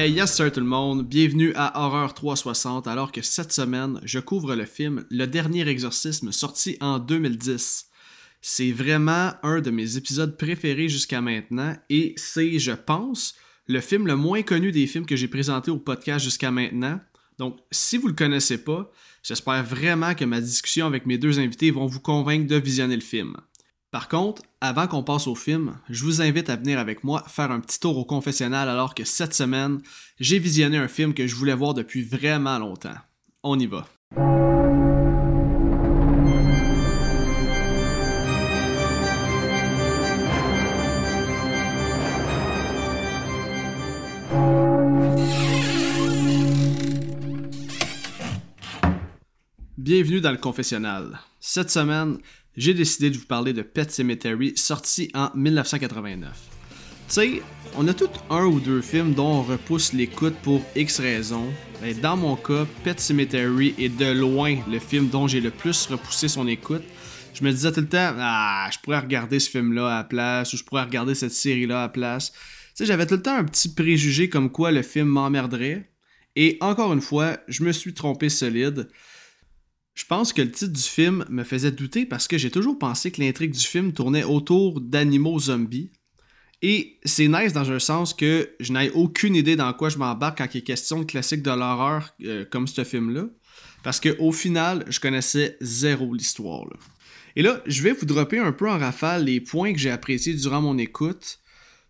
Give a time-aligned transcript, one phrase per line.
[0.00, 4.20] Hey, yes sir tout le monde, bienvenue à Horreur 360 alors que cette semaine, je
[4.20, 7.86] couvre le film Le Dernier Exorcisme sorti en 2010.
[8.40, 13.34] C'est vraiment un de mes épisodes préférés jusqu'à maintenant et c'est, je pense,
[13.66, 17.00] le film le moins connu des films que j'ai présenté au podcast jusqu'à maintenant.
[17.38, 18.92] Donc, si vous le connaissez pas,
[19.24, 23.02] j'espère vraiment que ma discussion avec mes deux invités vont vous convaincre de visionner le
[23.02, 23.34] film.
[23.98, 27.50] Par contre, avant qu'on passe au film, je vous invite à venir avec moi faire
[27.50, 29.80] un petit tour au confessionnal alors que cette semaine,
[30.20, 32.94] j'ai visionné un film que je voulais voir depuis vraiment longtemps.
[33.42, 33.88] On y va.
[49.76, 51.18] Bienvenue dans le confessionnal.
[51.40, 52.18] Cette semaine,
[52.58, 56.36] j'ai décidé de vous parler de Pet Cemetery, sorti en 1989.
[57.06, 57.42] Tu sais,
[57.76, 61.46] on a tous un ou deux films dont on repousse l'écoute pour X raisons.
[61.80, 65.86] Mais dans mon cas, Pet Cemetery est de loin le film dont j'ai le plus
[65.86, 66.82] repoussé son écoute.
[67.32, 70.52] Je me disais tout le temps, ah, je pourrais regarder ce film-là à la place,
[70.52, 72.32] ou je pourrais regarder cette série-là à la place.
[72.32, 72.38] Tu
[72.74, 75.92] sais, j'avais tout le temps un petit préjugé comme quoi le film m'emmerderait.
[76.34, 78.88] Et encore une fois, je me suis trompé solide.
[79.98, 83.10] Je pense que le titre du film me faisait douter parce que j'ai toujours pensé
[83.10, 85.90] que l'intrigue du film tournait autour d'animaux zombies.
[86.62, 90.38] Et c'est nice dans un sens que je n'ai aucune idée dans quoi je m'embarque
[90.38, 93.24] quand il est question de classique de l'horreur euh, comme ce film-là.
[93.82, 96.68] Parce qu'au final, je connaissais zéro l'histoire.
[97.34, 100.34] Et là, je vais vous dropper un peu en rafale les points que j'ai appréciés
[100.34, 101.37] durant mon écoute.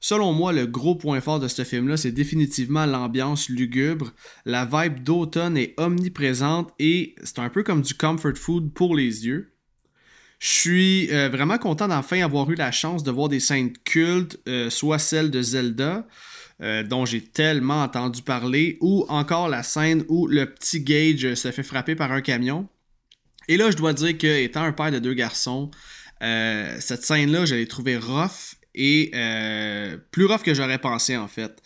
[0.00, 4.12] Selon moi, le gros point fort de ce film-là, c'est définitivement l'ambiance lugubre.
[4.44, 9.26] La vibe d'automne est omniprésente et c'est un peu comme du comfort food pour les
[9.26, 9.52] yeux.
[10.38, 14.38] Je suis euh, vraiment content d'enfin avoir eu la chance de voir des scènes cultes,
[14.46, 16.06] euh, soit celle de Zelda,
[16.62, 21.50] euh, dont j'ai tellement entendu parler, ou encore la scène où le petit Gage se
[21.50, 22.68] fait frapper par un camion.
[23.48, 25.70] Et là, je dois dire que, étant un père de deux garçons,
[26.20, 31.60] cette scène-là, je l'ai trouvée rough et euh, plus rough que j'aurais pensé en fait.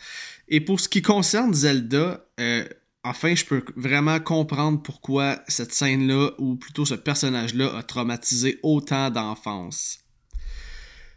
[0.49, 2.65] Et pour ce qui concerne Zelda, euh,
[3.05, 9.11] enfin je peux vraiment comprendre pourquoi cette scène-là, ou plutôt ce personnage-là, a traumatisé autant
[9.11, 10.01] d'enfance.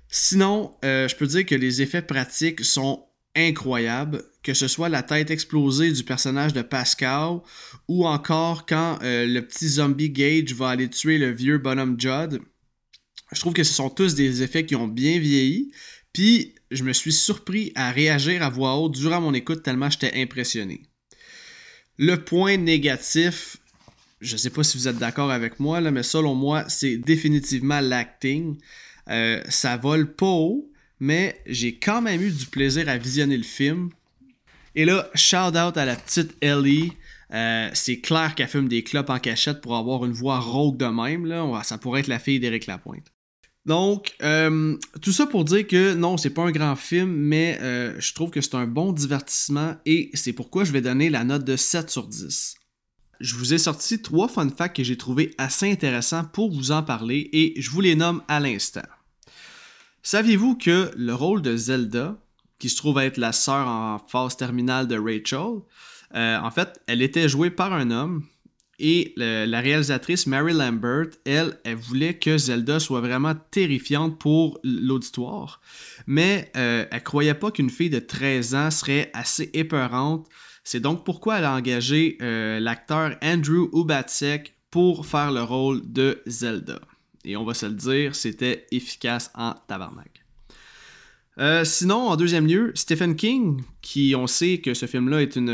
[0.09, 5.03] Sinon, euh, je peux dire que les effets pratiques sont incroyables, que ce soit la
[5.03, 7.39] tête explosée du personnage de Pascal,
[7.89, 12.39] ou encore quand le petit zombie Gage va aller tuer le vieux bonhomme Judd
[13.35, 15.71] je trouve que ce sont tous des effets qui ont bien vieilli.
[16.13, 20.13] Puis je me suis surpris à réagir à voix haute durant mon écoute tellement j'étais
[20.21, 20.81] impressionné.
[21.97, 23.57] Le point négatif,
[24.21, 27.79] je sais pas si vous êtes d'accord avec moi, là, mais selon moi, c'est définitivement
[27.79, 28.57] l'acting.
[29.09, 33.43] Euh, ça vole pas haut, mais j'ai quand même eu du plaisir à visionner le
[33.43, 33.89] film.
[34.75, 36.91] Et là, shout out à la petite Ellie.
[37.33, 40.85] Euh, c'est clair qu'elle fume des clopes en cachette pour avoir une voix rauque de
[40.85, 41.25] même.
[41.25, 41.61] Là.
[41.63, 43.14] Ça pourrait être la fille d'Éric Lapointe.
[43.65, 47.99] Donc, euh, tout ça pour dire que non, c'est pas un grand film, mais euh,
[47.99, 51.43] je trouve que c'est un bon divertissement et c'est pourquoi je vais donner la note
[51.43, 52.55] de 7 sur 10.
[53.19, 56.83] Je vous ai sorti trois fun facts que j'ai trouvé assez intéressants pour vous en
[56.83, 58.81] parler et je vous les nomme à l'instant.
[60.03, 62.17] Saviez-vous que le rôle de Zelda,
[62.59, 65.61] qui se trouve être la sœur en phase terminale de Rachel,
[66.13, 68.23] euh, en fait, elle était jouée par un homme
[68.79, 75.61] et la réalisatrice Mary Lambert, elle, elle voulait que Zelda soit vraiment terrifiante pour l'auditoire.
[76.07, 80.27] Mais euh, elle croyait pas qu'une fille de 13 ans serait assez épeurante.
[80.63, 86.21] C'est donc pourquoi elle a engagé euh, l'acteur Andrew Ubatsek pour faire le rôle de
[86.25, 86.79] Zelda.
[87.23, 90.24] Et on va se le dire, c'était efficace en tabarnak.
[91.37, 95.49] Euh, sinon, en deuxième lieu, Stephen King, qui on sait que ce film-là est une,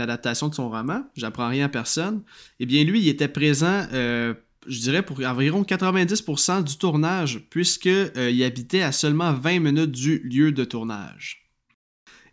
[0.00, 2.22] adaptation de son roman, j'apprends rien à personne,
[2.58, 4.32] eh bien lui, il était présent, euh,
[4.66, 10.20] je dirais, pour environ 90% du tournage, puisqu'il euh, habitait à seulement 20 minutes du
[10.20, 11.50] lieu de tournage.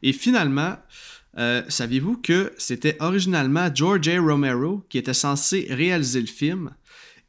[0.02, 0.78] Et finalement,
[1.68, 4.20] saviez-vous que c'était originalement George A.
[4.20, 6.72] Romero qui était censé réaliser le film,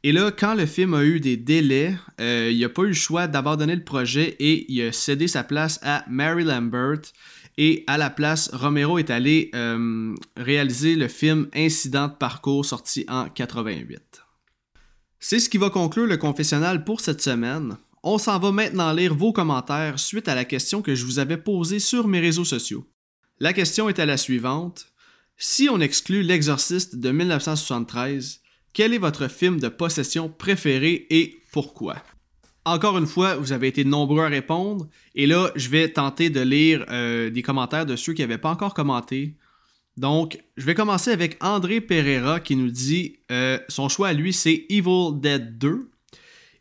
[0.03, 2.93] et là, quand le film a eu des délais, euh, il n'a pas eu le
[2.93, 7.01] choix d'abandonner le projet et il a cédé sa place à Mary Lambert.
[7.57, 13.05] Et à la place, Romero est allé euh, réaliser le film Incident de parcours sorti
[13.09, 13.99] en 88.
[15.19, 17.75] C'est ce qui va conclure le confessionnal pour cette semaine.
[18.01, 21.35] On s'en va maintenant lire vos commentaires suite à la question que je vous avais
[21.35, 22.87] posée sur mes réseaux sociaux.
[23.41, 24.93] La question était la suivante.
[25.35, 28.39] Si on exclut L'Exorciste de 1973,
[28.73, 31.97] quel est votre film de possession préféré et pourquoi?
[32.65, 34.87] Encore une fois, vous avez été nombreux à répondre.
[35.15, 38.51] Et là, je vais tenter de lire euh, des commentaires de ceux qui n'avaient pas
[38.51, 39.35] encore commenté
[39.97, 44.33] Donc, je vais commencer avec André Pereira qui nous dit euh, son choix à lui,
[44.33, 45.89] c'est Evil Dead 2.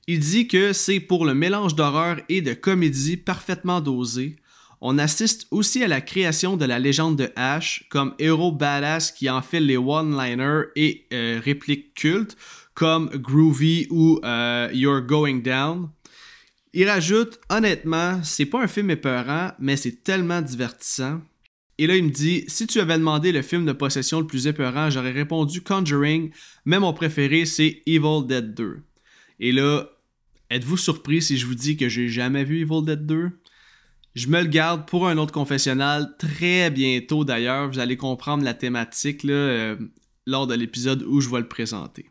[0.07, 4.37] Il dit que c'est pour le mélange d'horreur et de comédie parfaitement dosé.
[4.81, 9.29] On assiste aussi à la création de la légende de Ash comme héros badass qui
[9.29, 12.37] enfile les one-liners et euh, répliques cultes
[12.75, 15.91] comme Groovy ou euh, You're Going Down.
[16.73, 21.21] Il rajoute honnêtement, c'est pas un film épeurant, mais c'est tellement divertissant.
[21.79, 24.47] Et là, il me dit Si tu avais demandé le film de possession le plus
[24.47, 26.31] épeurant, j'aurais répondu Conjuring,
[26.65, 28.79] mais mon préféré, c'est Evil Dead 2.
[29.41, 29.89] Et là,
[30.51, 33.31] êtes-vous surpris si je vous dis que j'ai jamais vu Evil Dead 2
[34.19, 37.69] Je me le garde pour un autre confessionnal très bientôt d'ailleurs.
[37.69, 39.77] Vous allez comprendre la thématique euh,
[40.27, 42.07] lors de l'épisode où je vais le présenter.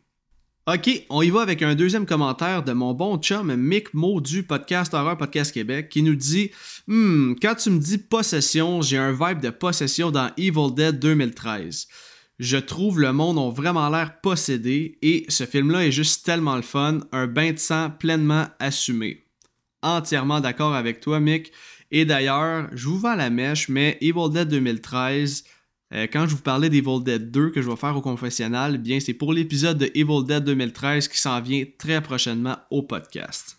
[0.67, 4.43] Ok, on y va avec un deuxième commentaire de mon bon chum Mick Mo du
[4.43, 6.51] podcast Horror Podcast Québec qui nous dit
[6.87, 11.89] Hmm, quand tu me dis possession, j'ai un vibe de possession dans Evil Dead 2013.
[12.39, 16.61] Je trouve le monde a vraiment l'air possédé et ce film-là est juste tellement le
[16.61, 19.25] fun, un bain de sang pleinement assumé.
[19.81, 21.51] Entièrement d'accord avec toi, Mick.
[21.91, 25.43] Et d'ailleurs, je vous vends la mèche, mais Evil Dead 2013,
[25.93, 28.77] euh, quand je vous parlais d'Evil Dead 2 que je vais faire au confessionnal, eh
[28.77, 33.57] bien c'est pour l'épisode de Evil Dead 2013 qui s'en vient très prochainement au podcast.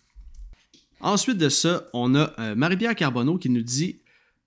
[1.01, 4.01] Ensuite de ça, on a euh, Marie-Pierre Carbonneau qui nous dit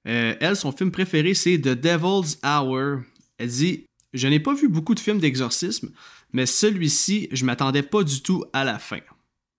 [0.07, 3.01] euh, elle, son film préféré, c'est The Devil's Hour.
[3.39, 5.91] Elle dit Je n'ai pas vu beaucoup de films d'exorcisme,
[6.33, 9.01] mais celui-ci, je m'attendais pas du tout à la fin.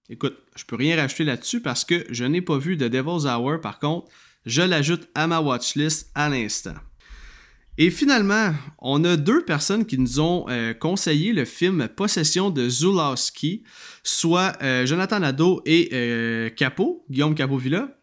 [0.10, 3.62] Écoute, je peux rien rajouter là-dessus parce que je n'ai pas vu The Devil's Hour,
[3.62, 4.10] par contre,
[4.46, 6.76] je l'ajoute à ma watchlist à l'instant.
[7.78, 12.70] Et finalement, on a deux personnes qui nous ont euh, conseillé le film Possession de
[12.70, 13.64] Zulawski,
[14.04, 17.98] soit euh, Jonathan Nadeau et euh, Capot, Guillaume Capovilla.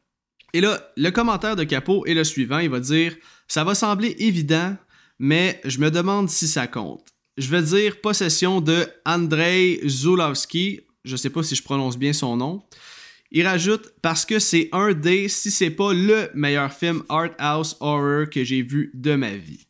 [0.54, 3.14] Et là, le commentaire de Capot est le suivant, il va dire
[3.46, 4.76] Ça va sembler évident,
[5.20, 7.06] mais je me demande si ça compte.
[7.36, 12.12] Je vais dire Possession de Andrei Zulawski, je ne sais pas si je prononce bien
[12.12, 12.62] son nom.
[13.32, 17.76] Il rajoute parce que c'est un des, si c'est pas le meilleur film art house
[17.80, 19.66] horror que j'ai vu de ma vie.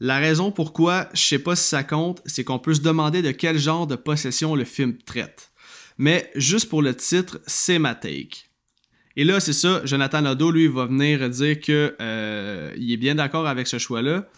[0.00, 3.30] La raison pourquoi, je sais pas si ça compte, c'est qu'on peut se demander de
[3.30, 5.50] quel genre de possession le film traite.
[5.98, 8.44] Mais juste pour le titre, c'est ma take.
[9.16, 13.14] Et là, c'est ça, Jonathan Nadeau, lui, va venir dire que euh, il est bien
[13.14, 14.28] d'accord avec ce choix-là.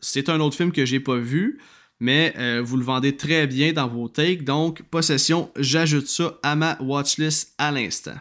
[0.00, 1.58] C'est un autre film que j'ai pas vu,
[2.00, 4.44] mais euh, vous le vendez très bien dans vos takes.
[4.44, 8.16] Donc, possession, j'ajoute ça à ma watchlist à l'instant.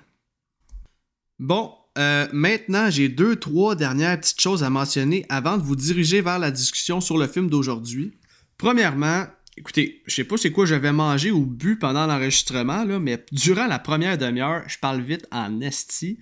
[1.40, 6.22] Bon, euh, maintenant, j'ai deux, trois dernières petites choses à mentionner avant de vous diriger
[6.22, 8.14] vers la discussion sur le film d'aujourd'hui.
[8.58, 9.26] Premièrement,
[9.58, 13.80] écoutez, je sais pas c'est quoi j'avais mangé ou bu pendant l'enregistrement, mais durant la
[13.80, 16.20] première demi-heure, je parle vite en esti.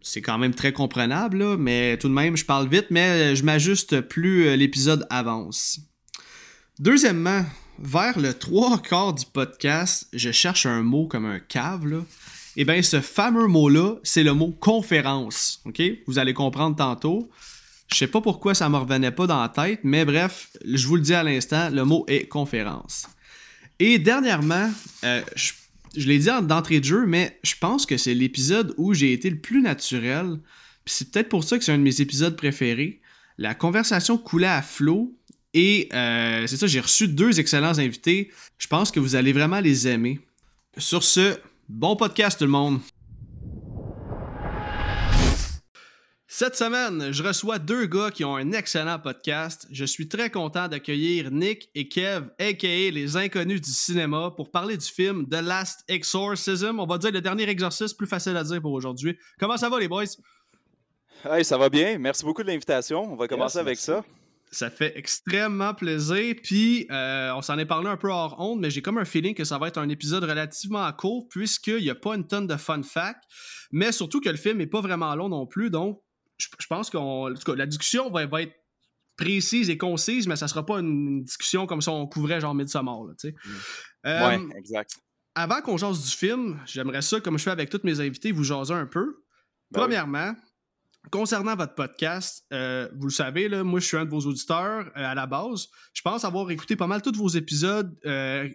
[0.00, 4.00] C'est quand même très comprenable, mais tout de même, je parle vite, mais je m'ajuste
[4.00, 5.80] plus euh, l'épisode avance.
[6.78, 7.44] Deuxièmement,
[7.80, 12.04] vers le trois quarts du podcast, je cherche un mot comme un cave, là.
[12.56, 15.60] Eh bien, ce fameux mot-là, c'est le mot conférence.
[15.64, 15.82] OK?
[16.06, 17.30] Vous allez comprendre tantôt.
[17.90, 20.94] Je sais pas pourquoi ça me revenait pas dans la tête, mais bref, je vous
[20.94, 23.08] le dis à l'instant, le mot est conférence.
[23.80, 24.70] Et dernièrement,
[25.02, 29.12] euh, je, l'ai dit d'entrée de jeu, mais je pense que c'est l'épisode où j'ai
[29.12, 30.38] été le plus naturel.
[30.86, 33.00] C'est peut-être pour ça que c'est un de mes épisodes préférés.
[33.36, 35.17] La conversation coulait à flot
[35.58, 38.30] et euh, c'est ça, j'ai reçu deux excellents invités.
[38.58, 40.20] Je pense que vous allez vraiment les aimer.
[40.76, 41.36] Sur ce,
[41.68, 42.78] bon podcast tout le monde.
[46.28, 49.66] Cette semaine, je reçois deux gars qui ont un excellent podcast.
[49.72, 54.76] Je suis très content d'accueillir Nick et Kev, aka les inconnus du cinéma, pour parler
[54.76, 56.78] du film The Last Exorcism.
[56.78, 59.18] On va dire le dernier exorcisme, plus facile à dire pour aujourd'hui.
[59.40, 60.04] Comment ça va les boys?
[61.24, 61.98] Hey, ça va bien.
[61.98, 63.12] Merci beaucoup de l'invitation.
[63.12, 64.04] On va commencer avec ça.
[64.50, 66.34] Ça fait extrêmement plaisir.
[66.42, 69.34] Puis, euh, on s'en est parlé un peu hors honte, mais j'ai comme un feeling
[69.34, 72.56] que ça va être un épisode relativement court, puisqu'il n'y a pas une tonne de
[72.56, 73.24] fun facts,
[73.70, 75.70] mais surtout que le film n'est pas vraiment long non plus.
[75.70, 76.00] Donc,
[76.38, 78.54] je, pense que la discussion va, être
[79.16, 83.04] précise et concise, mais ça sera pas une discussion comme si on couvrait genre Midsommar.
[83.04, 83.50] Là, mm.
[84.06, 84.96] euh, exact.
[85.34, 88.44] Avant qu'on jase du film, j'aimerais ça, comme je fais avec tous mes invités, vous
[88.44, 89.24] jaser un peu.
[89.70, 90.34] Ben Premièrement,
[91.10, 94.86] Concernant votre podcast, euh, vous le savez, là, moi je suis un de vos auditeurs
[94.88, 95.68] euh, à la base.
[95.94, 98.48] Je pense avoir écouté pas mal tous vos épisodes euh,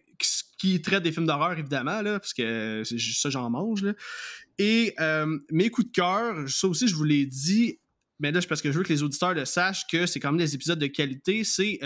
[0.59, 3.85] qui, traitent des films d'horreur, évidemment, là, parce que ça j'en mange.
[4.59, 4.93] Et
[5.49, 7.79] mes coups de cœur, ça aussi je vous l'ai dit,
[8.19, 10.39] mais là, parce que je veux que les auditeurs le sachent que c'est quand même
[10.39, 11.43] des épisodes de qualité.
[11.43, 11.79] C'est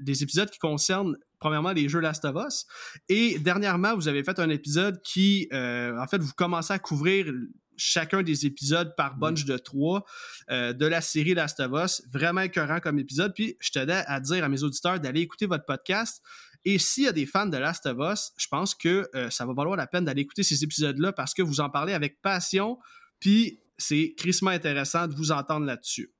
[0.00, 2.66] des épisodes qui concernent premièrement les jeux Last of Us.
[3.08, 7.32] Et dernièrement, vous avez fait un épisode qui, en fait, vous commencez à couvrir
[7.80, 9.20] chacun des épisodes par Mm.
[9.20, 10.04] bunch de trois
[10.50, 12.02] euh, de la série Last of Us.
[12.12, 13.32] Vraiment écœurant comme épisode.
[13.34, 16.22] Puis je tenais à dire à mes auditeurs d'aller écouter votre podcast.
[16.64, 19.46] Et s'il y a des fans de Last of Us, je pense que euh, ça
[19.46, 22.78] va valoir la peine d'aller écouter ces épisodes-là parce que vous en parlez avec passion.
[23.18, 26.12] Puis c'est crissement intéressant de vous entendre là-dessus.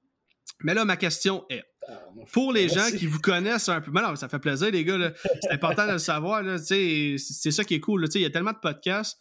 [0.62, 1.62] Mais là, ma question est
[2.32, 3.90] pour les gens qui vous connaissent un peu.
[3.90, 5.12] Mais non, ça fait plaisir, les gars.
[5.42, 6.42] C'est important de le savoir.
[6.58, 8.06] C'est ça qui est cool.
[8.14, 9.18] Il y a tellement de podcasts.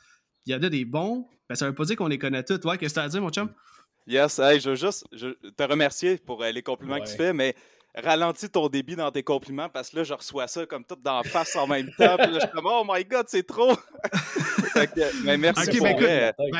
[0.49, 1.27] Il y en a des bons.
[1.47, 2.59] Ben, ça veut pas dire qu'on les connaît tous.
[2.67, 3.51] Ouais, qu'est-ce que tu as à dire, mon chum?
[4.07, 7.33] Yes, hey, je veux juste je- te remercier pour euh, les compliments que tu fais,
[7.33, 7.55] mais
[7.95, 11.17] ralentis ton débit dans tes compliments parce que là, je reçois ça comme tout dans
[11.17, 12.17] la face en même temps.
[12.17, 13.75] Puis là, je suis comme, oh my god, c'est trop!
[14.73, 16.51] Fait que, mais merci Ok, pour ben, écoute.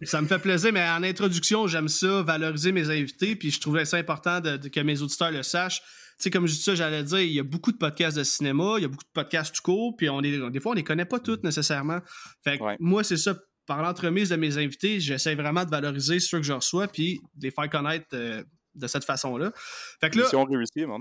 [0.00, 3.60] Ben, ça me fait plaisir, mais en introduction, j'aime ça, valoriser mes invités, puis je
[3.60, 5.82] trouvais ça important de, de- que mes auditeurs le sachent.
[6.18, 8.24] Tu sais, comme je dis ça, j'allais dire, il y a beaucoup de podcasts de
[8.24, 10.74] cinéma, il y a beaucoup de podcasts tout court, puis on est, des fois, on
[10.74, 12.00] les connaît pas tous nécessairement.
[12.42, 12.76] Fait que Ouais.
[12.80, 16.52] moi, c'est ça, par l'entremise de mes invités, j'essaie vraiment de valoriser ceux que je
[16.52, 18.42] reçois, puis de les faire connaître euh,
[18.74, 19.52] de cette façon-là.
[20.00, 21.00] Fait que là, Mission réussie, man.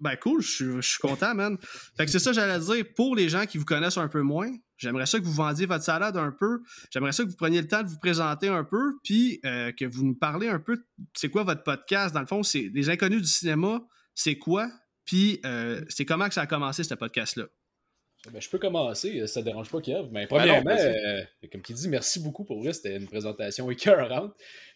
[0.00, 1.56] ben cool, je suis, content, man.
[1.96, 2.84] Fait que c'est ça j'allais dire.
[2.96, 5.84] Pour les gens qui vous connaissent un peu moins, j'aimerais ça que vous vendiez votre
[5.84, 6.60] salade un peu.
[6.90, 9.84] J'aimerais ça que vous preniez le temps de vous présenter un peu, puis euh, que
[9.84, 10.84] vous nous parlez un peu.
[11.14, 12.12] C'est quoi votre podcast?
[12.12, 13.80] Dans le fond, c'est Les Inconnus du cinéma,
[14.14, 14.70] c'est quoi?
[15.04, 17.44] Puis euh, c'est comment que ça a commencé, ce podcast-là?
[18.30, 20.08] Ben, je peux commencer, euh, ça ne dérange pas Kev.
[20.12, 24.32] Mais Ben premièrement, euh, comme tu dis, merci beaucoup pour vrai, c'était une présentation écœurante.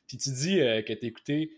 [0.08, 1.50] Puis tu dis euh, que tu as écouté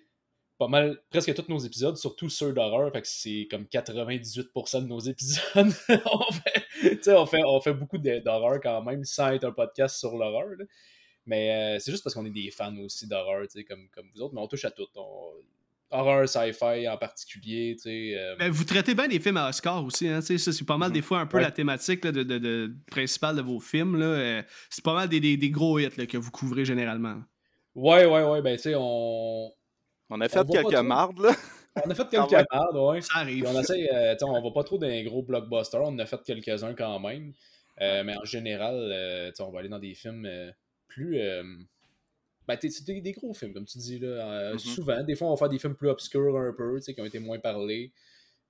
[0.59, 4.87] pas mal, presque tous nos épisodes, surtout ceux d'horreur, fait que c'est comme 98% de
[4.89, 5.41] nos épisodes.
[5.89, 9.53] on, fait, tu sais, on, fait, on fait beaucoup d'horreur quand même, sans être un
[9.53, 10.49] podcast sur l'horreur.
[11.27, 14.11] Mais euh, c'est juste parce qu'on est des fans aussi d'horreur, tu sais, comme, comme
[14.15, 14.89] vous autres, mais on touche à tout.
[14.97, 15.33] On-
[15.91, 18.13] Horreur, sci-fi en particulier, tu sais.
[18.19, 20.21] euh, Ben, vous traitez bien les films à Oscar aussi, hein?
[20.21, 21.43] tu sais, Ça, c'est pas mal des fois un peu Ouais.
[21.45, 23.99] la thématique là, de, de- de- principale de vos films.
[23.99, 24.05] là.
[24.07, 27.17] Euh, c'est pas mal des, des- des gros hits là, que vous couvrez généralement.
[27.75, 29.51] Ouais, ouais, ouais, ben tu sais, on...
[30.11, 31.31] On a fait On quelques mardes, là.
[31.85, 33.01] on a fait quelques mardes, ouais.
[33.01, 33.45] Ça arrive.
[33.45, 36.07] Puis on essaie, euh, on va pas trop dans les gros blockbusters, on en a
[36.07, 37.33] fait quelques-uns quand même.
[37.81, 40.51] Euh, mais en général, euh, on va aller dans des films euh,
[40.89, 41.19] plus.
[42.49, 44.09] Euh, ben, t'es- des, des gros films, comme tu dis, là.
[44.09, 44.59] euh, Mhm.
[44.59, 47.01] Souvent, des fois, on va faire des films plus obscurs un peu, tu sais, qui
[47.01, 47.93] ont été moins parlés.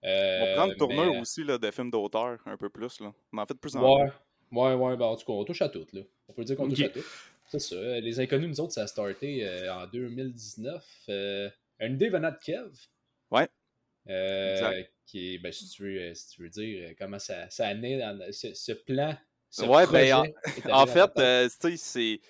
[0.04, 3.00] Euh, On prend le tourneur mais- aussi là, de films d'auteur, un peu plus.
[3.00, 3.12] Là.
[3.32, 4.10] On en fait plus en Ouais,
[4.52, 6.02] ouais, ouais, ben, en tout cas, on touche à tout, là.
[6.28, 7.04] On peut dire qu'on touche à tout.
[7.50, 7.74] C'est ça.
[7.76, 10.84] euh, Les Inconnus, nous autres, ça a starté euh, en 2019.
[11.08, 11.48] Euh,
[11.80, 12.68] une idée venant de Kev.
[13.30, 13.48] Ouais.
[14.08, 14.92] Euh, Exact.
[15.06, 17.72] qui est, ben, si, tu veux, euh, si tu veux dire euh, comment ça, ça
[17.74, 19.16] naît dans ce, ce plan.
[19.50, 22.20] Ce Ouais, ben, projet en- En fait, euh, tu sais, c'est.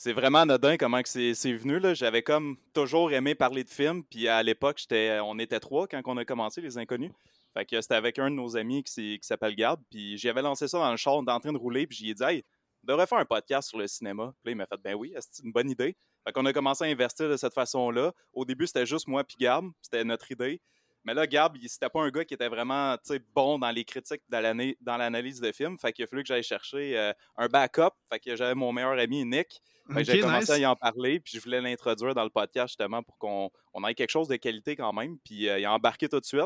[0.00, 1.80] C'est vraiment anodin comment c'est venu.
[1.96, 4.04] J'avais comme toujours aimé parler de films.
[4.04, 7.10] Puis à l'époque, on était trois quand on a commencé, Les Inconnus.
[7.52, 9.80] Fait que c'était avec un de nos amis qui, s'appelle Gab.
[9.90, 11.88] Puis j'avais lancé ça dans le char, on en train de rouler.
[11.88, 12.44] Puis j'y ai dit, hey,
[12.84, 14.32] on devrait faire un podcast sur le cinéma.
[14.40, 15.96] Puis là, il m'a fait, ben oui, c'est une bonne idée?
[16.24, 18.12] Fait qu'on a commencé à investir de cette façon-là.
[18.32, 19.64] Au début, c'était juste moi puis Gab.
[19.82, 20.60] C'était notre idée.
[21.04, 22.96] Mais là, Gab, il- c'était pas un gars qui était vraiment
[23.34, 25.78] bon dans les critiques, dans l'ana- dans l'analyse de films.
[25.78, 27.90] Fait qu'il a fallu que j'aille chercher euh, un backup.
[28.12, 29.60] Fait que j'avais mon meilleur ami, Nick.
[29.98, 30.50] J'ai commencé nice.
[30.50, 33.86] à y en parler, puis je voulais l'introduire dans le podcast justement pour qu'on on
[33.86, 35.18] ait quelque chose de qualité quand même.
[35.24, 36.42] Puis euh, il a embarqué tout de suite.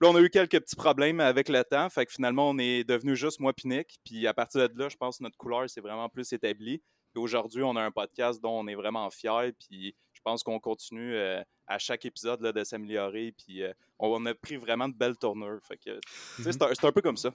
[0.00, 1.88] Puis là, on a eu quelques petits problèmes avec le temps.
[1.88, 3.98] Fait que finalement, on est devenu juste moi puis Nick.
[4.04, 6.82] Puis à partir de là, je pense que notre couleur s'est vraiment plus établie.
[7.12, 9.52] Puis aujourd'hui, on a un podcast dont on est vraiment fiers.
[9.68, 13.32] Puis pense qu'on continue euh, à chaque épisode là, de s'améliorer.
[13.36, 15.60] Puis euh, on, on a pris vraiment de belles tournures.
[15.62, 16.00] Fait que,
[16.42, 17.30] sais, c'est un- c'est un peu comme ça.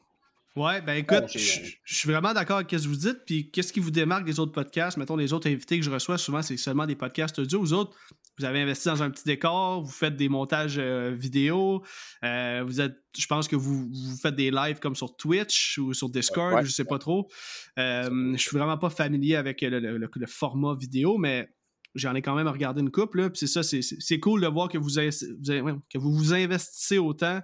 [0.55, 3.19] Ouais, ben écoute, Bon, c'est- je je suis vraiment d'accord avec ce que vous dites.
[3.25, 4.97] Puis qu'est-ce qui vous démarque des autres podcasts?
[4.97, 7.59] Mettons, les autres invités que je reçois, souvent, c'est seulement des podcasts audio.
[7.59, 7.95] Vous autres,
[8.39, 11.83] vous avez investi dans un petit décor, vous faites des montages euh, vidéo.
[12.23, 15.93] euh, vous êtes, je pense que vous, vous faites des lives comme sur Twitch ou
[15.93, 16.65] sur Discord, Ouais.
[16.65, 17.29] je sais pas trop.
[17.77, 21.47] Euh, je suis vraiment pas familier avec le, le- le- le format vidéo, mais
[21.95, 23.21] j'en ai quand même regardé une couple.
[23.21, 26.97] Là, puis c'est ça, c'est- cool de voir que vous, vous que vous vous investissez
[26.97, 27.41] autant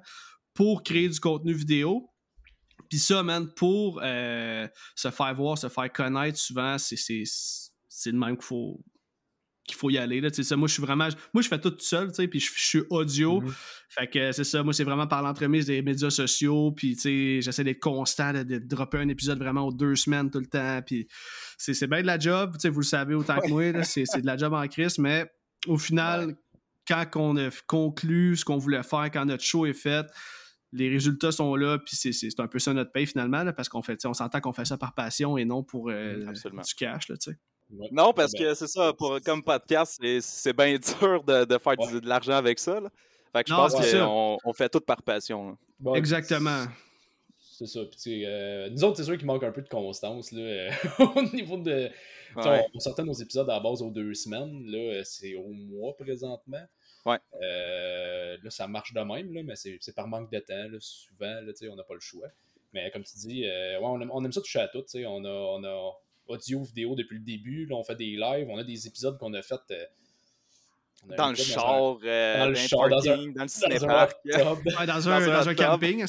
[0.53, 2.09] pour créer du contenu vidéo.
[2.89, 8.37] Puis ça, man, pour euh, se faire voir, se faire connaître, souvent, c'est le même
[8.37, 8.79] qu'il faut,
[9.67, 10.21] qu'il faut y aller.
[10.21, 11.07] Là, ça, moi, je suis vraiment.
[11.33, 13.41] Moi, je fais tout seul, puis je, suis audio.
[13.41, 13.53] Mhm.
[13.89, 16.97] Fait que c'est ça, moi, c'est vraiment par l'entremise des médias sociaux, puis
[17.41, 20.81] j'essaie d'être constant, de, de dropper un épisode vraiment aux deux semaines tout le temps,
[20.85, 21.07] puis
[21.57, 24.53] c'est, bien de la job, vous le savez autant que moi, c'est, de la job
[24.53, 25.25] en crise, mais
[25.67, 26.35] au final,
[26.87, 30.05] quand on a conclu ce qu'on voulait faire, quand notre show est fait,
[30.71, 33.81] les résultats sont là, puis c'est, un peu ça notre paye finalement, là, parce qu'on
[33.81, 36.61] fait, on s'entend qu'on fait ça par passion et non pour euh, Absolument.
[36.61, 37.37] du cash, là, tu sais.
[37.71, 37.89] Ouais.
[37.91, 41.57] Non, parce Ben, que c'est ça, pour, comme podcast, c'est- c'est bien dur de, de
[41.57, 41.99] faire Ouais.
[41.99, 42.79] de l'argent avec ça.
[42.79, 42.89] là.
[43.33, 45.57] Fait que je Non, pense qu'on on fait tout par passion.
[45.79, 46.65] bon, Exactement.
[47.37, 47.81] c'est ça.
[48.01, 50.69] Puis, euh, nous autres, c'est sûr qu'il manque un peu de constance là,
[51.15, 51.89] au niveau de.
[52.37, 54.65] On, sortait nos épisodes à la base aux deux semaines.
[54.67, 56.63] Là, c'est au mois présentement.
[57.05, 57.17] Ouais.
[57.41, 60.53] Euh, là, ça marche de même, là, mais c'est par manque de temps.
[60.69, 62.27] Là, souvent, là, on n'a pas le choix.
[62.73, 64.83] Mais comme tu dis, euh, ouais, on, aime, on, aime, ça toucher à tout.
[64.95, 65.93] On a, on a
[66.27, 67.65] audio, vidéo depuis le début.
[67.65, 68.47] Là, on fait des lives.
[68.49, 69.59] On a des épisodes qu'on a fait.
[69.71, 69.85] Euh,
[71.17, 74.17] dans, le char, dans, le char, dans, un, dans le cinépark.
[74.25, 76.03] Dans un, dans un camping,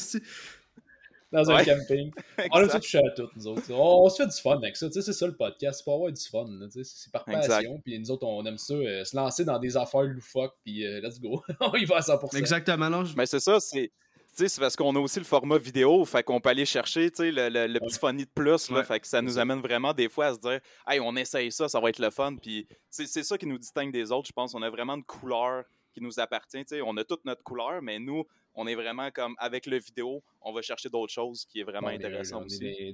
[1.31, 2.11] dans un camping.
[2.51, 3.71] On a tout touché à tout, nous autres.
[3.71, 4.87] On, se fait du fun avec ça.
[4.89, 5.79] C'est ça le podcast.
[5.79, 6.47] C'est pour avoir du fun.
[6.83, 7.81] C'est par passion.
[7.83, 8.73] Puis nous autres, on aime ça.
[8.73, 10.55] Euh, se lancer dans des affaires loufoques.
[10.63, 11.43] Puis euh, let's go.
[11.59, 12.37] on y va à 100%.
[12.37, 12.89] Exactement.
[12.89, 13.59] Non, Mais c'est ça.
[13.59, 13.91] C'est
[14.37, 17.67] c'est parce qu'on a aussi le format vidéo, fait qu'on peut aller chercher le, le,
[17.67, 20.33] le, petit funny de plus, là, fait que ça nous amène vraiment des fois à
[20.33, 22.35] se dire Hey, on essaye ça, ça va être le fun.
[22.35, 24.53] Puis c'est ça qui nous distingue des autres, je pense.
[24.53, 25.63] On a vraiment une couleur
[25.93, 26.63] qui nous appartient.
[26.85, 30.53] on a toute notre couleur, mais nous, on est vraiment comme avec le vidéo, on
[30.53, 32.93] va chercher d'autres choses qui est vraiment intéressant aussi.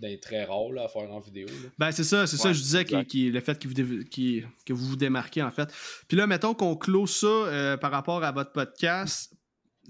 [0.00, 1.48] Est très rare à faire en vidéo.
[1.76, 4.96] Ben, c'est ça, c'est ça, je disais, qui, le fait que vous, que vous vous
[4.96, 5.68] démarquez, en fait.
[6.06, 9.34] Puis là, mettons qu'on close ça euh, par rapport à votre podcast.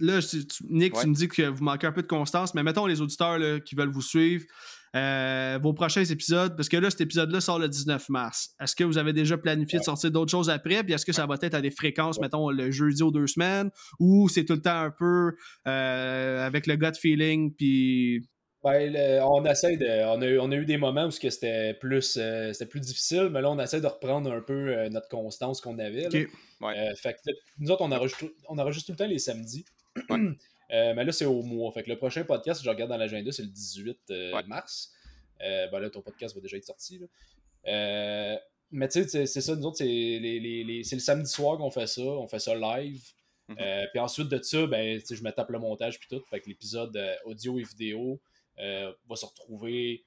[0.00, 0.20] Là,
[0.68, 3.38] Nick, tu me dis que vous manquez un peu de constance, mais mettons les auditeurs
[3.64, 4.44] qui veulent vous suivre,
[4.96, 8.54] euh, vos prochains épisodes, parce que là, cet épisode-là sort le 19 mars.
[8.60, 10.82] Est-ce que vous avez déjà planifié de sortir d'autres choses après?
[10.82, 13.70] Puis est-ce que ça va être à des fréquences, mettons, le jeudi aux deux semaines?
[14.00, 15.34] Ou c'est tout le temps un peu
[15.66, 17.54] euh, avec le gut feeling?
[17.54, 18.26] Puis.
[18.64, 20.04] Ben, on essaie de.
[20.06, 23.40] On a, eu, on a, eu des moments où c'était plus, euh, plus difficile, mais
[23.40, 26.08] là, on essaie de reprendre un peu notre constance qu'on avait.
[26.10, 29.64] fait que, nous autres, on enregistre, on enregistre tout le temps les samedis.
[30.70, 31.72] Euh, mais là, c'est au mois.
[31.72, 34.92] Fait que le prochain podcast, je regarde dans l'agenda, c'est le 18 euh, mars.
[35.40, 37.00] Euh, ben là, ton podcast va déjà être sorti.
[37.64, 39.86] mais tu sais, c'est ça, nous autres, c'est
[40.20, 42.02] le samedi soir qu'on fait ça.
[42.02, 43.02] On fait ça live.
[43.48, 43.56] Mhm.
[43.92, 46.22] puis ensuite de ça, ben, je me tape le montage puis tout.
[46.28, 48.20] Fait que l'épisode audio et vidéo
[48.58, 50.04] va se retrouver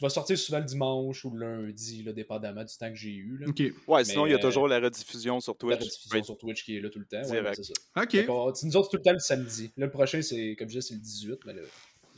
[0.00, 3.38] va sortir souvent le dimanche ou le lundi, là, dépendamment du temps que j'ai eu.
[3.38, 3.46] Là.
[3.86, 5.78] Ouais, sinon, il y a toujours la rediffusion sur Twitch.
[5.78, 7.22] La rediffusion sur Twitch qui est là tout le temps.
[7.28, 7.72] Ouais, c'est ça.
[7.96, 8.14] OK.
[8.62, 9.70] nous autres, tout le temps le samedi.
[9.76, 11.40] Là, le prochain, c'est, comme je disais, c'est le 18.
[11.46, 11.54] Mais,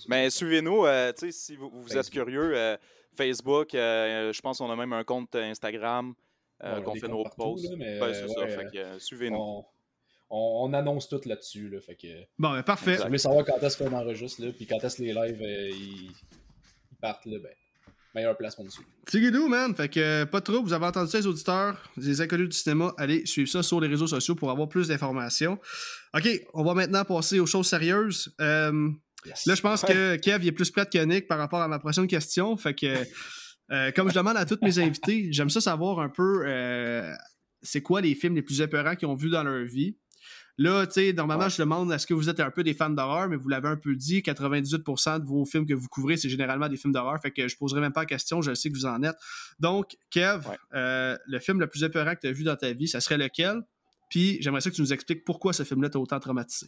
[0.08, 2.56] mais suivez-nous, euh, si vous, vous êtes curieux.
[2.56, 2.76] Euh,
[3.16, 6.14] Facebook, euh, je pense qu'on a même un compte Instagram
[6.84, 7.66] qu'on fait nos posts.
[7.68, 8.46] c'est ça.
[8.48, 9.64] Fait que, suivez-nous.
[10.32, 11.68] On, annonce tout là-dessus.
[11.68, 12.06] Là, fait que,
[12.38, 12.96] bon, ben, parfait.
[12.96, 16.12] Vous voulez savoir quand est-ce qu'on enregistre, là, puis quand est-ce que les lives ils
[17.00, 17.50] partent, là, ben,
[18.14, 19.48] meilleure place pour nous suivre.
[19.48, 19.74] Man.
[19.74, 22.92] Fait que pas trop, vous avez entendu ça, les auditeurs, les inconnus du cinéma.
[22.96, 25.58] Allez suivre ça sur les réseaux sociaux pour avoir plus d'informations.
[26.14, 28.34] OK, on va maintenant passer aux choses sérieuses.
[28.40, 28.90] Euh,
[29.46, 32.06] là, je pense que Kev est plus prête que Nick par rapport à ma prochaine
[32.06, 32.56] question.
[32.56, 32.86] Fait que,
[33.72, 37.14] euh, comme je demande à tous mes invités, j'aime ça savoir un peu euh,
[37.62, 39.96] c'est quoi les films les plus épeurants qu'ils ont vus dans leur vie.
[40.62, 43.30] Là, tu sais, normalement, je demande est-ce que vous êtes un peu des fans d'horreur,
[43.30, 46.68] mais vous l'avez un peu dit, 98% de vos films que vous couvrez, c'est généralement
[46.68, 48.84] des films d'horreur, fait que je poserai même pas la question, je sais que vous
[48.84, 49.16] en êtes.
[49.58, 52.88] Donc, Kev, euh, le film le plus épeurant que tu as vu dans ta vie,
[52.88, 53.62] ça serait lequel?
[54.10, 56.66] Puis, j'aimerais ça que tu nous expliques pourquoi ce film-là t'a autant traumatisé.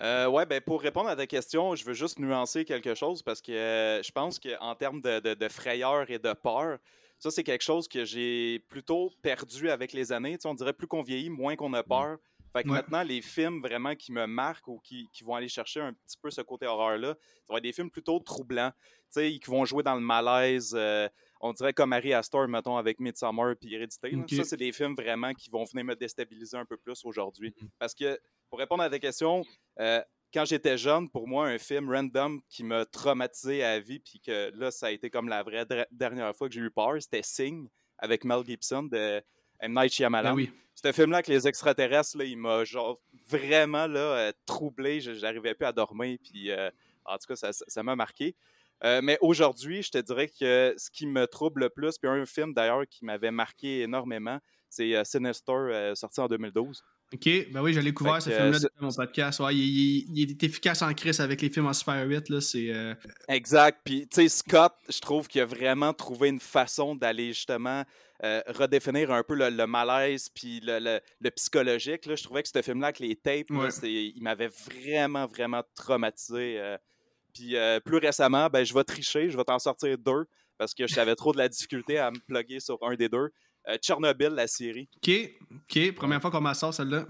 [0.00, 3.42] Euh, ouais, ben pour répondre à ta question, je veux juste nuancer quelque chose parce
[3.42, 6.78] que euh, je pense qu'en termes de, frayeur et de peur,
[7.18, 10.38] ça, c'est quelque chose que j'ai plutôt perdu avec les années.
[10.44, 12.18] on dirait plus qu'on vieillit, moins qu'on a peur.
[12.52, 15.92] Fait que maintenant, les films vraiment qui me marquent ou qui, vont aller chercher un
[15.92, 17.14] petit peu ce côté horreur-là,
[17.46, 18.72] ça va être des films plutôt troublants,
[19.12, 20.74] qui vont jouer dans le malaise.
[20.76, 21.08] Euh,
[21.40, 24.16] on dirait comme Harry Astor, mettons, avec Midsommar et Hérédité.
[24.34, 27.50] Ça, c'est des films vraiment qui vont venir me déstabiliser un peu plus aujourd'hui.
[27.50, 27.68] Mm-hmm.
[27.78, 29.44] Parce que, pour répondre à ta question,
[29.80, 30.00] euh,
[30.32, 34.50] quand j'étais jeune, pour moi, un film random qui m'a traumatisé à vie, puis que
[34.54, 37.68] là, ça a été comme la vraie dernière fois que j'ai eu peur, c'était Sing
[37.98, 39.22] avec Mel Gibson de
[39.60, 39.74] M.
[39.74, 40.36] Night Shyamalan.
[40.36, 45.00] Ben Ce film-là avec les extraterrestres, là, il m'a genre vraiment là, euh, troublé.
[45.00, 46.70] J'arrivais plus à dormir, puis euh,
[47.04, 48.36] en tout cas, ça m'a marqué.
[48.84, 52.24] Euh, mais aujourd'hui, je te dirais que ce qui me trouble le plus, puis un
[52.26, 54.38] film d'ailleurs qui m'avait marqué énormément,
[54.70, 56.84] c'est Sinister, sorti en 2012.
[57.14, 59.40] OK, ben oui, j'allais couvrir ce film-là dans mon podcast.
[59.50, 62.28] il, est efficace en crise avec les films en Super 8.
[62.28, 62.94] Là, c'est, euh,
[63.28, 63.80] Exact.
[63.82, 67.84] Puis, tu sais, Scott, je trouve qu'il a vraiment trouvé une façon d'aller justement
[68.24, 72.04] euh, redéfinir un peu le, malaise puis le, psychologique.
[72.04, 72.14] Là.
[72.14, 73.48] Je trouvais que ce film-là, avec les tapes,
[73.82, 76.60] il m'avait vraiment, vraiment traumatisé.
[76.60, 76.76] Euh.
[77.32, 77.54] Puis,
[77.86, 80.26] plus récemment, ben, je vais tricher, je vais t'en sortir deux
[80.58, 83.30] parce que j'avais trop de la difficulté à me plugger sur un des deux.
[83.68, 84.88] Euh, Tchernobyl, la série.
[84.96, 85.10] OK,
[85.52, 85.94] OK.
[85.94, 87.06] Première fois qu'on m'a sort celle-là.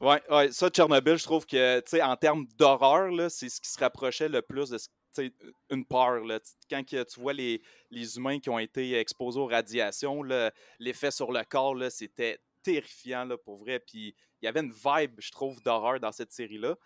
[0.00, 3.68] Ouais, ouais, ça, Tchernobyl, je trouve que, tu sais, en termes d'horreur, c'est ce qui
[3.68, 4.78] se rapprochait le plus de
[5.70, 6.24] une peur.
[6.24, 6.38] Là.
[6.70, 10.22] Quand tu vois les, les, humains qui ont été exposés aux radiations,
[10.78, 13.80] l'effet sur le corps, c'était terrifiant là, pour vrai.
[13.80, 16.76] Puis il y avait une vibe, je trouve, d'horreur dans cette série-là.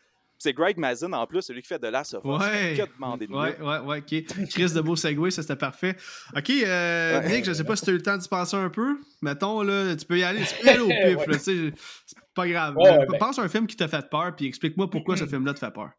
[0.43, 2.31] C'est Greg Mazin en plus, celui qui fait de Last of Us.
[2.31, 2.75] Ouais.
[2.77, 3.65] Que demander de Ouais, mieux?
[3.67, 4.49] ouais, ouais, ok.
[4.49, 5.97] Chris de beau segway, ça c'était parfait.
[6.37, 7.29] Ok, euh, Ouais.
[7.37, 8.99] Nick, je sais pas si tu as eu le temps d'y penser un peu.
[9.23, 11.73] Mettons, là, tu peux y aller, tu peux y aller au pif, là, c'est
[12.35, 12.75] pas grave.
[12.83, 15.59] Ben- Pense à un film qui t'a fait peur, puis explique-moi pourquoi ce film-là te
[15.61, 15.91] fait peur.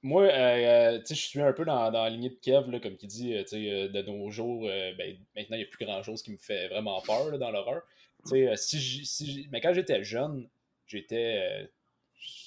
[0.00, 2.70] Moi, euh, euh, tu sais, je suis un peu dans, dans la lignée de Kev,
[2.70, 5.60] là, comme qui dit, euh, tu sais, euh, de nos jours, euh, ben, maintenant, il
[5.60, 7.82] n'y a plus grand-chose qui me fait vraiment peur là, dans l'horreur.
[8.24, 10.48] Tu sais, euh, si si mais quand j'étais jeune,
[10.86, 11.68] j'étais...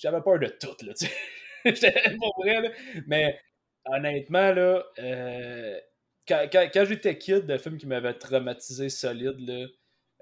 [0.02, 1.12] J'avais peur de tout, là, tu sais.
[1.66, 2.70] J'étais pas vrai, là.
[3.08, 3.40] Mais
[3.86, 5.80] honnêtement, là, euh,
[6.28, 9.68] quand, quand- quand j'étais kid, le film qui m'avait traumatisé solide, là,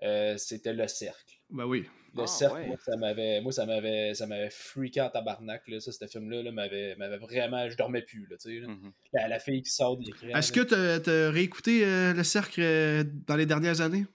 [0.03, 1.35] euh, c'était Le Cercle.
[1.49, 1.85] Ben oui.
[2.15, 2.65] Le Ah, cercle, ouais.
[2.67, 5.79] moi, ça m'avait, moi, ça m'avait, ça m'avait freaké en tabarnak, là.
[5.79, 8.59] Ça, ce film-là, là, m'avait, m'avait vraiment, je dormais plus, là, tu sais.
[8.61, 8.67] là.
[8.67, 8.91] Mhm.
[9.13, 10.27] La, la fille qui sort de l'écran.
[10.29, 10.63] Est-ce là.
[10.65, 14.05] que t'as t'as réécouté euh, Le Cercle euh, dans les dernières années?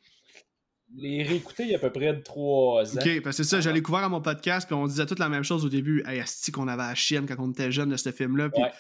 [0.97, 3.01] Les réécouter il y a à peu près de trois ans.
[3.01, 5.29] Ok, parce que c'est ça, j'allais couvert à mon podcast, puis on disait toute la
[5.29, 6.03] même chose au début.
[6.07, 8.71] Hey, asti qu'on avait la chienne quand on était jeune de ce film-là, puis Ouais.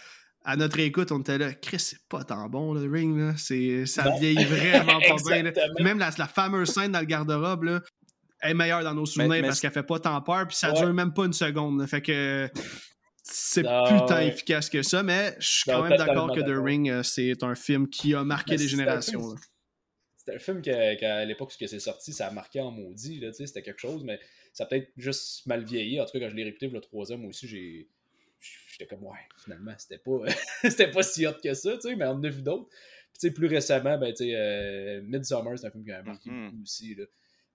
[0.45, 3.33] à notre écoute, on était là, Chris, c'est pas tant bon, le Ring, là.
[3.37, 4.19] C'est, ça Non.
[4.19, 5.43] vieillit vraiment pas bien.
[5.43, 5.51] là.
[5.83, 7.81] Même la, la fameuse scène dans le garde-robe, là,
[8.43, 10.79] est meilleure dans nos souvenirs mais parce qu'elle fait pas tant peur, puis ça Ouais.
[10.81, 11.81] dure même pas une seconde.
[11.81, 11.87] là.
[11.87, 12.49] Fait que
[13.23, 13.69] c'est plus
[14.07, 14.29] tant ouais.
[14.29, 16.65] efficace que ça, mais je suis quand même d'accord que The d'accord.
[16.65, 19.35] Ring, euh, c'est un film qui a marqué Mais des générations.
[20.25, 23.37] C'était un film qu'à l'époque où c'est sorti, ça a marqué en maudit, là, tu
[23.37, 24.19] sais, c'était quelque chose, mais
[24.55, 26.01] ça a peut-être juste mal vieilli.
[26.01, 27.89] En tout cas, quand je l'ai réécouté le troisième, moi aussi, j'ai.
[28.71, 30.21] J'étais comme, ouais, finalement, c'était pas,
[30.63, 32.69] c'était pas si hot que ça, tu sais, mais on en a vu d'autres.
[32.69, 36.03] Puis, tu sais, plus récemment, ben, tu sais, euh, Midsommar, c'est un film qui m'a
[36.03, 36.51] marqué Mhm.
[36.51, 37.05] beaucoup aussi, là.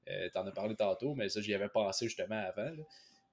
[0.10, 2.84] Euh, T'en as parlé tantôt, mais ça, j'y avais pensé justement avant, là.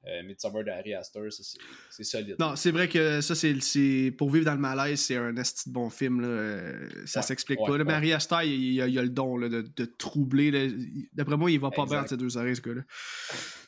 [0.09, 2.37] Euh, Midsommar de Harry Astor, c'est- solide.
[2.39, 5.75] Non, c'est vrai que ça, c'est, pour vivre dans le malaise, c'est un esti de
[5.75, 6.21] bon film.
[6.21, 6.29] Là.
[6.29, 7.73] Euh, Ça s'explique ouais, pas.
[7.79, 7.85] Là.
[7.85, 7.91] ouais.
[7.93, 10.71] Marie Astor, il, il a, il a le don là, de, de troubler.
[11.13, 12.83] D'après moi, il va pas bien entre ses deux oreilles, ce gars-là.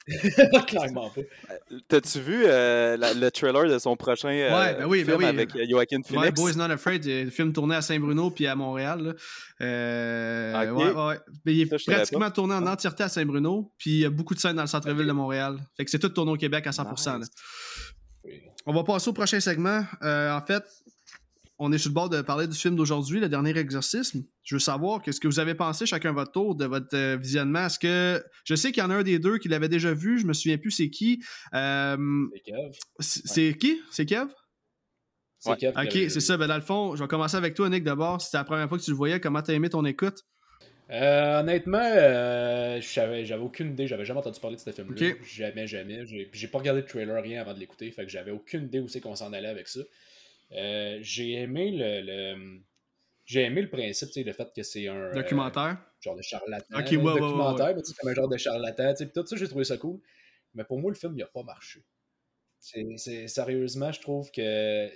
[0.67, 1.21] Clairement pas.
[1.89, 5.19] T'as-tu vu euh, la- le trailer de son prochain euh, Ouais, ben oui, ben film
[5.19, 5.25] oui.
[5.27, 6.41] avec euh, Joaquin Ouais, Phoenix?
[6.41, 9.03] Boys Not Afraid, euh, le film tourné à Saint-Bruno puis à Montréal.
[9.03, 9.13] là.
[9.61, 11.19] Euh, ouais, ouais, ouais.
[11.45, 14.35] Mais il est Ça, pratiquement tourné en entièreté à Saint-Bruno, puis il y a beaucoup
[14.35, 15.57] de scènes dans le centre-ville de Montréal.
[15.77, 17.13] Fait que c'est tout tourné au Québec à 100%.
[17.13, 17.19] là.
[17.19, 17.29] Nice.
[18.25, 18.41] Oui.
[18.67, 19.83] On va passer au prochain segment.
[20.03, 20.63] En fait,
[21.59, 24.25] on est sur le bord de parler du film d'aujourd'hui, Le Dernier Exorcisme.
[24.45, 27.67] Je veux savoir qu'est-ce que vous avez pensé chacun votre tour de votre euh, visionnement?
[27.67, 30.21] Est-ce que je sais qu'il y en a un des deux qui l'avait déjà vu,
[30.21, 31.23] je me souviens plus c'est qui.
[31.55, 31.97] Euh,
[32.33, 32.71] C'est Kev.
[33.01, 33.81] c'est c'est qui?
[33.91, 34.29] C'est Kev?
[35.39, 35.69] C'est Ouais.
[35.69, 36.37] Ok, c'est ça.
[36.37, 38.21] Ben dans le fond, je vais commencer avec toi, Nick, d'abord.
[38.21, 39.21] C'était la première fois que tu le voyais.
[39.21, 40.25] Comment t'as aimé ton écoute?
[40.91, 45.11] Euh, honnêtement, euh, j'avais aucune idée, j'avais jamais entendu parler de ce film-là.
[45.11, 45.19] Ok.
[45.27, 46.05] Jamais, jamais.
[46.33, 48.89] J'ai pas regardé le trailer, rien avant de l'écouter, fait que j'avais aucune idée où
[48.89, 49.81] c'est qu'on s'en allait avec ça.
[50.53, 52.61] Euh, j'ai aimé le, le-
[53.27, 55.79] j'ai aimé le principe, le fait que c'est un euh, Documentaire?
[56.01, 59.37] genre de charlatan, ouais, documentaire, ouais, mais comme un genre de charlatan, tu tout ça,
[59.37, 60.01] j'ai trouvé ça cool.
[60.55, 61.85] Mais pour moi, le film, il a pas marché.
[62.61, 64.91] C'est, c'est- sérieusement, je trouve que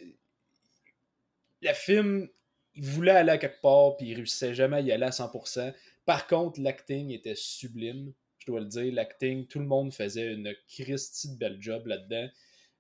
[1.61, 2.29] le film,
[2.75, 5.73] il voulait aller à quelque part, puis il réussissait jamais à y aller à 100%.
[6.05, 8.93] Par contre, l'acting était sublime, je dois le dire.
[8.93, 12.29] L'acting, tout le monde faisait une Christie de belle job là-dedans.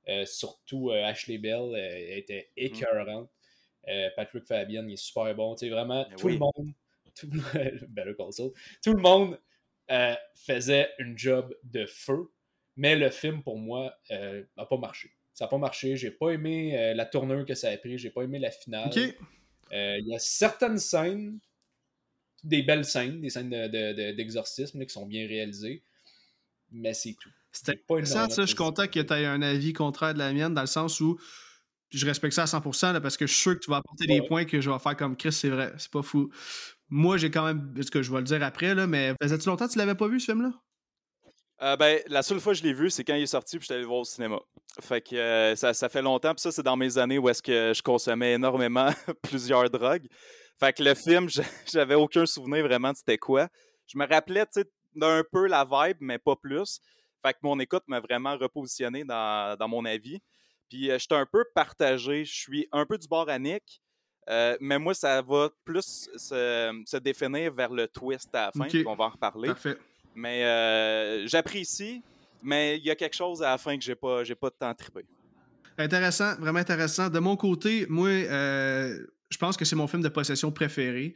[0.08, 3.30] Euh, surtout euh, Ashley Bell, euh, elle était écœurante.
[3.88, 5.54] Euh, Patrick Fabian, il est super bon.
[5.54, 6.32] Tu sais, vraiment, Mais tout oui.
[6.34, 6.72] le monde,
[7.14, 7.30] tout,
[8.32, 8.52] Saul.
[8.82, 9.38] tout le monde
[10.34, 12.30] faisait une job de feu.
[12.76, 15.10] Mais le film, pour moi, n'a pas marché.
[15.34, 15.96] Ça n'a pas marché.
[15.96, 17.98] J'ai pas aimé la tournure que ça a pris.
[17.98, 18.90] J'ai pas aimé la finale.
[19.70, 21.38] Il y a certaines scènes,
[22.44, 25.82] des belles scènes, des scènes de- de- de- d'exorcisme qui sont bien réalisées,
[26.70, 27.30] mais c'est tout.
[27.52, 28.42] C'était pas intéressant, énormément ça.
[28.42, 31.00] Je suis content que tu aies un avis contraire de la mienne, dans le sens
[31.00, 31.18] où
[31.90, 34.06] je respecte ça à 100% là, parce que je suis sûr que tu vas apporter
[34.06, 35.72] des points que je vais faire comme Chris, c'est vrai.
[35.76, 36.30] C'est pas fou.
[36.88, 37.74] Moi, j'ai quand même.
[37.82, 40.08] Ce que je vais le dire après, là, mais faisait-tu longtemps que tu l'avais pas
[40.08, 40.52] vu, ce film-là?
[41.62, 43.64] Euh, ben, la seule fois que je l'ai vu, c'est quand il est sorti, puis
[43.64, 44.38] j'étais allé le voir au cinéma.
[44.80, 47.42] Fait que euh, ça, ça fait longtemps, puis ça, c'est dans mes années où est-ce
[47.42, 48.88] que je consommais énormément
[49.22, 50.06] plusieurs drogues.
[50.58, 53.48] Fait que le film, je- j'avais aucun souvenir vraiment de c'était quoi.
[53.86, 56.80] Je me rappelais, tu sais, d'un peu la vibe, mais pas plus.
[57.24, 60.20] Fait que mon écoute m'a vraiment repositionné dans, dans mon avis.
[60.68, 62.24] Puis euh, j'étais un peu partagé.
[62.24, 63.80] Je suis un peu du bord à Nick.
[64.28, 68.85] euh, mais moi, ça va plus se, se définir vers le twist à la fin,
[68.87, 69.48] on va en reparler.
[69.48, 69.76] Parfait.
[70.14, 72.02] Mais euh, j'apprécie,
[72.42, 74.54] mais il y a quelque chose à la fin que j'ai pas, j'ai pas de
[74.58, 75.04] temps trippé.
[75.78, 77.08] Intéressant, vraiment intéressant.
[77.08, 81.14] De mon côté, moi, euh, je pense que c'est mon film de possession préféré.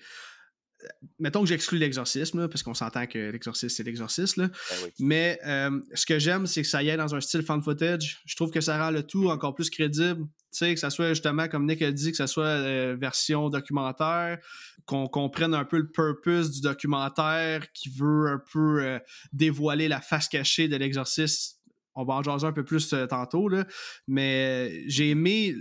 [1.18, 4.42] Mettons que j'exclus l'exorcisme, parce qu'on s'entend que l'exorcisme, c'est l'exorcisme.
[4.42, 4.48] là.
[4.48, 4.90] Ben oui.
[5.00, 8.20] Mais euh, ce que j'aime, c'est que ça y est dans un style fan footage.
[8.26, 10.22] Je trouve que ça rend le tout encore plus crédible.
[10.52, 13.50] Tu sais, que ça soit justement, comme Nick a dit, que ça soit euh, version
[13.50, 14.38] documentaire,
[14.86, 18.98] qu'on comprenne un peu le purpose du documentaire qui veut un peu euh,
[19.32, 21.56] dévoiler la face cachée de l'exorcisme
[21.98, 23.66] on va en jaser un peu plus tantôt, là,
[24.06, 25.54] mais j'ai aimé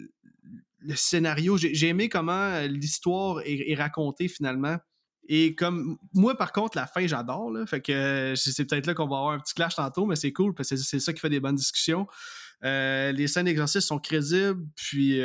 [0.86, 4.78] le scénario, j'ai aimé comment l'histoire est, racontée finalement.
[5.28, 7.52] Et comme moi, par contre, la fin, j'adore.
[7.68, 10.54] Fait que c'est peut-être là qu'on va avoir un petit clash tantôt, mais c'est cool
[10.54, 12.08] parce que c'est ça qui fait des bonnes discussions.
[12.62, 15.22] les scènes d'exercice sont crédibles, puis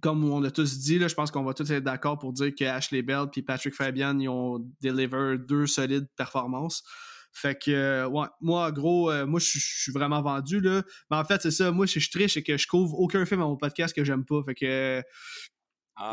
[0.00, 2.54] comme on a tous dit, là, je pense qu'on va tous être d'accord pour dire
[2.54, 6.82] que Ashley Bell et Patrick Fabian ont deliver deux solides performances.
[7.34, 10.82] Fait que, euh, moi, gros, euh, moi, je suis vraiment vendu, là.
[11.10, 13.44] Mais en fait, c'est ça, moi, je triche et que je couvre aucun film à
[13.44, 14.42] mon podcast que j'aime pas.
[14.44, 15.02] Fait que,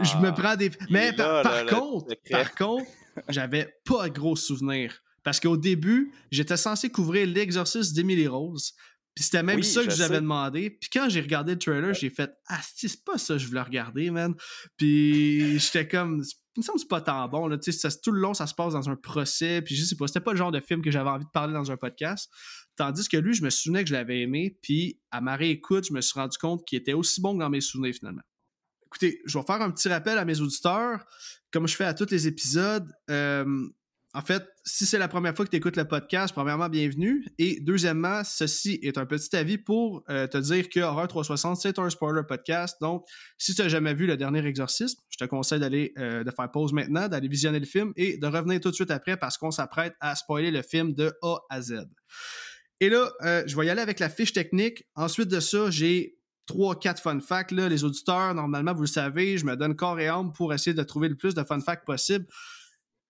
[0.02, 0.72] je me ah, prends des.
[0.90, 2.86] Mais par, contre, par contre,
[3.30, 5.02] j'avais pas de gros souvenirs.
[5.24, 8.74] Parce qu'au début, j'étais censé couvrir l'exorcisme d'Emily Rose.
[9.16, 10.70] Puis c'était même ça que j'avais demandé.
[10.70, 13.62] Puis quand j'ai regardé le trailer, j'ai fait Ah, c'est pas ça que je voulais
[13.62, 14.34] regarder, man.
[14.78, 16.24] Puis j'étais comme
[16.56, 17.48] Il me semble que c'est pas tant bon.
[17.48, 17.58] Là.
[17.62, 19.62] Ça, tout le long, ça se passe dans un procès.
[19.62, 21.54] Puis je sais pas, c'était pas le genre de film que j'avais envie de parler
[21.54, 22.32] dans un podcast.
[22.78, 24.58] Tandis que lui, je me souvenais que je l'avais aimé.
[24.62, 27.50] Puis à ma réécoute, je me suis rendu compte qu'il était aussi bon que dans
[27.50, 28.22] mes souvenirs finalement.
[28.92, 31.06] Écoutez, je vais faire un petit rappel à mes auditeurs,
[31.54, 32.92] comme je fais à tous les épisodes.
[33.12, 33.46] Euh,
[34.16, 37.24] en fait, si c'est la première fois que tu écoutes le podcast, premièrement, bienvenue.
[37.38, 41.78] Et deuxièmement, ceci est un petit avis pour euh, te dire que Horror 360, c'est
[41.78, 42.78] un spoiler podcast.
[42.82, 43.06] Donc,
[43.38, 46.50] si tu n'as jamais vu le dernier exorcisme, je te conseille d'aller euh, de faire
[46.50, 49.52] pause maintenant, d'aller visionner le film et de revenir tout de suite après parce qu'on
[49.52, 51.86] s'apprête à spoiler le film de A à Z.
[52.80, 53.12] Et là,
[53.46, 54.86] je vais y aller avec la fiche technique.
[54.96, 56.19] Ensuite de ça, j'ai
[56.50, 57.52] trois, quatre fun facts.
[57.52, 57.70] Là.
[57.70, 60.84] Les auditeurs, normalement, vous le savez, je me donne corps et âme pour essayer de
[60.84, 62.26] trouver le plus de fun facts possible.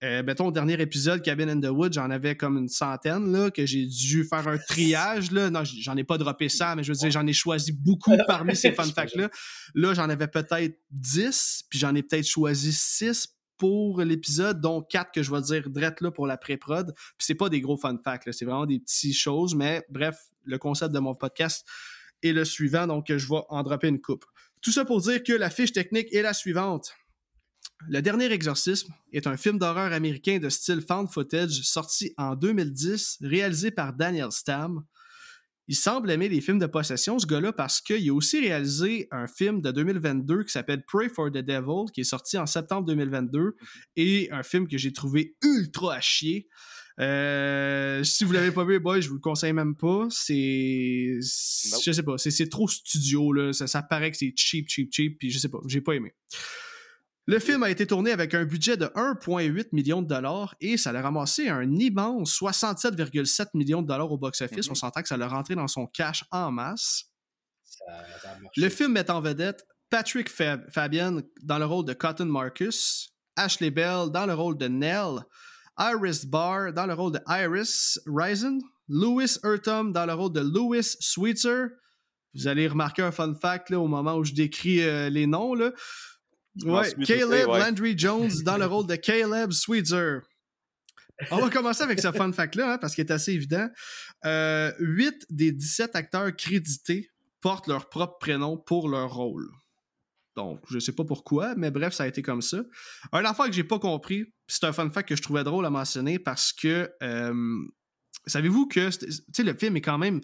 [0.04, 3.50] Euh, mettons, au dernier épisode, Cabin in the Wood, j'en avais comme une centaine, là,
[3.50, 5.50] que j'ai dû faire un triage, là.
[5.50, 8.56] Non, j'en ai pas droppé ça, mais je veux dire, j'en ai choisi beaucoup parmi
[8.56, 9.30] ces fun facts-là.
[9.74, 15.12] Là, j'en avais peut-être 10, puis j'en ai peut-être choisi 6 pour l'épisode, dont 4
[15.14, 16.94] que je vais dire drette là pour la pré-prod.
[16.96, 20.58] Puis c'est pas des gros fun facts, c'est vraiment des petites choses, mais bref, le
[20.58, 21.66] concept de mon podcast
[22.24, 24.26] est le suivant, donc je vais en dropper une coupe.
[24.62, 26.94] Tout ça pour dire que la fiche technique est la suivante.
[27.88, 33.20] Le Dernier Exorcisme est un film d'horreur américain de style found footage sorti en 2010,
[33.22, 34.84] réalisé par Daniel Stam.
[35.70, 39.28] Il semble aimer les films de possession, ce gars-là, parce qu'il a aussi réalisé un
[39.28, 43.56] film de 2022 qui s'appelle Pray for the Devil, qui est sorti en septembre 2022,
[43.96, 46.50] et un film que j'ai trouvé ultra à chier.
[47.00, 50.08] Euh, si vous l'avez pas vu, boy, je vous le conseille même pas.
[50.10, 53.54] C'est, je sais pas, c'est trop studio là.
[53.54, 55.18] Ça, ça paraît que c'est cheap, cheap, cheap.
[55.18, 56.14] Puis je sais pas, j'ai pas aimé.
[57.26, 60.90] Le film a été tourné avec un budget de 1,8 million de dollars et ça
[60.90, 64.66] a ramassé un immense 67,7 millions de dollars au box-office.
[64.66, 64.72] Mhm.
[64.72, 67.06] On s'entend que ça l'a rentré dans son cash en masse.
[68.58, 74.10] le film met en vedette Patrick Fabian dans le rôle de Cotton Marcus, Ashley Bell
[74.12, 75.24] dans le rôle de Nell,
[75.80, 80.84] Iris Barr dans le rôle de Iris Risen, Louis Ertum dans le rôle de Louis
[81.00, 81.68] Sweetser.
[82.36, 85.56] Vous allez remarquer un fun fact au moment où je décris euh, les noms.
[85.56, 85.72] Là.
[86.64, 90.20] Ouais, Caleb Landry Jones dans le rôle de Caleb Sweetser.
[91.32, 93.68] On va commencer avec ce fun fact-là, hein, parce qu'il est assez évident.
[94.26, 97.10] Euh, 8 des 17 acteurs crédités
[97.42, 99.50] portent leur propre prénom pour leur rôle.
[100.40, 102.62] Donc, je sais pas pourquoi, mais bref, ça a été comme ça.
[103.12, 105.70] Un affaire que j'ai pas compris, c'est un fun fact que je trouvais drôle à
[105.70, 107.68] mentionner parce que euh,
[108.26, 108.90] savez-vous que
[109.40, 110.22] le film est quand même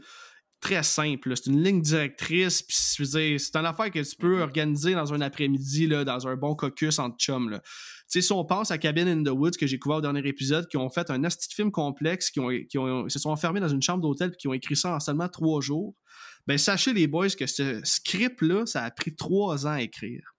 [0.62, 1.36] très simple.
[1.36, 2.62] C'est une ligne directrice.
[2.62, 4.43] Puis, c'est une affaire que tu peux mm-hmm.
[4.43, 7.60] organiser dans un après-midi, dans un bon caucus entre chums.
[8.08, 10.78] si on pense à Cabin in the Woods que j'ai couvert au dernier épisode, qui
[10.78, 14.01] ont fait un asti de film complexe, qui, ont, se sont enfermés dans une chambre
[14.01, 15.93] d'hôtel et qui ont écrit ça en seulement trois jours,
[16.47, 20.36] ben sachez les boys que ce script-là, ça a pris trois ans à écrire.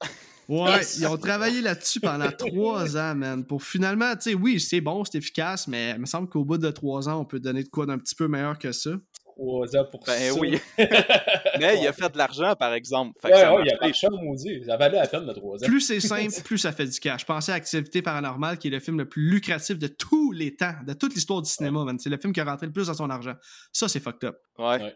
[0.46, 3.46] Ouais, ils ont travaillé là-dessus pendant trois ans, man.
[3.46, 6.58] Pour finalement, tu sais, oui, c'est bon, c'est efficace, mais il me semble qu'au bout
[6.58, 8.90] de trois ans, on peut donner de quoi d'un petit peu meilleur que ça.
[9.36, 10.38] Trois ans pour ben, ça.
[10.38, 10.60] oui.
[10.78, 13.18] mais il a fait de l'argent, par exemple.
[13.24, 14.64] ouais, ouais, il a pas maudit.
[14.64, 15.66] Ça valait la peine de trois ans.
[15.66, 17.22] Plus c'est simple, plus ça fait du cash.
[17.22, 20.54] Je pensais à Activité Paranormale, qui est le film le plus lucratif de tous les
[20.54, 21.98] temps, de toute l'histoire du cinéma, man.
[21.98, 23.34] C'est le film qui a rentré le plus dans son argent.
[23.72, 24.36] Ça, c'est fucked up.
[24.58, 24.94] ouais.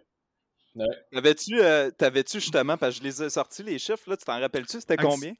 [1.12, 4.38] T'avais-tu, euh, t'avais-tu justement, parce que je les ai sortis les chiffres, là, tu t'en
[4.38, 5.32] rappelles-tu, c'était combien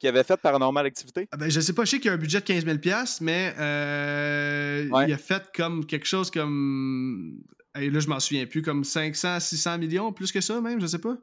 [0.00, 1.28] qui avait fait Paranormal Activité?
[1.30, 2.78] Ah, ben, je sais pas, je sais qu'il y a un budget de 15 000
[3.20, 7.42] mais euh, il a fait comme quelque chose comme.
[7.78, 10.86] Et là, je m'en souviens plus, comme 500, 600 millions, plus que ça même, je
[10.86, 11.16] sais pas.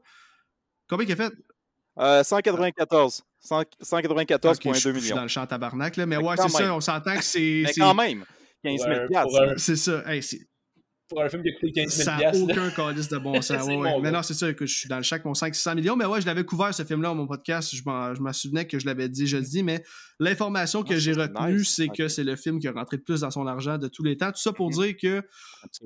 [0.90, 1.34] Combien il a fait?
[2.00, 3.24] Euh, 194.
[3.44, 4.74] 194,2 millions.
[4.74, 7.64] Je suis dans le champ tabarnak, là, mais, ouais, c'est ça, on s'entend que c'est.
[7.66, 8.26] Mais quand même,
[8.64, 10.04] 15 000 C'est ça.
[10.06, 10.22] Hey,
[11.08, 13.66] pour un film qui a coûté 15 000 Ça n'a aucun calice de bon sens.
[13.66, 15.96] ouais, Mais non, c'est ça, que je suis dans le chèque, mon 500 millions.
[15.96, 17.74] Mais ouais, je l'avais couvert ce film-là, mon podcast.
[17.74, 19.64] Je m'en souvenais que je l'avais dit, je le dis.
[19.64, 19.84] Mais
[20.20, 23.22] l'information que ah, j'ai retenue, c'est que c'est le film qui a rentré le plus
[23.22, 24.32] dans son argent de tous les temps.
[24.32, 24.74] Tout ça pour mhm.
[24.74, 25.24] dire que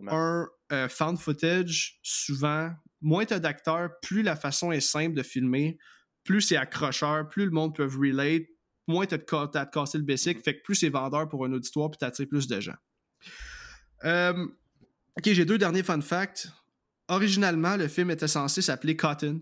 [0.08, 5.78] un euh, found footage, souvent, moins tu d'acteurs, plus la façon est simple de filmer,
[6.24, 8.44] plus c'est accrocheur, plus le monde peut relate,
[8.88, 10.44] moins tu as de casser le basic, mhm.
[10.44, 12.76] fait que plus c'est vendeur pour un auditoire, puis t'attires plus de gens.
[14.04, 14.48] Euh,
[15.17, 16.50] ok, j'ai deux derniers fun facts.
[17.08, 19.41] Originalement, le film était censé s'appeler Cotton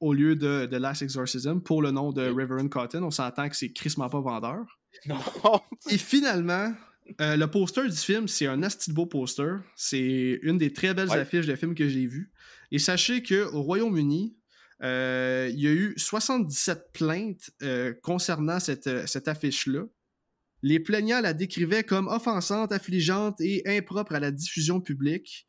[0.00, 3.02] au lieu de The Last Exorcism pour le nom de Reverend Cotton.
[3.02, 4.78] On s'entend que c'est crissement pas vendeur.
[5.06, 5.18] Non.
[5.90, 6.72] Et finalement,
[7.20, 9.58] euh, le poster du film, c'est un asti beau poster.
[9.76, 12.32] C'est une des très belles affiches de film que j'ai vues.
[12.70, 14.36] Et sachez qu'au Royaume-Uni,
[14.82, 17.50] euh, il y a eu 77 plaintes
[18.02, 19.84] concernant cette, cette affiche-là.
[20.64, 25.46] Les plaignants la décrivaient comme offensante, affligeante et impropre à la diffusion publique.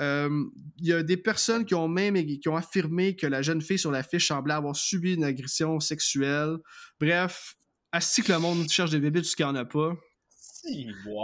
[0.00, 0.44] Euh,
[0.76, 3.78] il y a des personnes qui ont même qui ont affirmé que la jeune fille
[3.78, 6.58] sur l'affiche semblait avoir subi une agression sexuelle.
[7.00, 7.54] Bref,
[7.90, 9.94] ainsi que le monde cherche des bébés, tout ce qu'il n'y en a pas.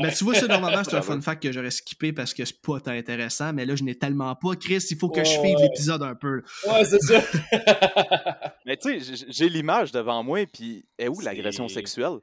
[0.02, 2.62] Mais tu vois, ça, normalement, c'est un fun fact que j'aurais skippé parce que c'est
[2.62, 4.56] pas tant intéressant, mais là, je n'ai tellement pas.
[4.56, 6.42] Chris, il faut que je filme l'épisode un peu.
[6.66, 7.22] Ouais, c'est ça.
[8.64, 12.20] mais tu sais, j'ai l'image devant moi, puis est où l'agression sexuelle?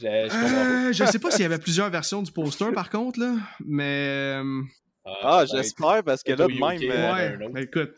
[0.00, 3.34] Je, euh, je sais pas s'il y avait plusieurs versions du poster, par contre, là,
[3.64, 4.38] mais.
[4.38, 4.62] Euh,
[5.04, 6.60] ah, ah j'espère, parce que là, même.
[6.82, 7.92] Euh, ouais, écoute.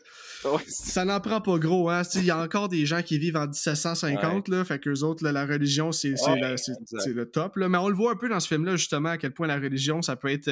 [0.67, 2.01] Ça n'en prend pas gros, hein.
[2.15, 5.45] Il y a encore des gens qui vivent en 1750, là, fait qu'eux autres, la
[5.45, 7.55] religion, c'est le top.
[7.55, 7.69] Là.
[7.69, 10.01] Mais on le voit un peu dans ce film-là, justement, à quel point la religion,
[10.01, 10.51] ça peut être.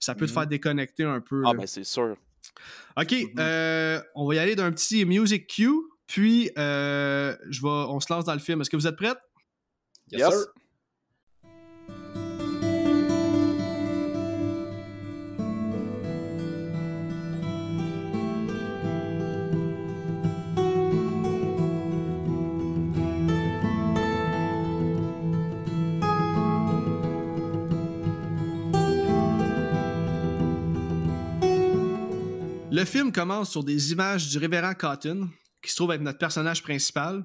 [0.00, 0.48] ça peut te faire mm-hmm.
[0.48, 1.42] déconnecter un peu.
[1.46, 2.16] Ah, ben c'est sûr.
[2.98, 4.02] Ok, mm-hmm.
[4.14, 5.70] on va y aller d'un petit music cue,
[6.06, 8.60] puis je vais, on se lance dans le film.
[8.60, 9.14] Est-ce que vous êtes prêts?
[10.10, 10.44] Yes, sir.
[32.82, 35.30] Le film commence sur des images du révérend Cotton,
[35.62, 37.24] qui se trouve être notre personnage principal.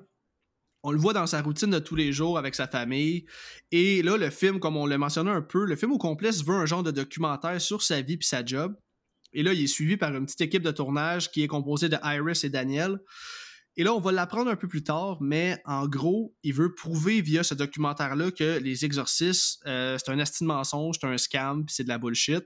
[0.84, 3.26] On le voit dans sa routine de tous les jours avec sa famille.
[3.72, 6.44] Et là, le film, comme on l'a mentionné un peu, le film au complet se
[6.44, 8.78] veut un genre de documentaire sur sa vie et sa job.
[9.34, 11.98] Et là, il est suivi par une petite équipe de tournage qui est composée de
[12.04, 13.00] Iris et Daniel.
[13.78, 17.22] Et là, on va l'apprendre un peu plus tard, mais en gros, il veut prouver
[17.22, 21.84] via ce documentaire-là que les exorcistes, euh, c'est un estime mensonge, c'est un scam, c'est
[21.84, 22.44] de la bullshit.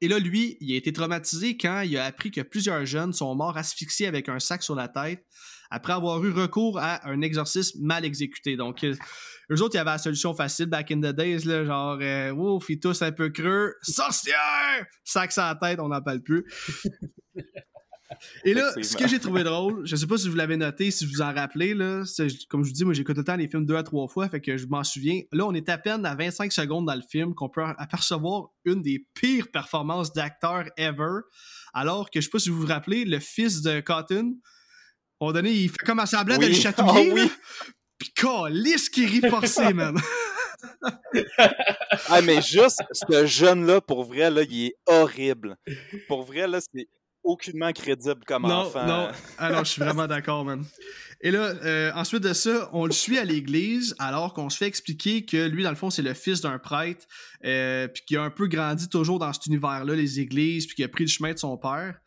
[0.00, 3.34] Et là, lui, il a été traumatisé quand il a appris que plusieurs jeunes sont
[3.34, 5.24] morts asphyxiés avec un sac sur la tête
[5.70, 8.56] après avoir eu recours à un exorcisme mal exécuté.
[8.56, 8.94] Donc, euh,
[9.50, 12.32] eux autres, il y avait la solution facile back in the days, là, genre, euh,
[12.32, 14.86] ouf, ils tous un peu creux, sorcière!
[15.04, 16.44] Sac sur la tête, on n'en parle plus.
[18.44, 21.06] Et là, ce que j'ai trouvé drôle, je sais pas si vous l'avez noté, si
[21.06, 22.04] vous en rappelez, là,
[22.48, 24.40] comme je vous dis, moi j'écoute le temps les films deux à trois fois, fait
[24.40, 25.22] que je m'en souviens.
[25.32, 28.82] Là, on est à peine à 25 secondes dans le film qu'on peut apercevoir une
[28.82, 31.20] des pires performances d'acteur ever.
[31.74, 34.36] Alors que je sais pas si vous vous rappelez, le fils de Cotton,
[35.20, 37.10] on donné, il fait comme un semblant de le chatouiller.
[37.10, 37.30] Oh, oui.
[37.98, 38.12] Pis
[38.50, 39.96] lisse qui rit forcé, man.
[42.08, 45.56] ah, mais juste, ce jeune-là, pour vrai, là, il est horrible.
[46.08, 46.88] Pour vrai, là, c'est
[47.26, 48.86] aucunement crédible comme enfant.
[48.86, 49.08] Non,
[49.38, 50.64] alors je suis vraiment d'accord, man.
[51.22, 54.66] Et là, euh, ensuite de ça, on le suit à l'église alors qu'on se fait
[54.66, 57.06] expliquer que lui, dans le fond, c'est le fils d'un prêtre,
[57.44, 60.84] euh, puis qui a un peu grandi toujours dans cet univers-là, les églises, puis qui
[60.84, 61.98] a pris le chemin de son père.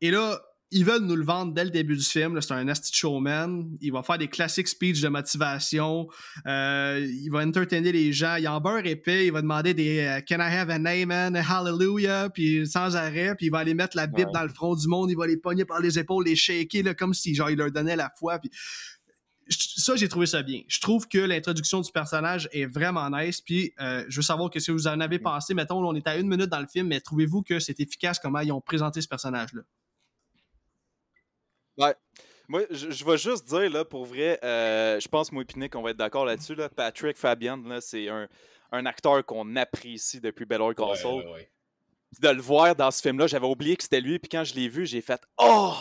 [0.00, 0.40] Et là,
[0.72, 2.40] ils veulent nous le vendre dès le début du film.
[2.40, 3.76] C'est un nasty showman.
[3.80, 6.08] Il va faire des classiques speeches de motivation.
[6.46, 8.34] Euh, il va entertainer les gens.
[8.36, 9.26] Il en beurre épais.
[9.26, 12.30] Il va demander des euh, Can I have a name and hallelujah?
[12.30, 13.34] Puis sans arrêt.
[13.36, 15.10] Puis il va aller mettre la Bible dans le front du monde.
[15.10, 17.70] Il va les pogner par les épaules, les shaker là, comme si genre il leur
[17.70, 18.38] donnait la foi.
[18.40, 18.50] Puis
[19.48, 20.62] ça, j'ai trouvé ça bien.
[20.66, 23.40] Je trouve que l'introduction du personnage est vraiment nice.
[23.40, 25.54] Puis, euh, je veux savoir que si vous en avez pensé.
[25.54, 28.40] Mettons, on est à une minute dans le film, mais trouvez-vous que c'est efficace comment
[28.40, 29.62] ils ont présenté ce personnage-là?
[31.78, 31.94] Ouais.
[32.48, 35.90] Moi, je, vais juste dire, là, pour vrai, euh, je pense, moi et qu'on va
[35.90, 36.54] être d'accord là-dessus.
[36.54, 36.68] Là.
[36.68, 38.28] Patrick Fabian, là, c'est un,
[38.70, 41.24] un, acteur qu'on apprécie depuis Better Castle.
[42.20, 44.68] De le voir dans ce film-là, j'avais oublié que c'était lui, puis quand je l'ai
[44.68, 45.74] vu, j'ai fait Oh!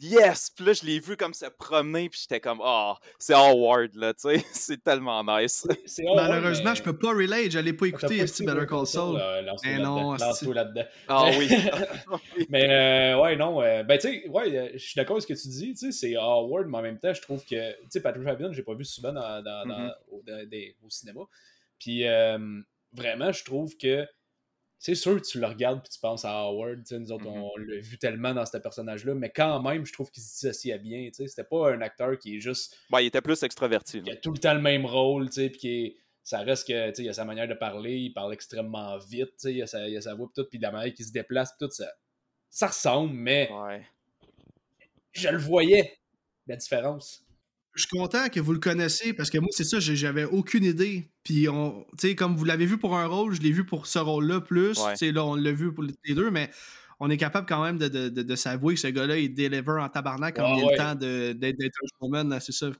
[0.00, 0.50] Yes!
[0.50, 3.94] Puis là, je l'ai vu comme se promener, puis j'étais comme, ah, oh, c'est Howard,
[3.94, 5.66] là, tu sais, c'est tellement nice.
[6.14, 9.20] Malheureusement, je peux pas relate, j'allais pas écouter Steve Better Call Saul.
[9.64, 10.84] Mais non, tout là-dedans.
[11.08, 11.48] Ah oui.
[12.50, 15.26] mais euh, ouais, non, euh, ben tu sais, ouais, euh, je suis d'accord avec ce
[15.26, 17.88] que tu dis, tu sais, c'est Howard, mais en même temps, je trouve que, tu
[17.90, 20.74] sais, Patrick Fabian, j'ai pas vu souvent dans, dans, mm-hmm.
[20.82, 21.20] au, cinéma.
[21.78, 22.04] Puis
[22.92, 24.06] vraiment, je trouve que
[24.82, 26.82] c'est sûr que tu le regardes puis tu penses à Howard.
[26.90, 27.42] Nous autres, Mhm.
[27.42, 30.78] on l'a vu tellement dans ce personnage-là, mais quand même, je trouve qu'il se dissociait
[30.78, 31.10] bien.
[31.12, 32.76] C'était pas un acteur qui est juste.
[32.90, 34.00] Ouais, il était plus extraverti.
[34.02, 34.14] qui là.
[34.14, 37.24] a tout le temps le même rôle, puis qui ça reste que, il a sa
[37.26, 40.42] manière de parler, il parle extrêmement vite, il a sa, il a sa voix, puis
[40.42, 41.86] tout, puis la manière qu'il se déplace, tout, ça,
[42.48, 43.86] ça ressemble, mais Ouais.
[45.12, 45.98] je le voyais,
[46.46, 47.22] la différence.
[47.74, 51.10] Je suis content que vous le connaissez parce que moi, c'est ça, j'avais aucune idée.
[51.22, 54.40] Puis, on, comme vous l'avez vu pour un rôle, je l'ai vu pour ce rôle-là
[54.40, 54.76] plus.
[54.78, 55.12] Ouais.
[55.12, 56.50] Là, on l'a vu pour les deux, mais
[56.98, 59.80] on est capable quand même de, de, de, de s'avouer que ce gars-là, il deliver
[59.80, 60.72] en tabarnak quand Ouais, il a ouais.
[60.72, 62.70] le temps de- d'être un showman, c'est ça.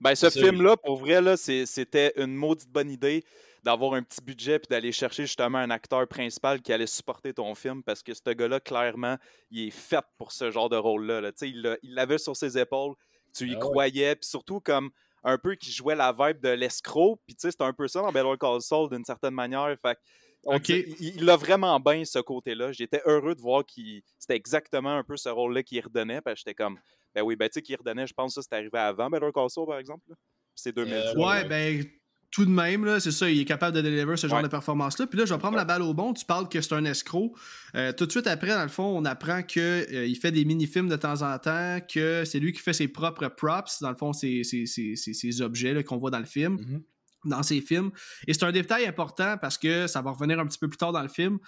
[0.00, 3.22] Ben, ce film-là, pour vrai, là, c'était une maudite bonne idée
[3.62, 7.54] d'avoir un petit budget puis d'aller chercher justement un acteur principal qui allait supporter ton
[7.54, 9.16] film parce que ce gars-là, clairement,
[9.50, 11.20] il est fait pour ce genre de rôle-là.
[11.20, 11.30] là.
[11.42, 12.94] Il l'avait sur ses épaules,
[13.32, 13.60] tu y Ah ouais.
[13.60, 14.90] croyais, puis surtout comme
[15.22, 18.00] un peu qui jouait la vibe de l'escroc, puis tu sais, c'est un peu ça
[18.00, 19.74] dans Better Call Saul d'une certaine manière.
[19.82, 20.00] Fait que
[20.46, 20.62] on Ok.
[20.62, 22.72] dit- il il a vraiment bien ce côté-là.
[22.72, 26.38] J'étais heureux de voir qu'il c'était exactement un peu ce rôle-là qu'il redonnait, parce que
[26.38, 26.78] j'étais comme,
[27.14, 29.30] ben oui, ben tu sais, qu'il redonnait, je pense que ça, c'est arrivé avant Better
[29.34, 30.04] Call Saul, par exemple.
[30.08, 30.14] là.
[30.54, 31.14] C'est 2010.
[31.14, 31.44] Ouais, Ouais, ouais.
[31.44, 31.84] ben,
[32.30, 34.42] tout de même, là, c'est ça, il est capable de deliver ce genre Ouais.
[34.44, 35.06] de performance-là.
[35.08, 35.60] Puis là, je vais prendre Ouais.
[35.60, 36.12] la balle au bon.
[36.14, 37.34] Tu parles que c'est un escroc.
[37.74, 40.96] Euh, tout de suite après, dans le fond, on apprend qu'il fait des mini-films de
[40.96, 44.44] temps en temps, que c'est lui qui fait ses propres props, dans le fond, ses-
[44.44, 46.82] ses objets qu'on voit dans le film Mhm.
[47.26, 47.90] dans ses films.
[48.26, 50.92] Et c'est un détail important parce que ça va revenir un petit peu plus tard
[50.92, 51.38] dans le film,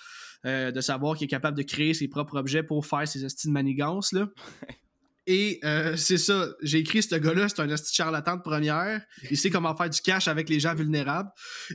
[0.45, 3.53] euh, de savoir qu'il est capable de créer ses propres objets pour faire ses estimes
[3.53, 4.13] de manigance.
[4.13, 4.29] Là.
[5.29, 9.01] Et euh, c'est ça, j'ai écrit ce gars-là, c'est un esti charlatan de première.
[9.31, 11.31] Il sait comment faire du cash avec les gens vulnérables.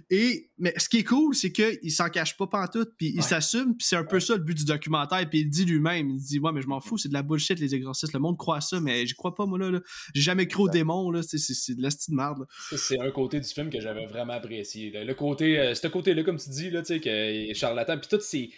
[0.09, 3.21] Et mais ce qui est cool, c'est qu'il s'en cache pas pantoute, puis il Ouais.
[3.21, 5.29] s'assume, puis c'est un peu ça le but du documentaire.
[5.29, 7.57] Puis il dit lui-même, il dit ouais mais je m'en fous, c'est de la bullshit
[7.59, 9.71] les exorcistes, le monde croit à ça, mais j'y crois pas moi là.
[9.71, 9.79] là.
[10.13, 11.37] J'ai jamais cru aux démons là, c'est,
[11.75, 12.45] de l'esti de merde.
[12.75, 14.91] c'est un côté du film que j'avais vraiment apprécié.
[14.91, 15.05] là.
[15.05, 18.19] Le côté, euh, ce côté-là, comme tu dis, là, tu sais, que charlatan, puis tous
[18.21, 18.49] ces,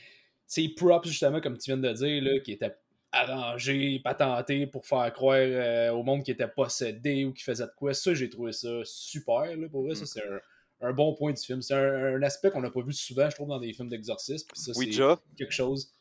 [0.47, 2.73] ces props, justement, comme tu viens de dire, là, qui étaient
[3.11, 7.71] arrangés, patentés pour faire croire euh, au monde qui était possédé ou qui faisait de
[7.75, 7.93] quoi.
[7.93, 9.95] Ça, j'ai trouvé ça super, là, pour vrai.
[9.95, 11.61] Ça, c'est un, un bon point du film.
[11.61, 14.47] C'est un, un aspect qu'on n'a pas vu souvent, je trouve, dans des films d'exorcisme.
[14.53, 15.91] C'est Ouija, quelque chose.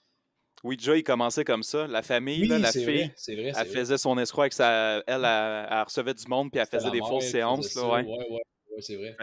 [0.65, 1.87] Ouija, il commençait comme ça.
[1.87, 3.37] La famille, Oui, là, la fille, vrai, vrai.
[3.37, 3.65] elle vrai.
[3.65, 4.99] faisait son escroc avec sa.
[5.07, 7.75] Elle, elle, elle recevait du monde, puis elle faisait des fausses séances.
[7.75, 8.03] Là, ouais.
[8.03, 9.17] ouais, ouais, ouais, c'est vrai.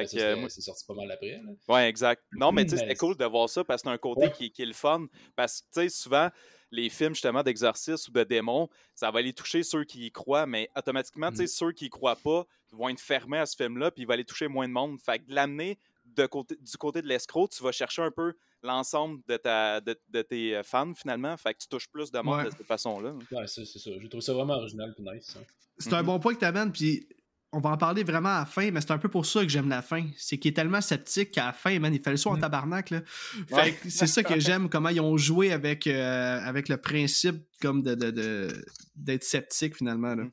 [0.47, 1.41] C'est sorti pas mal après.
[1.43, 1.51] Là.
[1.67, 2.23] Ouais, exact.
[2.31, 4.49] Non, mais tu sais, c'était cool de voir ça parce que c'est un côté qui,
[4.51, 5.07] qui est le fun.
[5.35, 6.29] Parce que, tu sais, souvent,
[6.71, 10.45] les films, justement, d'exorcisme ou de démons, ça va aller toucher ceux qui y croient,
[10.45, 11.47] mais automatiquement, tu sais, Mm.
[11.47, 14.25] ceux qui y croient pas vont être fermés à ce film-là, puis il va aller
[14.25, 14.99] toucher moins de monde.
[14.99, 18.33] Fait que de l'amener de côté, du côté de l'escroc, tu vas chercher un peu
[18.61, 21.35] l'ensemble de, ta, de, de tes euh, fans, finalement.
[21.37, 22.45] Fait que tu touches plus de monde Ouais.
[22.45, 23.13] de cette façon-là.
[23.31, 23.91] Ouais, c'est c'est ça.
[23.99, 25.35] J'ai trouvé ça vraiment original et nice.
[25.37, 25.43] hein.
[25.77, 26.05] C'est un Mhm.
[26.07, 27.07] bon point que tu amènes, puis
[27.51, 29.47] on va en parler vraiment à la fin, mais c'est un peu pour ça que
[29.49, 30.05] j'aime la fin.
[30.17, 32.41] C'est qu'il est tellement sceptique qu'à la fin, man, il fallait ça en Mhm.
[32.41, 32.89] tabarnak.
[32.89, 33.01] Là.
[33.47, 33.71] Fait Ouais.
[33.73, 37.81] que c'est ça que j'aime, comment ils ont joué avec, euh, avec le principe comme
[37.81, 38.65] de, de- de-
[38.95, 40.15] d'être sceptique finalement.
[40.15, 40.25] Là.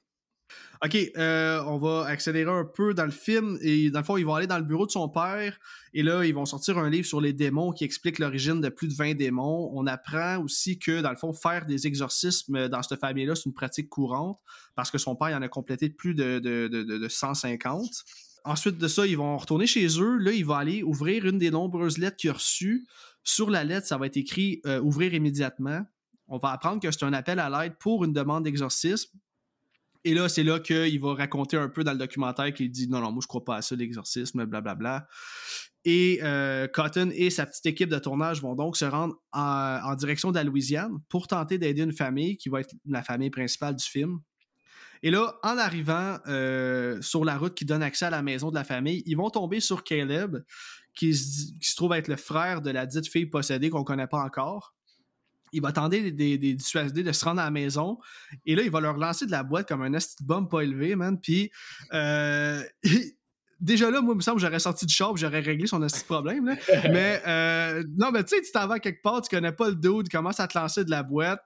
[0.85, 3.57] Ok, euh, on va accélérer un peu dans le film.
[3.63, 5.57] Et dans le fond, ils vont aller dans le bureau de son père.
[5.95, 8.89] Et là, ils vont sortir un livre sur les démons qui explique l'origine de plus
[8.89, 9.71] de 20 démons.
[9.75, 13.55] On apprend aussi que, dans le fond, faire des exorcismes dans cette famille-là, c'est une
[13.55, 14.41] pratique courante
[14.75, 17.89] parce que son père en a complété plus de, de- de 150.
[18.45, 20.17] Ensuite de ça, ils vont retourner chez eux.
[20.19, 22.89] Là, il va aller ouvrir une des nombreuses lettres qu'il a reçues.
[23.23, 25.83] Sur la lettre, ça va être écrit euh, Ouvrir immédiatement.
[26.27, 29.17] On va apprendre que c'est un appel à l'aide pour une demande d'exorcisme.
[30.05, 33.01] Et là, c'est là qu'il va raconter un peu dans le documentaire qu'il dit non,
[33.01, 35.07] non, moi je crois pas à ça, l'exorcisme, blablabla.
[35.85, 39.95] Et euh, Cotton et sa petite équipe de tournage vont donc se rendre en, en
[39.95, 43.77] direction de la Louisiane pour tenter d'aider une famille qui va être la famille principale
[43.77, 44.21] du film.
[45.03, 48.55] Et là, en arrivant euh, sur la route qui donne accès à la maison de
[48.55, 50.39] la famille, ils vont tomber sur Caleb,
[50.95, 54.07] qui se, qui se trouve être le frère de la dite fille possédée qu'on connaît
[54.07, 54.75] pas encore.
[55.53, 57.99] Il va tenter des, des, de se rendre à la maison.
[58.47, 60.63] Et là, il va leur lancer de la boîte comme un esti de bombe pas
[60.63, 61.21] élevé, man.
[61.21, 61.51] Puis,
[61.93, 62.63] euh,
[63.61, 66.01] déjà là, moi, il me semble que j'aurais sorti du puis j'aurais réglé son esti
[66.01, 66.57] de problème, là.
[66.91, 69.77] Mais, euh, non, mais tu sais, tu t'en vas quelque part, tu connais pas le
[69.77, 71.41] dude, tu commences à te lancer de la boîte.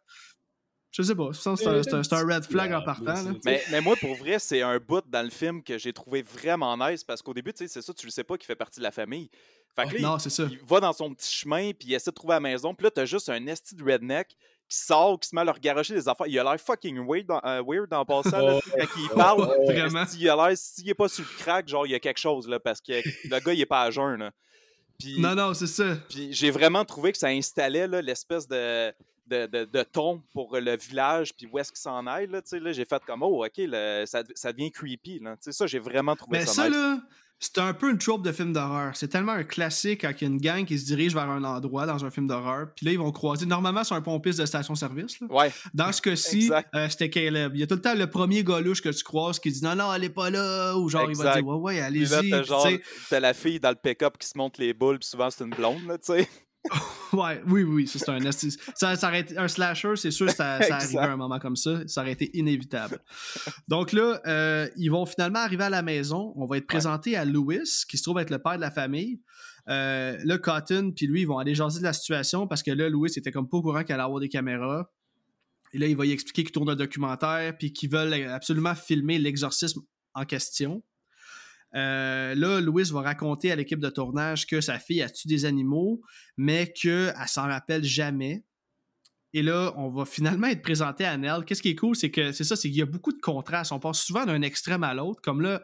[0.97, 3.31] Je sais pas, c'est un, red flag en partant, là.
[3.45, 6.75] Mais, mais moi, pour vrai, c'est un bout dans le film que j'ai trouvé vraiment
[6.79, 8.81] nice parce qu'au début, tu sais, c'est ça, tu le sais pas qu'il fait partie
[8.81, 9.29] de la famille.
[9.75, 10.45] Fait que là, il- Non, c'est ça.
[10.51, 12.75] il va dans son petit chemin, puis il essaie de trouver la maison.
[12.75, 14.29] Puis là, t'as juste un esti de redneck
[14.69, 16.29] qui sort, qui se met à leur garocher des affaires.
[16.29, 19.55] Il a l'air fucking weird dans, euh, weird le passant, là, quand il parle.
[19.67, 20.05] Vraiment.
[20.19, 22.49] il a l'air, s'il est pas sur le crack, genre, il y a quelque chose,
[22.49, 22.93] là, parce que
[23.29, 24.31] le gars, il est pas à jeun, là.
[25.19, 25.99] Non, non, c'est ça.
[26.09, 28.95] puis j'ai vraiment trouvé que ça installait l'espèce de,
[29.27, 32.27] de, de, ton pour le village, puis où est-ce qu'il s'en aille.
[32.27, 33.61] Là, là, j'ai fait comme, oh, OK,
[34.07, 35.21] ça, ça, devient creepy.
[35.21, 35.37] Là.
[35.41, 36.99] Ça, j'ai vraiment trouvé Mais ça, ça là,
[37.39, 38.97] c'est un peu une trope de film d'horreur.
[38.97, 41.45] C'est tellement un classique quand il y a une gang qui se dirige vers un
[41.45, 43.45] endroit dans un film d'horreur, puis là, ils vont croiser.
[43.45, 45.19] Normalement, c'est un pompiste de station-service.
[45.29, 45.53] Ouais.
[45.75, 47.53] Dans ce cas-ci, euh, c'était Caleb.
[47.55, 49.77] Il y a tout le temps le premier galouche que tu croises qui dit non,
[49.77, 52.31] non, elle est pas là, ou genre, il va dire ouais, ouais, allez-y.
[53.11, 55.51] T'as la fille dans le pick-up qui se monte les boules, puis souvent, c'est une
[55.51, 56.29] blonde, tu sais.
[57.13, 61.13] ouais, oui, oui, c'est un ça, ça un slasher, c'est sûr, ça, ça arriverait à
[61.13, 61.87] un moment comme ça.
[61.87, 62.99] Ça aurait été inévitable.
[63.69, 66.33] Donc là, euh, ils vont finalement arriver à la maison.
[66.37, 69.21] On va être présenté à Louis, qui se trouve être le père de la famille.
[69.69, 72.89] Euh, là, Cotton puis lui, ils vont aller jaser de la situation parce que là,
[72.89, 74.91] Louis était comme pas au courant qu'il allait avoir des caméras.
[75.73, 79.19] Et là, il va y expliquer qu'il tourne un documentaire puis qu'ils veulent absolument filmer
[79.19, 79.81] l'exorcisme
[80.15, 80.83] en question.
[81.77, 85.45] Euh, là, Louise va raconter à l'équipe de tournage que sa fille a tué des
[85.45, 86.01] animaux,
[86.37, 88.45] mais qu'elle s'en rappelle jamais.
[89.35, 91.45] Et là, on va finalement être présenté à Nell.
[91.45, 93.73] Qu'est-ce qui est cool, c'est que c'est ça, c'est qu'il y a beaucoup de contrastes.
[93.73, 95.21] On passe souvent d'un extrême à l'autre.
[95.23, 95.63] Comme là,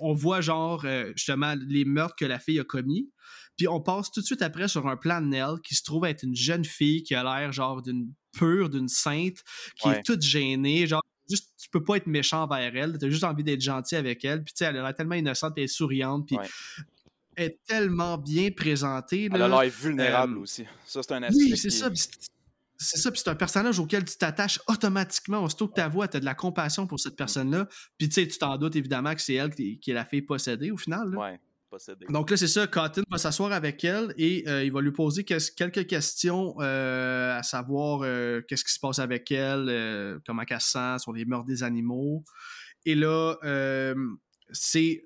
[0.00, 3.10] on voit genre euh, justement les meurtres que la fille a commis.
[3.56, 6.04] Puis on passe tout de suite après sur un plan de Nell qui se trouve
[6.04, 9.38] être une jeune fille qui a l'air genre d'une pure, d'une sainte,
[9.80, 12.98] qui est toute gênée, genre juste, tu peux pas être méchant envers elle.
[12.98, 14.42] Tu as juste envie d'être gentil avec elle.
[14.42, 16.26] Puis, tu sais, elle a l'air tellement innocente et souriante.
[16.26, 16.36] Puis,
[17.36, 19.28] elle est tellement bien présentée.
[19.32, 20.64] Elle a l'air vulnérable euh, aussi.
[20.84, 21.44] Ça, c'est un aspect.
[21.44, 21.90] Oui, c'est ça.
[22.80, 25.42] C'est ça, puis c'est un personnage auquel tu t'attaches automatiquement.
[25.42, 27.68] Aussitôt que ta voix, tu as de la compassion pour cette personne-là.
[27.98, 30.70] Puis tu sais, tu t'en doutes évidemment que c'est elle qui, est la fille possédée
[30.70, 31.10] au final.
[31.10, 31.18] Là.
[31.18, 31.40] Ouais.
[32.08, 35.24] Donc là, c'est ça, Cotton va s'asseoir avec elle et euh, il va lui poser
[35.24, 40.70] quelques questions euh, à savoir euh, qu'est-ce qui se passe avec elle, comment elle se
[40.70, 42.24] sent sur les meurtres des animaux.
[42.84, 43.36] Et là,
[44.50, 45.04] c'est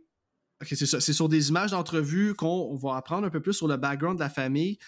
[0.64, 4.22] c'est sur des images d'entrevue qu'on va apprendre un peu plus sur le background de
[4.22, 4.78] la famille.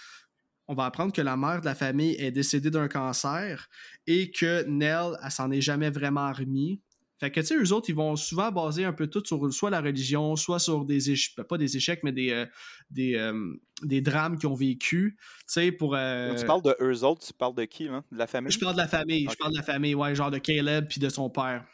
[0.68, 3.68] On va apprendre que la mère de la famille est décédée d'un cancer
[4.06, 6.80] et que Nell, elle s'en est jamais vraiment remis.
[7.18, 9.70] Fait que, tu sais, eux autres, ils vont souvent baser un peu tout sur soit
[9.70, 12.46] la religion, soit sur des échecs, pas des échecs, mais des, euh,
[12.90, 15.16] des, euh, des, drames qu'ils ont vécu.
[15.16, 15.94] Tu sais, pour.
[15.94, 18.02] Euh, tu parles de eux autres, tu parles de qui, là?
[18.10, 18.50] De la famille?
[18.50, 19.28] Je parle de la famille.
[19.30, 21.64] Je parle de la famille, ouais, genre de Caleb puis de son père.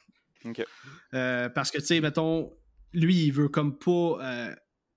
[0.44, 0.62] OK.
[1.10, 2.52] parce que, tu sais, mettons,
[2.92, 4.18] lui, il veut comme pas.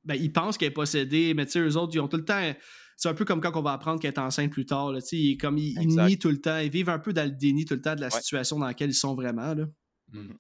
[0.03, 2.25] ben, il pense qu'elle est possédée, mais tu sais, eux autres, ils ont tout le
[2.25, 2.53] temps
[2.95, 4.91] c'est un peu comme quand on va apprendre qu'elle est enceinte plus tard.
[4.91, 6.59] Là, il, comme, il, nie tout le temps.
[6.59, 8.91] Ils vivent un peu dans le déni tout le temps de la situation dans laquelle
[8.91, 9.53] ils sont vraiment.
[9.53, 9.65] Là.
[10.11, 10.37] Mhm.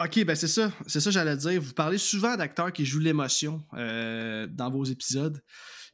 [0.00, 0.72] Ok, ben c'est ça.
[0.86, 1.60] C'est ça j'allais dire.
[1.60, 5.40] Vous parlez souvent d'acteurs qui jouent l'émotion euh, dans vos épisodes.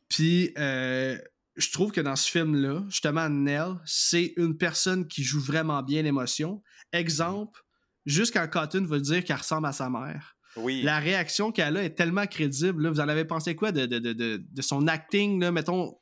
[0.09, 1.19] Puis euh,
[1.57, 6.03] je trouve que dans ce film-là, justement, Nell, c'est une personne qui joue vraiment bien
[6.03, 6.63] l'émotion.
[6.93, 7.63] Exemple,
[8.07, 10.37] juste quand Cotton va dire qu'elle ressemble à sa mère.
[10.57, 10.83] Oui.
[10.83, 12.89] La réaction qu'elle a est tellement crédible.
[12.89, 15.97] Vous en avez pensé quoi de, de, son acting, là, mettons,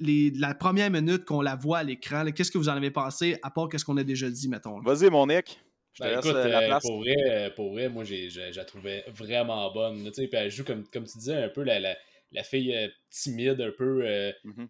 [0.00, 2.24] les, la première minute qu'on la voit à l'écran?
[2.32, 4.80] Qu'est-ce que vous en avez pensé, à part qu'est-ce qu'on a déjà dit, mettons?
[4.80, 5.60] Vas-y, mon Nick.
[5.98, 9.70] Ben, écoute, euh, euh, pour, vrai, euh, pour vrai, moi, j'ai, je, la trouvais vraiment
[9.72, 10.10] bonne.
[10.12, 11.96] puis elle joue, comme, comme tu disais, un peu la, la,
[12.32, 14.04] la fille timide, un peu
[14.44, 14.68] mm-hmm.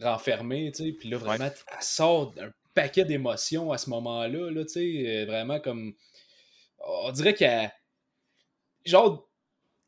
[0.00, 0.70] renfermée.
[0.70, 4.50] Puis là, vraiment, elle sort d'un paquet d'émotions à ce moment-là.
[4.50, 5.94] Là, vraiment comme.
[6.78, 7.72] On dirait qu'elle.
[8.84, 9.28] Genre,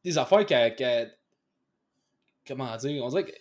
[0.02, 1.16] des affaires qu'elle.
[2.44, 3.32] Comment dire On dirait que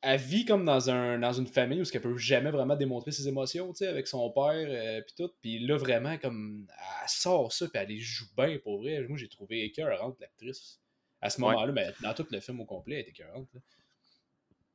[0.00, 3.26] elle vit comme dans, un, dans une famille où elle peut jamais vraiment démontrer ses
[3.26, 5.30] émotions, tu sais, avec son père, euh, puis tout.
[5.40, 9.04] Puis là, vraiment, comme, elle sort ça, puis elle les joue bien, pour vrai.
[9.08, 10.80] Moi, j'ai trouvé écœurante, l'actrice.
[11.20, 13.48] À ce moment-là, mais dans tout le film au complet, elle est écœurante.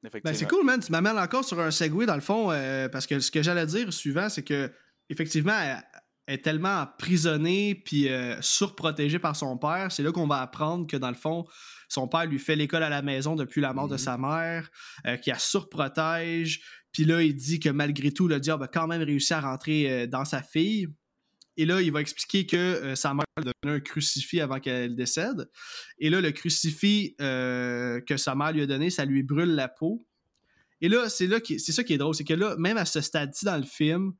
[0.01, 0.81] Ben, c'est cool, man.
[0.81, 3.65] Tu m'amènes encore sur un segue, dans le fond, euh, parce que ce que j'allais
[3.65, 4.69] dire suivant, c'est que,
[5.09, 5.81] effectivement, elle,
[6.27, 9.91] est tellement emprisonnée puis euh, surprotégée par son père.
[9.91, 11.45] C'est là qu'on va apprendre que, dans le fond,
[11.93, 13.99] son père lui fait l'école à la maison depuis la mort de mhm.
[13.99, 14.69] sa mère,
[15.05, 16.61] euh, qui la surprotège.
[16.91, 19.91] Puis là, il dit que malgré tout, le diable a quand même réussi à rentrer
[19.91, 20.87] euh, dans sa fille.
[21.55, 24.95] Et là, il va expliquer que euh, sa mère a donné un crucifix avant qu'elle
[24.95, 25.49] décède.
[25.99, 30.05] Et là, le crucifix que sa mère lui a donné, ça lui brûle la peau.
[30.81, 32.99] Et là, c'est là c'est ça qui est drôle, c'est que là, même à ce
[33.01, 34.13] stade-ci dans le film,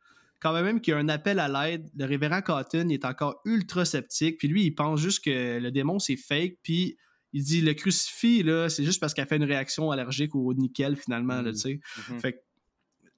[0.44, 3.86] quand même qu'il y a un appel à l'aide, le révérend Cotton est encore ultra
[3.86, 4.38] sceptique.
[4.38, 6.58] Puis lui, il pense juste que le démon c'est fake.
[6.62, 6.98] Puis
[7.32, 10.98] il dit le crucifix, là, c'est juste parce qu'elle fait une réaction allergique au nickel,
[10.98, 11.54] finalement, là, mm.
[11.54, 11.80] tu sais.
[11.98, 12.20] Mm-hmm.
[12.20, 12.44] Fait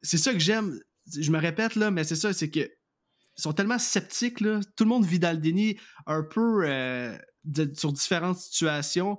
[0.03, 0.79] c'est ça que j'aime.
[1.19, 4.59] Je me répète, là, mais c'est ça, c'est que ils sont tellement sceptiques, là.
[4.77, 7.17] Tout le monde vit dans le déni un peu euh,
[7.73, 9.17] sur différentes situations.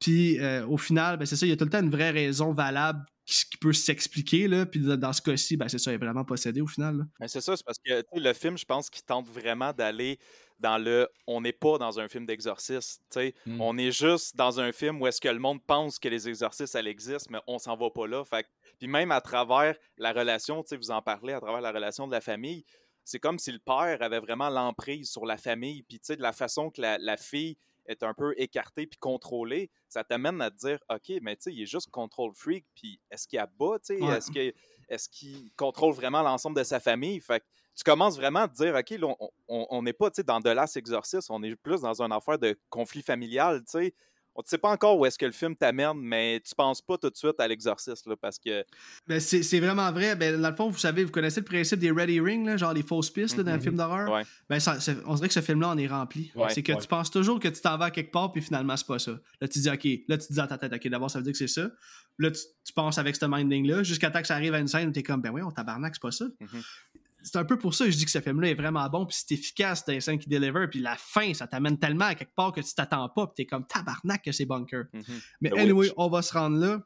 [0.00, 2.10] Puis euh, au final, ben, c'est ça, il y a tout le temps une vraie
[2.10, 4.66] raison valable qui, peut s'expliquer, là.
[4.66, 7.06] Puis dans ce cas-ci, ben, c'est ça, il est vraiment possédé au final.
[7.18, 10.18] Ben, c'est ça, c'est parce que le film, je pense qu'il tente vraiment d'aller
[10.60, 13.02] dans le on n'est pas dans un film d'exorcisme.
[13.46, 13.60] Mm.
[13.60, 16.74] On est juste dans un film où est-ce que le monde pense que les exorcistes,
[16.74, 18.24] elles existent, mais on s'en va pas là.
[18.24, 18.46] Fait,
[18.78, 22.20] puis même à travers la relation, vous en parlez, à travers la relation de la
[22.20, 22.64] famille,
[23.04, 26.70] c'est comme si le père avait vraiment l'emprise sur la famille, puis de la façon
[26.70, 27.56] que la, fille
[27.86, 31.52] est un peu écartée puis contrôlée, ça t'amène à te dire, OK, mais tu sais,
[31.52, 34.54] il est juste control freak, puis est-ce qu'il a bas, tu sais,
[34.88, 37.20] est-ce qu'il est contrôle vraiment l'ensemble de sa famille?
[37.20, 37.44] Fait que
[37.76, 38.94] tu commences vraiment à te dire, OK,
[39.48, 43.02] on n'est pas dans de l'as exorcisme, on est plus dans une affaire de conflit
[43.02, 43.94] familial, tu sais
[44.34, 46.98] on ne sait pas encore où est-ce que le film t'amène, mais tu penses pas
[46.98, 48.64] tout de suite à l'exorcisme, parce que...
[49.06, 50.16] Ben c'est vraiment vrai.
[50.16, 52.82] Ben, dans le fond, vous savez, vous connaissez le principe des Ready Ring, genre les
[52.82, 53.60] fausses pistes dans un mm-hmm.
[53.60, 54.24] film d'horreur?
[54.48, 54.58] Ben,
[55.06, 56.32] on dirait que ce film-là en est rempli.
[56.48, 58.98] c'est que tu penses toujours que tu t'en vas quelque part, puis finalement, c'est pas
[58.98, 59.12] ça.
[59.40, 61.32] Là, tu dis, OK, là, tu dis dans ta tête, OK, d'abord, ça veut dire
[61.32, 61.68] que c'est ça.
[62.18, 64.98] Là, tu, penses avec ce minding-là, jusqu'à temps que ça arrive à une scène où
[64.98, 66.24] es comme, ben oui, on tabarnak, c'est pas ça.
[66.24, 66.62] Mm-hmm
[67.24, 69.16] c'est un peu pour ça que je dis que ce film-là est vraiment bon, puis
[69.18, 72.34] c'est efficace dans les scènes qui deliver, puis la fin, ça t'amène tellement à quelque
[72.34, 74.84] part que tu t'attends pas, puis t'es comme tabarnak que c'est bunker.
[74.92, 75.02] Mhm.
[75.40, 76.80] Mais anyway, on va se rendre là.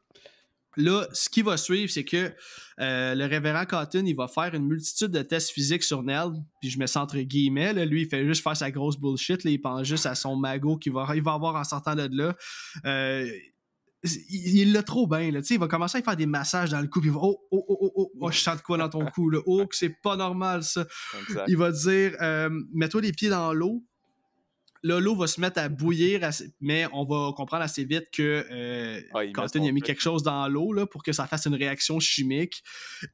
[0.77, 2.33] Là, ce qui va suivre, c'est que
[2.79, 6.29] euh, le révérend Cotton, il va faire une multitude de tests physiques sur Nell,
[6.61, 9.51] puis je me sens entre guillemets, lui, il fait juste faire sa grosse bullshit, là,
[9.51, 12.35] il pense juste à son magot qu'il va, il va avoir en sortant de là.
[12.85, 13.29] Euh,
[14.03, 15.41] il l'a trop bien, là.
[15.49, 17.65] il va commencer à faire des massages dans le cou, puis il va, oh, oh,
[17.67, 19.31] oh, oh, oh, oh je sens quoi dans ton cou.
[19.45, 20.85] Oh, que c'est pas normal, ça.
[21.47, 23.83] Il va dire, euh, mets-toi les pieds dans l'eau.
[24.81, 26.21] Là, l'eau va se mettre à bouillir,
[26.61, 30.47] mais on va comprendre assez vite que euh, ah, il a mis quelque chose dans
[30.47, 32.63] l'eau là, pour que ça fasse une réaction chimique.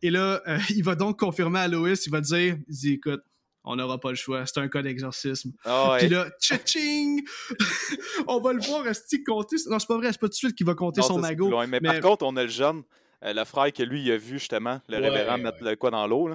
[0.04, 3.24] Et là, euh, il va donc confirmer à Lois, il va dire, il dit, écoute,
[3.66, 4.46] on n'aura pas le choix.
[4.46, 5.52] C'est un cas d'exorcisme.
[5.66, 7.24] Ah Puis là, tching
[8.28, 9.58] On va le voir, est-ce compter.
[9.68, 11.52] Non, c'est pas vrai, c'est pas tout de suite qu'il va compter son magot.
[11.68, 12.84] Mais, par contre, on a le jeune,
[13.24, 16.08] euh, le frère que lui, il a vu justement, le révérend mettre le quoi dans
[16.08, 16.30] l'eau.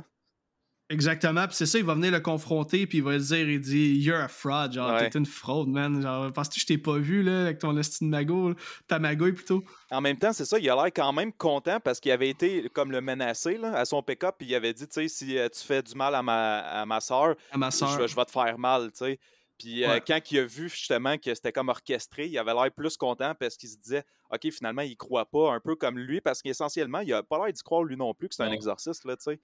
[0.91, 3.95] Exactement, puis c'est ça, il va venir le confronter, puis il va dire, il dit,
[3.95, 6.03] You're a fraud, genre, t'es une fraude, man.
[6.03, 8.55] Genre, parce que je t'ai pas vu, là, avec ton estime magot,
[8.88, 9.62] ta magouille plutôt.
[9.93, 12.68] En même temps, c'est ça, il a l'air quand même content parce qu'il avait été
[12.70, 15.49] comme le menacé, là, à son pick-up, puis il avait dit, tu sais, si euh,
[15.49, 18.91] tu fais du mal à ma, à ma soeur, Je, je, vais te faire mal,
[18.91, 19.20] tu sais.
[19.61, 22.97] Puis euh, quand il a vu justement que c'était comme orchestré, il avait l'air plus
[22.97, 26.43] content parce qu'il se disait, OK, finalement, il croit pas, un peu comme lui, parce
[26.43, 29.16] qu'essentiellement, il a pas l'air d'y croire lui non plus que c'est un exorciste, là,
[29.16, 29.41] tu sais.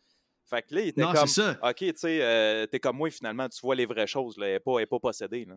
[0.49, 1.27] Fait que là, il était comme.
[1.27, 1.59] Ça.
[1.63, 4.37] Ok, tu sais, euh, t'es comme moi, finalement, tu vois les vraies choses.
[4.39, 5.45] Là, elle n'est pas, pas possédée.
[5.45, 5.57] Là.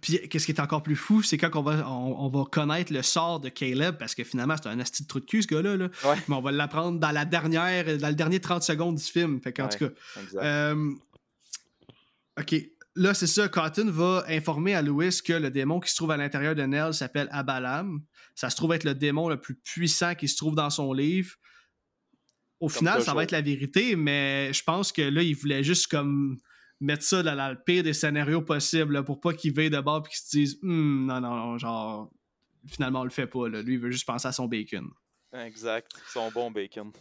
[0.00, 3.02] Puis, qu'est-ce qui est encore plus fou, c'est quand on va, on, va connaître le
[3.02, 5.76] sort de Caleb, parce que finalement, c'est un asti de trou de cul, ce gars-là.
[5.76, 5.88] Là.
[6.28, 9.40] Mais on va l'apprendre dans la dernière, dans le dernier 30 secondes du film.
[9.40, 9.90] Fait qu'en tout cas.
[10.36, 10.92] Euh,
[12.38, 12.54] ok.
[12.94, 13.48] Là, c'est ça.
[13.48, 16.94] Cotton va informer à Louis que le démon qui se trouve à l'intérieur de Nell
[16.94, 18.00] s'appelle Abalam.
[18.34, 21.34] Ça se trouve être le démon le plus puissant qui se trouve dans son livre
[22.60, 25.88] au final, ça va être la vérité, mais je pense que là, il voulait juste
[25.88, 26.38] comme
[26.80, 30.08] mettre ça dans, le pire des scénarios possibles pour pas qu'il veille de bord et
[30.08, 32.10] qu'il se dise hum, non, non, genre,
[32.66, 33.48] finalement, on le fait pas.
[33.48, 33.62] Là.
[33.62, 34.88] Lui, il veut juste penser à son bacon.
[35.32, 36.92] Exact, son bon bacon.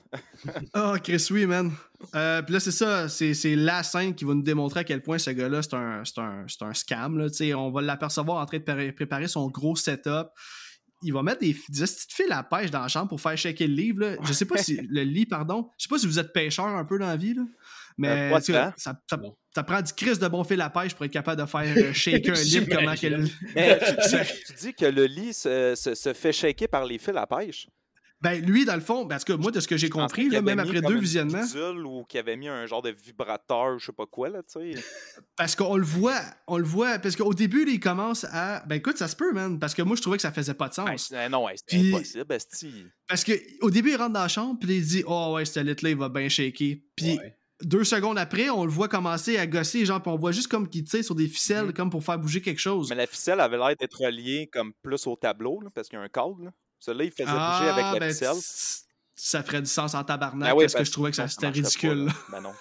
[0.76, 1.72] oh, Chris, oui, man.
[2.16, 5.18] Euh, puis là, c'est ça, c'est la scène qui va nous démontrer à quel point
[5.18, 7.18] ce gars-là, c'est un, un, un, scam.
[7.18, 7.28] Là.
[7.56, 10.28] On va l'apercevoir en train de préparer son gros setup
[11.02, 13.68] il va mettre des, des petites fils à pêche dans la chambre pour faire shaker
[13.68, 14.02] le livre.
[14.02, 14.16] Là.
[14.24, 14.78] Je sais pas si.
[14.90, 15.70] Le lit, pardon.
[15.78, 17.34] Je sais pas si vous êtes pêcheur un peu dans la vie.
[17.34, 17.44] Là.
[17.98, 19.02] Mais euh, ça, ça,
[19.54, 21.94] ça, prend du crise de bon fil à pêche pour être capable de faire euh,
[21.94, 23.24] shaker un livre comment qu'elle.
[23.56, 27.68] tu, dis que le lit se, se, fait shaker par les fils à pêche?
[28.26, 30.58] Ben, lui, dans le fond, parce que moi, de ce que j'ai compris, là, même
[30.58, 31.46] après deux visionnements.
[31.86, 34.84] ou qu'il avait mis un genre de vibrateur, je sais pas quoi, là, tu sais.
[35.38, 38.66] Parce qu'on le voit, on le voit, parce qu'au début, il commence à.
[38.66, 40.70] Ben, écoute, ça se peut, man, parce que moi, je trouvais que ça faisait pas
[40.70, 41.12] de sens.
[41.12, 45.04] Ben, non, c'est impossible, Parce qu'au début, il rentre dans la chambre, puis il dit,
[45.06, 46.78] oh, ouais, ce lit-là, il va bien shaker.
[46.96, 47.20] Puis.
[47.62, 50.68] Deux secondes après, on le voit commencer à gosser, genre, puis on voit juste comme
[50.68, 51.74] qu'il tire sur des ficelles, mm-hmm.
[51.74, 52.90] comme pour faire bouger quelque chose.
[52.90, 56.04] Mais la ficelle avait l'air d'être reliée comme plus au tableau, parce qu'il y a
[56.04, 56.44] un câble.
[56.44, 56.52] Là.
[56.86, 58.36] Celui-là, il faisait bouger avec la ben, ficelle.
[59.18, 62.10] Ça ferait du sens en tabarnak, ben parce que je trouvais que c'était ridicule.
[62.30, 62.52] ben non.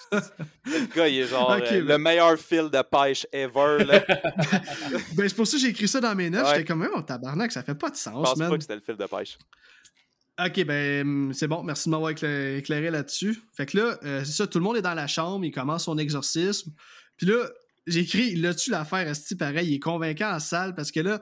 [0.63, 3.83] Le gars, il est genre euh, le meilleur fil de pêche ever.
[3.83, 3.99] Là.
[5.13, 6.47] ben, c'est pour ça que j'ai écrit ça dans mes notes.
[6.47, 8.81] J'étais comme, oh, tabarnak, ça fait pas de sens, Je pense pas que c'était le
[8.81, 9.37] fil de pêche.
[10.43, 13.37] Ok, ben c'est bon, merci de m'avoir éclairé, là-dessus.
[13.53, 15.83] Fait que là, euh, c'est ça, tout le monde est dans la chambre, il commence
[15.83, 16.71] son exorcisme.
[17.17, 17.47] Puis là,
[17.85, 21.21] j'ai écrit, là-dessus l'affaire, Esti, pareil, il est convaincant en salle parce que là,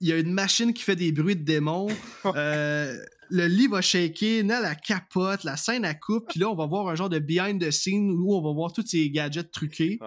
[0.00, 1.88] il y a une machine qui fait des bruits de démons.
[2.24, 2.96] Euh,
[3.30, 6.66] le lit va shaker, Nell la capote, la scène à coupe, puis là on va
[6.66, 9.98] voir un genre de behind the scene où on va voir tous ces gadgets truqués,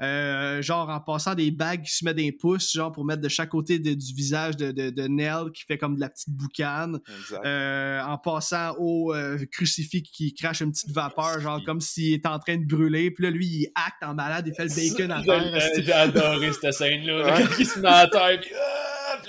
[0.00, 3.28] euh, genre en passant des bagues qui se mettent des pouces, genre pour mettre de
[3.28, 6.98] chaque côté du visage de, de, Nell qui fait comme de la petite boucane,
[7.44, 12.28] euh, en passant au euh, crucifix qui crache une petite vapeur, genre comme s'il était
[12.28, 15.10] en train de brûler, puis là lui il acte en malade, il fait le bacon
[15.10, 15.82] à terre.
[15.84, 18.50] J'ai adoré cette scène-là, il se met à terre, puis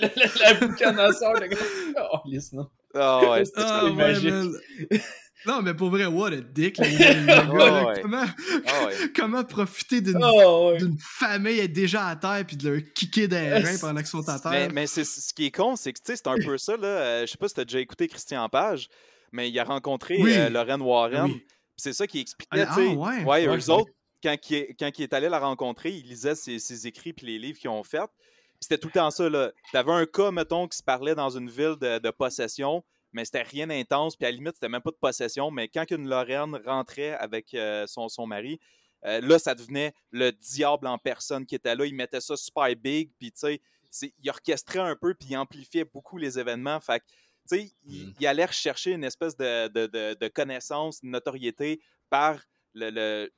[0.00, 1.34] la, la, boucane à sort,
[2.12, 2.68] oh, lisse, non.
[2.94, 3.90] Ah ouais, ah,
[5.46, 6.78] non, mais pour vrai, what a dick.
[6.78, 8.24] Là, comment,
[9.14, 14.00] comment, profiter d'une famille être déjà à terre puis de leur kicker des reins pendant
[14.00, 14.50] qu'ils sont à terre.
[14.50, 16.76] Mais, mais ce qui est con, c'est que c'est un peu ça.
[16.76, 16.86] Là.
[16.86, 18.88] Euh, je sais pas si tu as déjà écouté Christian Page,
[19.32, 21.30] mais il a rencontré euh, Lorraine Warren.
[21.76, 22.64] C'est ça qui expliquait.
[22.66, 23.90] Ah, ouais, ouais, eux autres,
[24.22, 27.38] quand il, quand il est allé la rencontrer, il lisait ses, ses écrits puis les
[27.38, 28.08] livres qu'ils ont fait
[28.64, 29.28] c'était tout le temps ça.
[29.70, 33.42] Tu avais un cas, mettons, qui se parlait dans une ville de, possession, mais c'était
[33.42, 34.16] rien d'intense.
[34.16, 35.50] Puis à la limite, c'était même pas de possession.
[35.50, 38.58] Mais quand une Lorraine rentrait avec euh, son, son mari,
[39.04, 41.84] euh, là, ça devenait le diable en personne qui était là.
[41.86, 43.10] Il mettait ça super big.
[43.18, 43.60] Puis, tu
[43.92, 46.80] sais, il orchestrait un peu, puis il amplifiait beaucoup les événements.
[46.80, 47.02] Fait
[47.48, 48.26] tu sais, il, mm.
[48.26, 52.40] allait rechercher une espèce de, de, de, connaissance, de notoriété par
[52.72, 53.30] le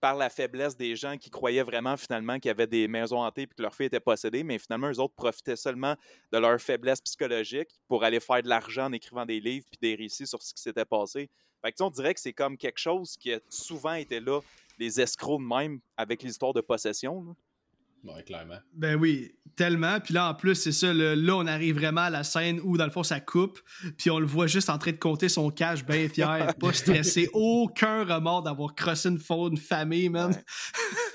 [0.00, 3.42] par la faiblesse des gens qui croyaient vraiment finalement qu'il y avait des maisons hantées
[3.42, 5.94] et que leur fille était possédée, mais finalement, eux autres profitaient seulement
[6.32, 9.94] de leur faiblesse psychologique pour aller faire de l'argent en écrivant des livres puis des
[9.94, 11.30] récits sur ce qui s'était passé.
[11.62, 14.40] Fait que, on dirait que c'est comme quelque chose qui a souvent été là,
[14.78, 17.34] les escrocs même avec l'histoire de possession.
[18.06, 18.58] Ouais, clairement.
[18.74, 19.98] Ben oui, tellement.
[20.00, 22.84] Puis là, en plus, c'est ça, là, on arrive vraiment à la scène où, dans
[22.84, 23.58] le fond, ça coupe,
[23.96, 27.28] puis on le voit juste en train de compter son cash, bien fier, pas stressé,
[27.32, 30.34] aucun remords d'avoir crossé une faune famille, man.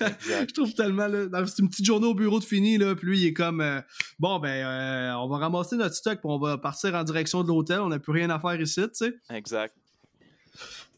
[0.00, 3.20] Je trouve tellement, là, c'est une petite journée au bureau de fini, là, puis lui,
[3.20, 3.80] il est comme, euh,
[4.18, 7.48] bon, ben, euh, on va ramasser notre stock, puis on va partir en direction de
[7.48, 9.14] l'hôtel, on n'a plus rien à faire ici, tu sais.
[9.30, 9.74] Exact.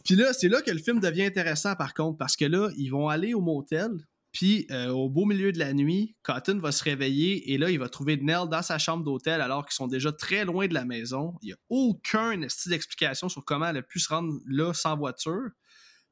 [0.05, 2.88] Puis là, c'est là que le film devient intéressant, par contre, parce que là, ils
[2.88, 3.90] vont aller au motel,
[4.35, 7.78] puis, euh, au beau milieu de la nuit, Cotton va se réveiller et là, il
[7.78, 10.85] va trouver Nell dans sa chambre d'hôtel alors qu'ils sont déjà très loin de la
[10.85, 11.35] maison.
[11.41, 15.51] Il n'y a aucun d'explication sur comment elle a pu se rendre là sans voiture.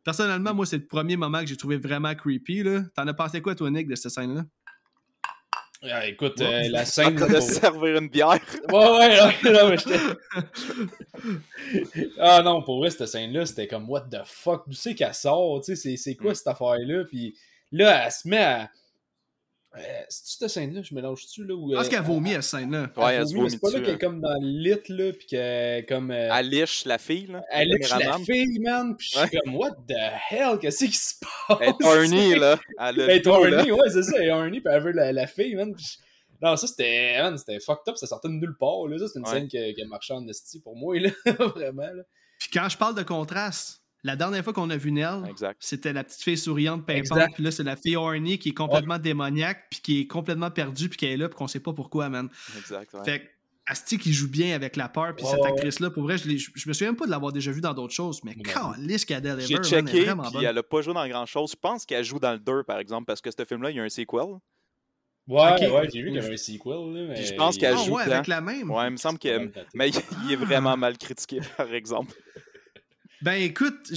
[0.05, 2.63] Personnellement, moi, c'est le premier moment que j'ai trouvé vraiment creepy.
[2.95, 4.45] T'en as pensé quoi, toi, Nick, de cette scène-là?
[5.91, 7.17] Ah, écoute, euh, la scène.
[7.17, 8.39] de servir une bière.
[8.73, 9.77] ouais, ouais, mais
[12.21, 15.61] Ah non, pour vrai, cette scène-là, c'était comme, what the fuck, d'où c'est qu'elle sort?
[15.65, 16.35] C'est quoi mm.
[16.37, 17.03] cette affaire-là?
[17.07, 17.37] Puis
[17.73, 18.71] Là, elle se met à.
[19.75, 20.83] Euh, C'est-tu cette scène-là?
[20.83, 21.55] Je mélange-tu là?
[21.57, 22.91] Je pense qu'elle vomit à cette scène-là.
[22.95, 23.51] Ouais, elle, se vomit.
[23.51, 26.11] C'est pas là qu'elle est comme dans le lit, là, pis qu'elle comme.
[26.11, 26.29] Euh...
[26.31, 27.43] Elle liche la fille, là.
[27.51, 29.95] Elle liche la fille, man, pis je suis comme, what the
[30.31, 30.59] hell?
[30.61, 31.59] Qu'est-ce qui se passe?
[31.63, 32.59] Elle est horny, là.
[32.79, 34.19] Elle est horny, ouais, c'est ça.
[34.19, 35.75] Elle est horny, pis elle veut la, la fille, man.
[36.43, 38.87] Non, ça c'était, c'était fucked up, ça sortait de nulle part.
[38.89, 38.99] Là.
[38.99, 41.11] Ça, c'est une scène qui, qui a marché en esti pour moi, là.
[41.25, 41.83] vraiment.
[41.83, 42.03] Là.
[42.39, 45.23] Puis quand je parle de contraste, la dernière fois qu'on a vu Nell,
[45.61, 48.99] c'était la petite fille souriante, pimpante, puis là, c'est la fille horny qui est complètement
[48.99, 52.09] démoniaque, puis qui est complètement perdue, puis qui est là, puis qu'on sait pas pourquoi,
[52.09, 52.29] man.
[52.59, 53.25] Exact, Fait que
[53.65, 56.73] Asti qui joue bien avec la peur, puis cette actrice-là, pour vrai, je, je, me
[56.73, 60.05] souviens même pas de l'avoir déjà vue dans d'autres choses, mais calisse qu'Adèle J'ai checké,
[60.35, 61.53] puis elle a pas joué dans grand-chose.
[61.53, 63.81] Je pense qu'elle joue dans le 2, par exemple, parce que ce film-là, il y
[63.81, 64.21] a un sequel.
[65.29, 67.09] Ouais, ouais, j'ai vu qu'il y avait un sequel.
[67.09, 67.25] mais...
[67.25, 68.69] je pense qu'elle ah, joue ouais, avec la même.
[68.69, 69.91] Ouais, il me semble qu'il mais
[70.25, 72.13] il est vraiment mal critiqué, par exemple.
[73.23, 73.93] Ben écoute,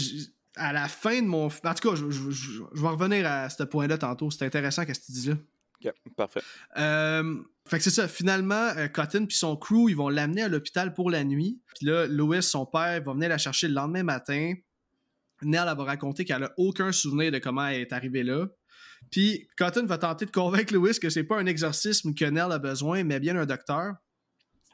[0.55, 1.47] à la fin de mon.
[1.47, 4.32] En tout cas, je, vais revenir à ce point-là tantôt.
[4.32, 5.36] C'est intéressant ce que tu dis là.
[5.84, 6.41] Ok, parfait.
[6.78, 7.36] Euh,
[7.67, 8.07] fait que c'est ça.
[8.07, 11.59] Finalement, euh, Cotton puis son crew, ils vont l'amener à l'hôpital pour la nuit.
[11.76, 14.53] Puis là, Louis, son père, va venir la chercher le lendemain matin.
[15.41, 18.47] Nell, elle va raconter qu'elle a aucun souvenir de comment elle est arrivée là.
[19.11, 22.59] Puis Cotton va tenter de convaincre Louis que c'est pas un exorcisme que Nell a
[22.59, 23.95] besoin, mais bien un docteur.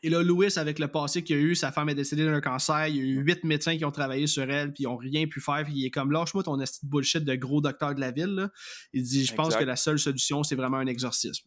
[0.04, 2.88] Et là, Louis, avec le passé qu'il a eu, sa femme est décédée d'un cancer.
[2.88, 5.28] Il y a eu huit médecins qui ont travaillé sur elle, puis ils n'ont rien
[5.28, 5.64] pu faire.
[5.64, 8.50] Puis il est comme, lâche-moi ton bullshit de gros docteur de la ville.
[8.94, 11.46] Il dit, je pense que la seule solution, c'est vraiment un exorcisme.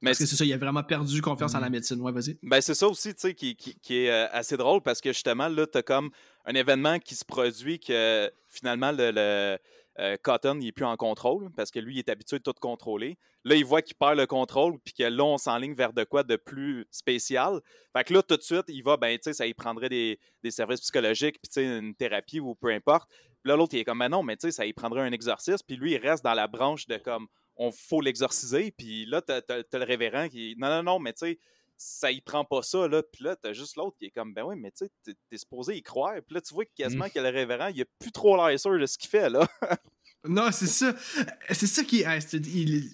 [0.00, 1.72] Mais parce que c'est ça, il a vraiment perdu confiance en la mhm.
[1.72, 2.00] médecine.
[2.00, 2.38] Ouais, vas-y.
[2.42, 3.56] Ben, c'est ça aussi, tu sais, qui,
[3.90, 6.10] est euh, assez drôle parce que justement, là, tu as comme
[6.44, 9.58] un événement qui se produit que finalement, le
[10.00, 12.52] euh, Cotton, il n'est plus en contrôle parce que lui, il est habitué de tout
[12.60, 13.18] contrôler.
[13.48, 16.22] Là, il voit qu'il perd le contrôle puis que là, on s'enligne vers de quoi
[16.22, 17.60] de plus spécial.
[17.96, 20.18] Fait que là, tout de suite, il va, ben, tu sais, ça y prendrait des,
[20.50, 23.08] services psychologiques puis, tu sais, une thérapie ou peu importe.
[23.08, 25.12] Puis là, l'autre, il est comme, ben non, mais tu sais, ça y prendrait un
[25.12, 25.64] exorcisme.
[25.66, 27.26] Puis lui, il reste dans la branche de comme,
[27.56, 28.70] on faut l'exorciser.
[28.70, 31.38] Puis là, tu as, le révérend qui, non, non, non, mais tu sais,
[31.78, 33.02] ça y prend pas ça, là.
[33.02, 35.74] Puis là, t'as juste l'autre qui est comme, ben oui, mais tu sais, t'es supposé
[35.74, 36.16] y croire.
[36.26, 37.10] Puis là, tu vois quasiment mmh.
[37.10, 39.48] que le révérend, il a plus trop l'air sûr de ce qu'il fait, là.
[40.24, 40.94] non, c'est ça.
[41.50, 42.04] C'est ça qui.
[42.32, 42.90] Il,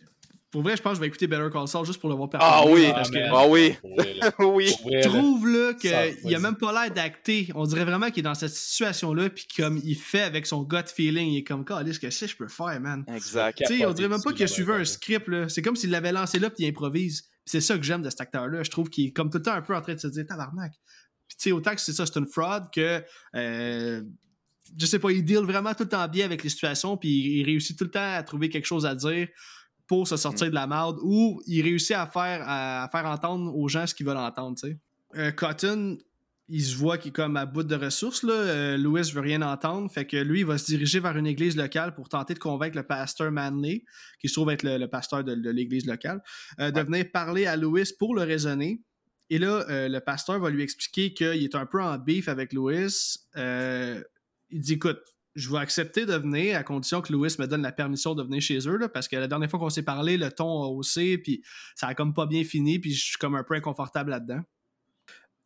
[0.55, 2.29] pour vrai, je pense que je vais écouter Better Call Saul juste pour le voir
[2.35, 3.75] Ah oui, parce que- ah oui,
[4.39, 4.73] oui.
[5.03, 7.49] Je trouve là Ça, qu'il a même pas l'air d'acter.
[7.57, 10.77] On dirait vraiment qu'il est dans cette situation-là, puis comme il fait avec son gut
[10.87, 13.05] feeling, il est comme, qu'est-ce que c'est, je peux faire, man?
[13.13, 13.59] Exact.
[13.59, 15.49] Tu sais, on dirait même pas qu'il a suivi un script, là.
[15.49, 17.25] C'est comme s'il l'avait lancé là, puis il improvise.
[17.45, 18.63] C'est ça que j'aime de cet acteur-là.
[18.63, 20.25] Je trouve qu'il est comme tout le temps un peu en train de se dire,
[20.25, 20.71] tabarnak.
[21.27, 23.03] Puis tu sais, autant que c'est ça, c'est une fraud que.
[23.35, 24.03] euh,
[24.79, 27.45] je sais pas, il deal vraiment tout le temps bien avec les situations, puis il
[27.45, 29.29] réussit tout le temps à trouver quelque chose à dire
[29.87, 33.69] pour se sortir de la merde, ou il réussit à faire, à faire entendre aux
[33.69, 34.59] gens ce qu'ils veulent entendre.
[35.17, 35.99] Euh, Cotton,
[36.49, 38.35] il se voit qu'il est comme à bout de ressources, là.
[38.35, 41.57] Euh, Louis veut rien entendre, fait que lui, il va se diriger vers une église
[41.57, 43.85] locale pour tenter de convaincre le pasteur Manley,
[44.21, 46.23] qui se trouve être le, le pasteur de, de l'église locale,
[46.61, 48.83] euh, de venir parler à Louis pour le raisonner.
[49.31, 52.53] Et là, euh, le pasteur va lui expliquer qu'il est un peu en beef avec
[52.53, 52.89] Louis.
[54.51, 55.01] Il dit écoute,
[55.35, 58.41] je vais accepter de venir à condition que Louis me donne la permission de venir
[58.41, 61.19] chez eux, là, parce que la dernière fois qu'on s'est parlé, le ton a haussé,
[61.19, 61.43] puis
[61.75, 64.43] ça a comme pas bien fini, puis je suis comme un peu inconfortable là-dedans.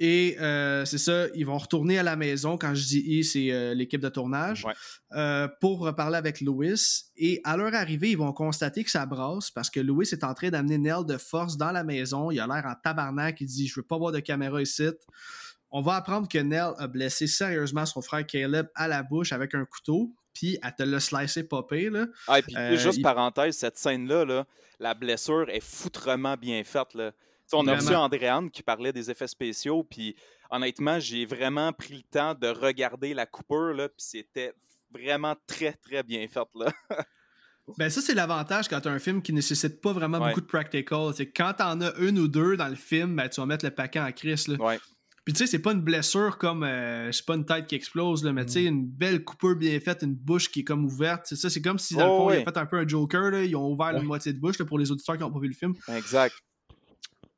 [0.00, 2.56] Et euh, c'est ça, ils vont retourner à la maison.
[2.56, 4.64] Quand je dis ils, c'est euh, l'équipe de tournage.
[4.64, 4.72] Ouais.
[5.12, 6.80] euh, pour reparler avec Louis.
[7.16, 10.34] Et à leur arrivée, ils vont constater que ça brasse parce que Louis est en
[10.34, 12.30] train d'amener Nell de force dans la maison.
[12.30, 13.40] Il a l'air en tabarnak.
[13.40, 14.88] Il dit Je veux pas voir de caméra ici.
[15.70, 19.54] On va apprendre que Nell a blessé sérieusement son frère Caleb à la bouche avec
[19.54, 20.12] un couteau.
[20.34, 22.06] Puis elle te l'a slicé popé, là.
[22.28, 24.46] Ah, et puis Euh, juste il- parenthèse, cette scène-là, là,
[24.78, 26.94] la blessure est foutrement bien faite.
[26.94, 27.10] Là.
[27.50, 27.94] Tu on a reçu.
[27.94, 30.14] Andréane qui parlait des effets spéciaux, puis
[30.50, 34.52] honnêtement, j'ai vraiment pris le temps de regarder la coupure, là, puis c'était
[34.92, 36.48] vraiment très, très bien fait.
[36.54, 36.72] Là.
[37.76, 40.28] Ben ça, c'est l'avantage quand tu as un film qui nécessite pas vraiment Ouais.
[40.28, 41.12] beaucoup de practical.
[41.14, 43.70] C'est quand t'en as une ou deux dans le film, ben, tu vas mettre le
[43.70, 44.48] paquet en crise.
[44.48, 44.56] Là.
[44.58, 44.78] Ouais.
[45.28, 48.24] Puis tu sais, c'est pas une blessure comme, euh, c'est pas une tête qui explose,
[48.24, 51.26] là, mais tu sais, une belle coupure bien faite, une bouche qui est comme ouverte.
[51.26, 52.88] C'est ça, c'est comme si dans le Oh, fond, ils ont fait un peu un
[52.88, 55.30] Joker, là, ils ont ouvert une moitié de bouche là, pour les auditeurs qui n'ont
[55.30, 55.74] pas vu le film.
[55.94, 56.34] Exact.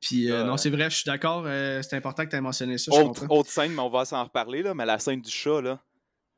[0.00, 0.44] Puis euh, Euh.
[0.44, 3.26] non, c'est vrai, je suis d'accord, euh, c'est important que tu aies mentionné ça, Autre,
[3.28, 5.80] autre scène, mais on va s'en reparler, là, mais la scène du chat, là,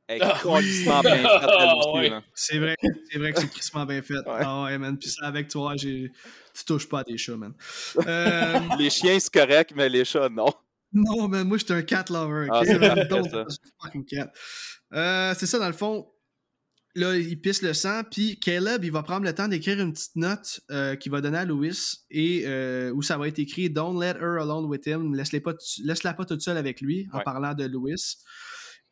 [0.09, 0.85] est Ah, oui.
[0.85, 2.11] bien faite, Ah, ouais.
[2.35, 2.77] C'est vrai,
[3.11, 4.15] c'est vrai que c'est crissement bien fait.
[4.15, 4.41] Ouais.
[4.41, 4.97] Ah ouais, man.
[4.99, 6.11] Puis ça, avec toi, tu
[6.67, 7.53] touches pas à des chats, man.
[8.07, 10.49] Euh, Les chiens, c'est correct, mais les chats, non.
[10.93, 12.49] Non, man, moi, j'étais un cat lover.
[12.51, 12.63] Ah,
[13.83, 14.33] fucking cat.
[14.93, 16.09] Euh, c'est ça, dans le fond.
[16.95, 20.15] Là, il pisse le sang, puis Caleb, il va prendre le temps d'écrire une petite
[20.15, 21.75] note euh, qu'il va donner à Louis
[22.11, 25.15] et euh, où ça va être écrit Don't let her alone with him.
[25.15, 25.41] Laisse-la
[26.13, 27.25] pas, toute seule avec lui en Ouais.
[27.25, 27.95] parlant de Louis.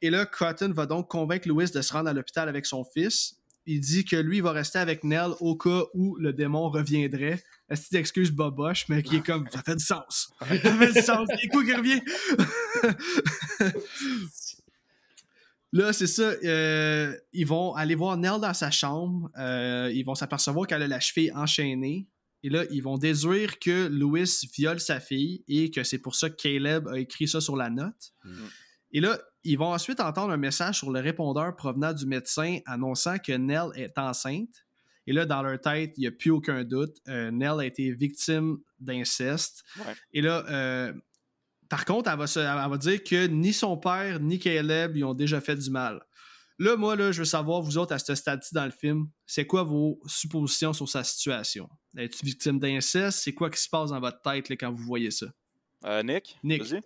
[0.00, 3.34] Et là, Cotton va donc convaincre Louis de se rendre à l'hôpital avec son fils.
[3.66, 7.42] Il dit que lui, il va rester avec Nell au cas où le démon reviendrait.
[7.70, 10.30] Petite excuse boboche, mais qui est comme ça fait du sens.
[10.40, 11.28] Ça fait du sens.
[11.30, 12.00] Est quoi qui revient?
[15.72, 16.22] Là, c'est ça.
[16.42, 19.30] euh, ils vont aller voir Nell dans sa chambre.
[19.38, 22.08] euh, ils vont s'apercevoir qu'elle a la cheville enchaînée.
[22.42, 24.24] Et là, ils vont déduire que Louis
[24.56, 27.68] viole sa fille et que c'est pour ça que Caleb a écrit ça sur la
[27.70, 28.12] note.
[28.24, 28.48] Mhm.
[28.92, 33.18] Et là, ils vont ensuite entendre un message sur le répondeur provenant du médecin annonçant
[33.18, 34.64] que Nell est enceinte.
[35.06, 36.96] Et là, dans leur tête, il n'y a plus aucun doute.
[37.08, 39.62] euh, Nell a été victime d'inceste.
[39.78, 39.94] Ouais.
[40.12, 40.92] Et là, euh,
[41.68, 45.04] par contre, elle va, se- elle va dire que ni son père ni Caleb lui
[45.04, 46.00] ont déjà fait du mal.
[46.58, 49.46] Là, moi, là, je veux savoir, vous autres, à ce stade-ci dans le film, c'est
[49.46, 51.68] quoi vos suppositions sur sa situation?
[51.96, 53.20] Es-tu victime d'inceste?
[53.20, 55.26] C'est quoi qui se passe dans votre tête là, quand vous voyez ça?
[55.86, 56.62] Euh, Nick, Nick.
[56.62, 56.80] vas-y.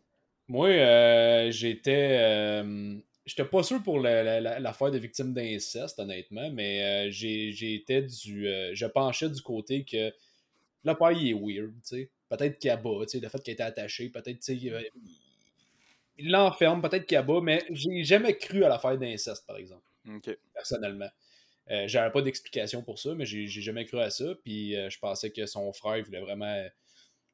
[0.47, 2.63] Moi, euh, j'étais.
[3.27, 7.53] J'étais pas sûr pour la- la- la- l'affaire de victime d'inceste, honnêtement, mais euh, j'ai-
[7.53, 8.47] j'étais du.
[8.49, 10.13] euh, je penchais du côté que
[10.85, 12.11] le père, il est weird, tu sais.
[12.29, 14.83] Peut-être qu'il abat, tu sais, le fait qu'il était attaché, peut-être, tu sais, euh,
[16.19, 19.85] il l'enferme, peut-être qu'il abat, mais j'ai jamais cru à l'affaire d'inceste, par exemple,
[20.53, 21.09] personnellement.
[21.71, 24.99] Euh, J'avais pas d'explication pour ça, mais j'ai jamais cru à ça, puis euh, je
[24.99, 26.63] pensais que son frère il voulait vraiment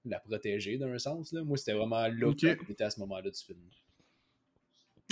[0.04, 1.42] la protéger d'un sens, là.
[1.42, 2.38] Moi, c'était vraiment là Ok.
[2.40, 3.58] que j'étais à ce moment-là du film.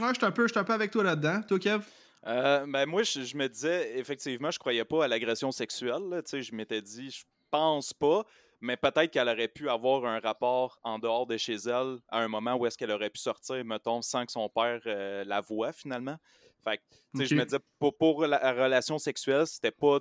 [0.00, 1.42] Ouais, je suis un, peu- un peu avec toi là-dedans.
[1.42, 1.82] Toi, Kev?
[2.26, 6.02] Euh, ben moi, je, je me disais, effectivement, je croyais pas à l'agression sexuelle.
[6.08, 8.24] là, je m'étais dit, je pense pas,
[8.60, 12.28] mais peut-être qu'elle aurait pu avoir un rapport en dehors de chez elle à un
[12.28, 15.72] moment où est-ce qu'elle aurait pu sortir, mettons, sans que son père euh, la voie
[15.72, 16.16] finalement.
[16.64, 16.82] Fait que,
[17.24, 20.00] je me disais, pour, pour la, la relation sexuelle, c'était pas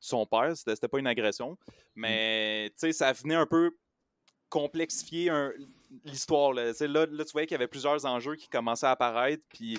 [0.00, 1.58] son père, c'était pas une agression,
[1.94, 3.72] mais tu sais, ça venait un peu
[4.48, 5.52] complexifier un-
[6.04, 6.52] l'histoire.
[6.52, 6.72] Là.
[6.80, 9.78] Là, là, tu voyais qu'il y avait plusieurs enjeux qui commençaient à apparaître, puis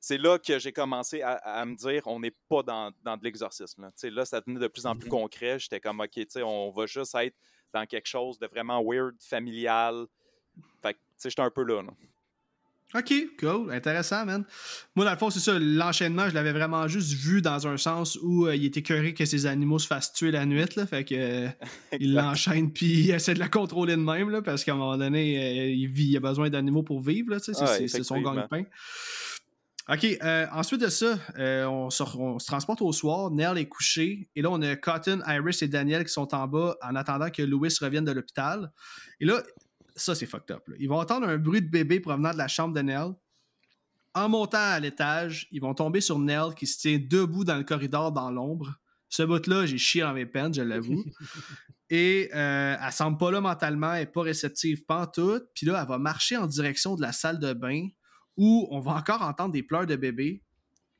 [0.00, 3.24] c'est là que j'ai commencé à, à me dire on n'est pas dans, dans de
[3.24, 3.82] l'exorcisme.
[3.82, 3.90] Là.
[4.10, 5.10] Là, ça devenait de plus en plus Mhm.
[5.10, 5.58] concret.
[5.58, 7.36] J'étais comme OK, on va juste être
[7.72, 10.06] dans quelque chose de vraiment weird, familial.
[10.82, 11.82] Fait que, tu sais, j'étais un peu là.
[11.82, 11.90] là.
[12.92, 14.44] Ok, cool, intéressant, man.
[14.96, 18.18] Moi, dans le fond, c'est ça, l'enchaînement, je l'avais vraiment juste vu dans un sens
[18.20, 21.04] où euh, il était curé que ses animaux se fassent tuer la nuit, là, fait
[21.04, 21.48] que euh,
[22.00, 24.98] il l'enchaîne puis il essaie de la contrôler de même, là, parce qu'à un moment
[24.98, 28.20] donné, euh, il, vit, il a besoin d'animaux pour vivre, là, c'est, Ouais, c'est son
[28.20, 28.64] gagne-pain.
[29.88, 30.06] Ok,
[30.52, 31.18] ensuite de ça,
[31.68, 35.20] on, se, on se transporte au soir, Nell est couché, et là, on a Cotton,
[35.26, 38.72] Iris et Daniel qui sont en bas en attendant que Louis revienne de l'hôpital.
[39.20, 39.42] Et là,
[40.00, 40.66] ça, c'est fucked up.
[40.68, 40.76] là.
[40.78, 43.12] Ils vont entendre un bruit de bébé provenant de la chambre de Nell.
[44.14, 47.64] En montant à l'étage, ils vont tomber sur Nell qui se tient debout dans le
[47.64, 48.74] corridor dans l'ombre.
[49.08, 51.04] Ce bout-là, j'ai chié dans mes peines, je l'avoue.
[51.90, 55.44] Et euh, elle semble pas là mentalement, elle est pas réceptive pantoute.
[55.54, 57.88] Puis là, elle va marcher en direction de la salle de bain
[58.36, 60.44] où on va encore entendre des pleurs de bébé.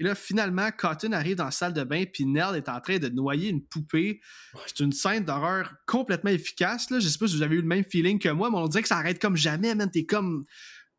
[0.00, 2.96] Et là, finalement, Cotton arrive dans la salle de bain, puis Nell est en train
[2.96, 4.22] de noyer une poupée.
[4.66, 6.88] C'est une scène d'horreur complètement efficace.
[6.88, 7.00] Là.
[7.00, 8.80] Je sais pas si vous avez eu le même feeling que moi, mais on dirait
[8.80, 9.90] que ça arrête comme jamais, man.
[9.90, 10.46] T'es comme.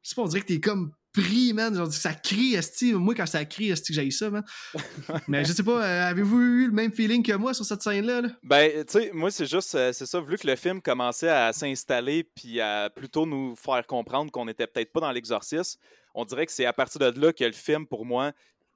[0.04, 1.76] Je sais pas, on dirait que t'es comme pris, man.
[1.76, 2.94] Genre, ça crie, esti.
[2.94, 4.44] Moi, quand ça crie, esti, que j'ai ça, man.
[5.28, 8.22] mais je sais pas, euh, avez-vous eu le même feeling que moi sur cette scène-là?
[8.22, 8.30] là?
[8.44, 11.52] Ben, tu sais, moi, c'est juste, euh, c'est ça, vu que le film commençait à
[11.54, 15.80] s'installer puis à plutôt nous faire comprendre qu'on était peut-être pas dans l'exorcisme,
[16.14, 18.32] on dirait que c'est à partir de là que le film, pour moi,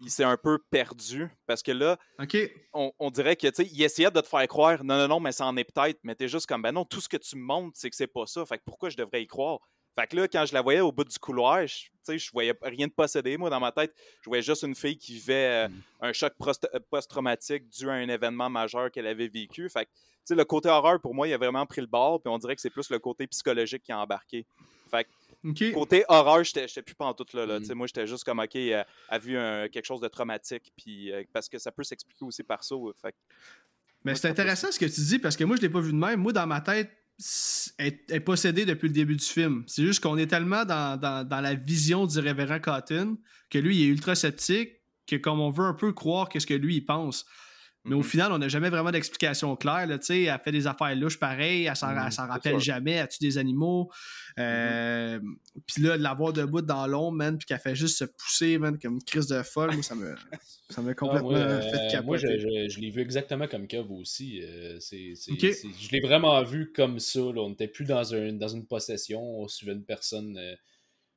[0.06, 1.30] il s'est un peu perdu.
[1.48, 1.98] Parce que là,
[2.74, 5.46] on, on dirait que, il essayait de te faire croire, non, non, non, mais ça
[5.46, 7.78] en est peut-être, mais t'es juste comme, ben non, tout ce que tu me montres,
[7.78, 8.46] c'est que c'est pas ça.
[8.46, 9.60] Fait que pourquoi je devrais y croire?
[9.98, 12.88] Fait que là, quand je la voyais au bout du couloir, je, je voyais rien
[12.88, 13.94] de possédé, moi, dans ma tête.
[14.22, 15.82] Je voyais juste une fille qui vivait euh, Mm.
[16.02, 19.70] un choc euh, post-traumatique dû à un événement majeur qu'elle avait vécu.
[19.70, 22.38] Fait que, le côté horreur, pour moi, il a vraiment pris le bord, puis on
[22.38, 24.46] dirait que c'est plus le côté psychologique qui a embarqué.
[24.92, 25.10] Fait que,
[25.74, 27.46] Côté horreur, j'étais j'étais plus pantoute là.
[27.46, 27.60] là.
[27.60, 27.74] Mm.
[27.74, 31.24] Moi, j'étais juste comme, OK, euh, a vu un- quelque chose de traumatique, puis euh,
[31.34, 32.76] parce que ça peut s'expliquer aussi par ça.
[32.76, 32.94] ouais.
[33.02, 33.18] Fait que,
[34.04, 35.98] Mais c'est intéressant ce que tu dis parce que moi, je l'ai pas vu de
[35.98, 36.20] même.
[36.22, 36.92] Moi, dans ma tête,
[37.78, 39.64] elle elle est possédée depuis le début du film.
[39.68, 43.18] C'est juste qu'on est tellement dans, dans- dans la vision du révérend Cotton
[43.50, 44.72] que lui, il est ultra sceptique
[45.08, 47.26] que comme on veut un peu croire qu'est-ce que lui, il pense.
[47.86, 48.04] Mais au Mhm.
[48.04, 49.86] final, on n'a jamais vraiment d'explication claire.
[49.88, 53.20] Là, elle fait des affaires louches pareilles, elle s'en, Mhm, c'est rappelle jamais, elle tue
[53.22, 53.92] des animaux.
[54.40, 55.20] Euh,
[55.68, 58.78] Puis là, de l'avoir debout dans l'ombre, man, puis qu'elle fait juste se pousser, man,
[58.80, 60.14] comme une crise de folle, moi, ça me,
[60.70, 62.06] ça m'a Ah, complètement moi, euh, fait capoter.
[62.06, 64.42] moi, je, je- je l'ai vu exactement comme Kev aussi.
[64.44, 64.80] euh,
[65.80, 67.20] je l'ai vraiment vu comme ça.
[67.20, 67.42] là.
[67.42, 69.22] On n'était plus dans, un, dans une possession.
[69.22, 70.56] On suivait une personne euh,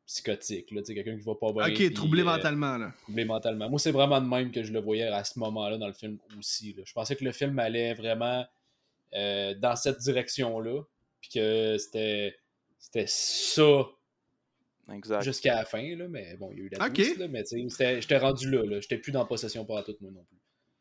[0.08, 0.70] psychotique.
[0.72, 1.68] Là, quelqu'un qui va pas bien.
[1.68, 2.92] Ok, troublé euh, mentalement, là.
[3.02, 3.68] troublé mentalement.
[3.68, 6.18] Moi, c'est vraiment de même que je le voyais à ce moment-là dans le film
[6.38, 6.72] aussi.
[6.72, 6.82] là.
[6.86, 8.44] Je pensais que le film allait vraiment
[9.14, 10.82] euh, dans cette direction-là.
[11.20, 12.36] Puis que c'était,
[12.78, 13.86] c'était ça
[14.94, 15.22] exact.
[15.24, 15.82] jusqu'à la fin.
[15.96, 16.94] Là, mais bon, il y a eu la Ok.
[16.94, 18.64] twist, là, mais tu sais, c'était- j'étais rendu là.
[18.64, 18.80] là.
[18.80, 20.37] J'étais plus dans possession par tout, moi non plus.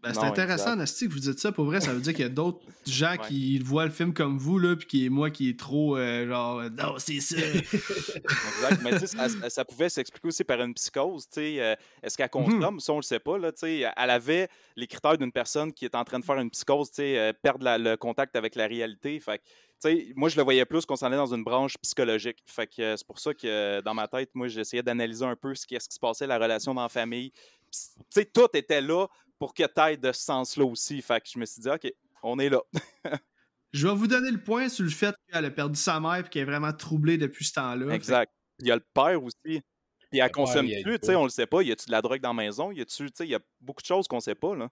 [0.07, 0.75] Ben, c'est intéressant.
[0.75, 1.51] Nasty, que vous dites ça.
[1.51, 3.27] Pour vrai, ça veut dire qu'il y a d'autres gens Ouais.
[3.27, 6.27] qui voient le film comme vous, là, puis qui est moi qui est trop euh,
[6.27, 7.35] genre, non, c'est ça.
[7.97, 8.81] Exact.
[8.83, 11.25] Mais tu sais, ça, ça pouvait s'expliquer aussi par une psychose.
[11.29, 12.79] tu sais, euh, Est-ce qu'elle consomme?
[12.79, 13.37] Ça, on le sait pas.
[13.37, 16.37] Là, tu sais, elle avait les critères d'une personne qui est en train de faire
[16.39, 19.19] une psychose, tu sais, euh, perdre la- le contact avec la réalité.
[19.19, 19.49] Fait que, tu
[19.79, 22.37] sais, moi, je le voyais plus qu'on s'en allait dans une branche psychologique.
[22.45, 25.35] Fait que euh, c'est pour ça que euh, dans ma tête, moi, j'essayais d'analyser un
[25.35, 27.31] peu ce qui, ce qui se passait, la relation dans la famille.
[27.31, 29.07] Puis, Tu sais, tout était là
[29.39, 31.01] pour que tu ailles de ce sens-là aussi.
[31.01, 31.91] Fait que je me suis dit, OK,
[32.23, 32.61] on est là.
[33.73, 36.23] Je vais vous donner le point sur le fait qu'elle a perdu sa mère et
[36.23, 37.93] qu'elle est vraiment troublée depuis ce temps-là.
[37.93, 38.31] Exact.
[38.59, 39.61] Il y a le père aussi.
[40.09, 41.61] Puis elle consomme plus, tu sais, on le sait pas.
[41.61, 42.71] Y a-tu de la drogue dans la maison?
[42.71, 44.69] Y a-tu, tu sais, il y a beaucoup de choses qu'on sait pas, là.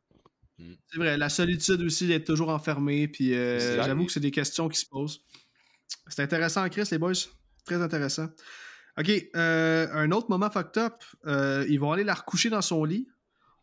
[0.57, 4.69] C'est vrai, la solitude aussi d'être toujours enfermé, puis euh, j'avoue que c'est des questions
[4.69, 5.19] qui se posent.
[6.07, 7.11] C'est intéressant, Chris, les boys.
[7.65, 8.27] Très intéressant.
[8.97, 11.03] Ok, euh, un autre moment fucked up.
[11.25, 13.07] euh, ils vont aller la recoucher dans son lit.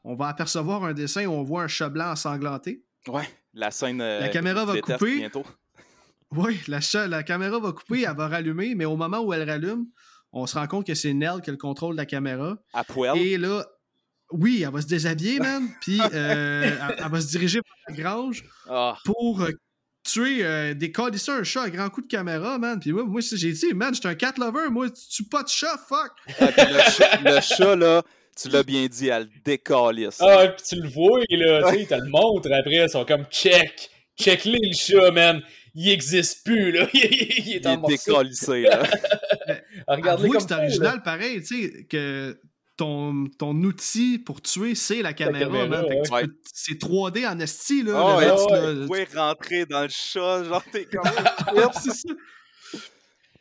[0.05, 2.84] On va apercevoir un dessin où on voit un chat blanc ensanglanté.
[3.09, 3.28] Ouais.
[3.55, 4.00] La scène.
[4.00, 5.16] euh, La caméra va couper.
[5.18, 5.44] Bientôt.
[6.34, 9.84] Oui, la, la caméra va couper, elle va rallumer, mais au moment où elle rallume,
[10.32, 12.57] on se rend compte que c'est Nell qui a le contrôle de la caméra.
[12.72, 13.18] À poil.
[13.18, 13.66] Et là,
[14.30, 18.03] oui, elle va se déshabiller, man, puis euh, elle, elle va se diriger vers la
[18.03, 19.50] grange Ah, pour euh,
[20.05, 20.90] tuer euh, des
[21.28, 22.80] un chat à grand coup de caméra, man.
[22.80, 25.48] Puis moi, moi j'ai dit, man, j'étais un cat lover, moi, tu tues pas de
[25.50, 26.12] chat, fuck!
[26.40, 28.03] ah, le, le chat, là,
[28.40, 30.18] tu l'as bien dit, elle décalisse.
[30.20, 33.04] Ah, ouais, puis tu le vois, là, tu sais, te le montrent après, ils sont
[33.04, 35.42] comme check, check-les le chat, man.
[35.74, 36.86] Il existe plus, là.
[36.94, 37.96] il est Il en est morceaux.
[38.12, 38.82] décalissé, là.
[39.88, 40.58] Ah, Avoue comme que c'est là.
[40.58, 42.38] original, pareil, tu sais, que
[42.76, 46.22] ton, ton outil pour tuer, c'est la caméra, caméra, ouais.
[46.26, 47.92] peux- C'est 3D en esti, là.
[47.96, 51.02] Ah, ouais, reste, ouais, là, Tu tu pouvais rentrer dans le chat, genre, t'es comme.
[51.56, 52.08] Ouais, c'est ça.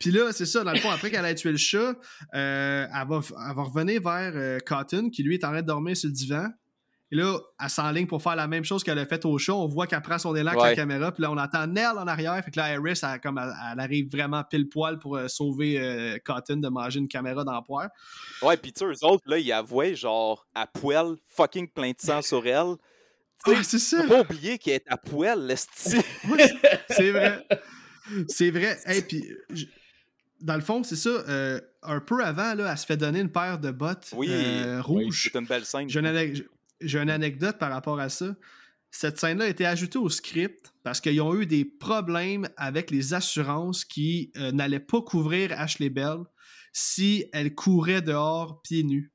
[0.02, 1.94] Puis là, c'est ça, dans le fond, après qu'elle ait tué le chat,
[2.34, 5.68] euh, elle, va, elle va revenir vers euh, Cotton, qui lui est en train de
[5.68, 6.48] dormir sur le divan.
[7.12, 9.54] Et là, elle s'enligne pour faire la même chose qu'elle a fait au show.
[9.54, 11.12] On voit qu'elle prend son élan avec la caméra.
[11.12, 12.42] Puis là, on entend Nell en arrière.
[12.44, 16.18] Fait que là, Iris, elle, comme, elle, arrive vraiment pile poil pour euh, sauver euh,
[16.24, 17.90] Cotton de manger une caméra dans poire.
[18.42, 22.00] Ouais, puis tu sais, eux autres, là, ils avouaient, genre, à poêle, fucking plein de
[22.00, 22.76] sang sur elle.
[23.46, 24.04] Ah, c'est ça.
[24.04, 25.98] Faut pas oublier qu'elle est à poêle, l'esti.
[26.90, 27.46] c'est vrai.
[28.30, 28.78] C'est vrai.
[28.88, 29.26] Et puis,
[30.42, 31.10] dans le fond, c'est ça.
[31.10, 34.30] Euh, un peu avant, là, elle se fait donner une paire de bottes oui,
[34.80, 35.30] rouges.
[35.32, 35.88] c'est une belle scène
[36.82, 38.36] j'ai une anecdote par rapport à ça.
[38.90, 43.14] Cette scène-là a été ajoutée au script parce qu'ils ont eu des problèmes avec les
[43.14, 46.20] assurances qui euh, n'allaient pas couvrir Ashley Bell
[46.74, 49.14] si elle courait dehors pieds nus.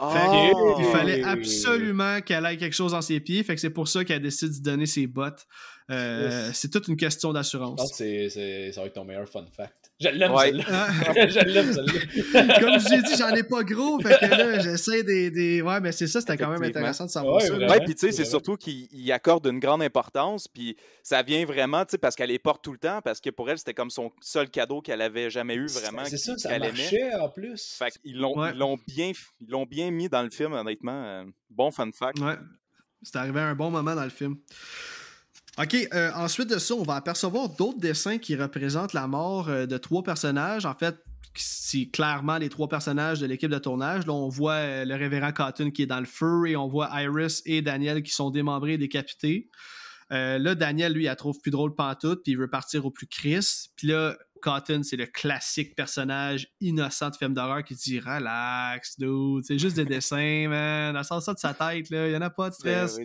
[0.00, 0.76] Oh!
[0.78, 3.42] il fallait absolument qu'elle ait quelque chose dans ses pieds.
[3.42, 5.46] Fait que c'est pour ça qu'elle décide de donner ses bottes.
[5.90, 7.80] Euh, c'est toute une question d'assurance.
[7.80, 9.87] Je pense que ça va être ton meilleur fun fact.
[10.00, 12.60] Je l'aime, je l'aime, celle-là.
[12.60, 13.98] Comme je l'ai dit, j'en ai pas gros.
[14.00, 17.10] Fait que là, j'essaie des, des, Ouais, mais c'est ça, c'était quand même intéressant de
[17.10, 17.52] savoir ça.
[17.56, 20.46] Ouais, puis tu sais, c'est surtout qu'il accorde une grande importance.
[20.46, 23.00] Puis ça vient vraiment, tu sais, parce qu'elle les porte tout le temps.
[23.02, 26.04] Parce que pour elle, c'était comme son seul cadeau qu'elle avait jamais eu vraiment.
[26.04, 27.76] C'est ça, ça marchait en plus.
[27.78, 29.12] Fait qu'ils l'ont bien,
[29.68, 31.04] bien mis dans le film, honnêtement.
[31.04, 32.20] Euh, bon fun fact.
[32.20, 32.36] Ouais.
[33.02, 34.36] C'est arrivé à un bon moment dans le film.
[35.60, 39.66] OK, euh, ensuite de ça, on va apercevoir d'autres dessins qui représentent la mort euh,
[39.66, 40.64] de trois personnages.
[40.66, 40.96] En fait,
[41.34, 44.06] c'est clairement les trois personnages de l'équipe de tournage.
[44.06, 46.88] Là, on voit euh, le révérend Cotton qui est dans le feu et on voit
[47.02, 49.50] Iris et Daniel qui sont démembrés et décapités.
[50.10, 53.68] là, Daniel, lui, elle trouve plus drôle pantoute, puis il veut partir au plus Chris.
[53.76, 59.44] Puis là, Cotton, c'est le classique personnage innocent de film d'horreur qui dit Relax, dude,
[59.44, 60.96] c'est juste des dessins, man.
[60.96, 62.06] Elle sort ça de sa tête, là.
[62.06, 63.00] Il n'y en a pas de stress.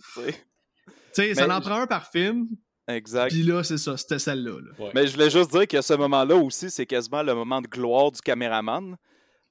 [1.15, 2.47] Sais, ça en prend un par film.
[2.87, 3.29] Exact.
[3.29, 4.59] Puis là, c'est ça, c'était celle-là.
[4.93, 8.11] Mais je voulais juste dire que ce moment-là aussi, c'est quasiment le moment de gloire
[8.11, 8.97] du caméraman.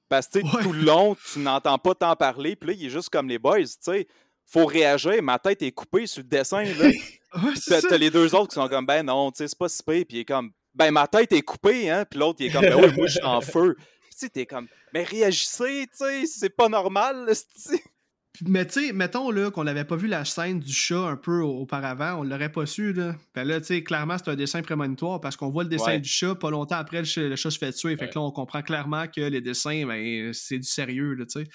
[0.09, 2.55] Parce que tout le long, tu n'entends pas tant parler.
[2.55, 4.07] Puis là, il est juste comme les boys, tu sais.
[4.45, 6.63] Faut réagir, ma tête est coupée sur le dessin.
[6.63, 6.91] Là.
[7.89, 10.05] T'as les deux autres qui sont comme, ben non, tu sais, c'est pas si pire.
[10.07, 12.05] Puis il est comme, ben ma tête est coupée, hein.
[12.05, 13.75] Puis l'autre, il est comme, ben oui, moi, je suis en feu.
[14.01, 17.31] Puis tu t'es comme, mais réagissez, tu sais, c'est pas normal,
[18.41, 21.41] mais tu sais, mettons là qu'on n'avait pas vu la scène du chat un peu
[21.41, 23.15] auparavant, on l'aurait pas su là.
[23.35, 26.09] Ben là, tu sais, clairement c'est un dessin prémonitoire parce qu'on voit le dessin du
[26.09, 27.95] chat pas longtemps après le chat, se fait tuer.
[27.95, 31.43] Fait que là, on comprend clairement que les dessins, ben, c'est du sérieux là, tu
[31.43, 31.47] sais.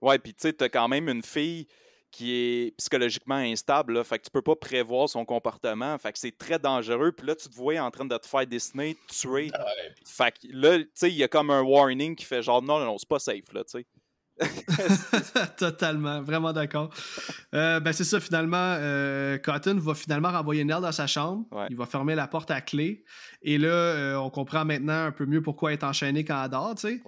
[0.00, 1.66] Ouais, puis tu sais, t'as quand même une fille
[2.10, 6.18] qui est psychologiquement instable, là, fait que tu peux pas prévoir son comportement, fait que
[6.18, 7.12] c'est très dangereux.
[7.12, 9.50] Puis là, tu te vois en train de te faire dessiner, tuer.
[10.06, 12.78] Fait que là, tu sais, il y a comme un warning qui fait genre non,
[12.78, 13.86] non, non, c'est pas safe, là, tu sais.
[15.56, 16.90] Totalement, vraiment d'accord.
[17.54, 21.46] Euh, ben c'est ça, finalement, euh, Cotton va finalement renvoyer Nell dans sa chambre.
[21.70, 23.04] Il va fermer la porte à clé.
[23.42, 26.50] Et là, euh, on comprend maintenant un peu mieux pourquoi elle est enchaînée quand elle
[26.50, 27.02] dort, tu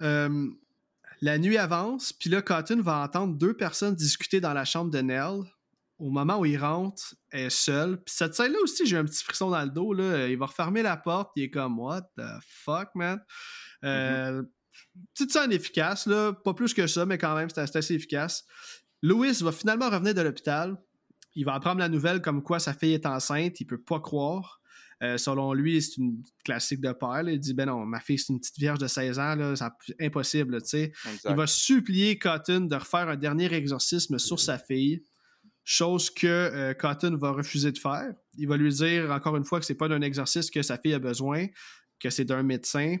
[0.00, 0.28] sais.
[1.22, 5.00] la nuit avance, puis là, Cotton va entendre deux personnes discuter dans la chambre de
[5.00, 5.42] Nell.
[5.98, 7.98] Au moment où il rentre, elle est seule.
[8.02, 9.92] Puis cette scène-là aussi, j'ai un petit frisson dans le dos.
[9.92, 10.28] Là.
[10.28, 13.20] Il va refermer la porte, il est comme «What the fuck, man?
[13.82, 14.46] Mm-hmm
[15.14, 18.44] petite scène efficace, là, pas plus que ça, mais quand même, c'est assez efficace.
[19.02, 20.76] Louis va finalement revenir de l'hôpital.
[21.34, 23.60] Il va apprendre la nouvelle comme quoi sa fille est enceinte.
[23.60, 24.60] Il peut pas croire.
[25.02, 27.22] Euh, selon lui, c'est une classique de père.
[27.26, 30.58] Il dit Ben non, ma fille, c'est une petite vierge de 16 ans, c'est impossible.
[30.74, 35.02] Il va supplier Cotton de refaire un dernier exorcisme sur sa fille,
[35.64, 38.12] chose que euh, Cotton va refuser de faire.
[38.36, 40.94] Il va lui dire encore une fois que c'est pas d'un exorcisme que sa fille
[40.94, 41.46] a besoin,
[41.98, 42.96] que c'est d'un médecin,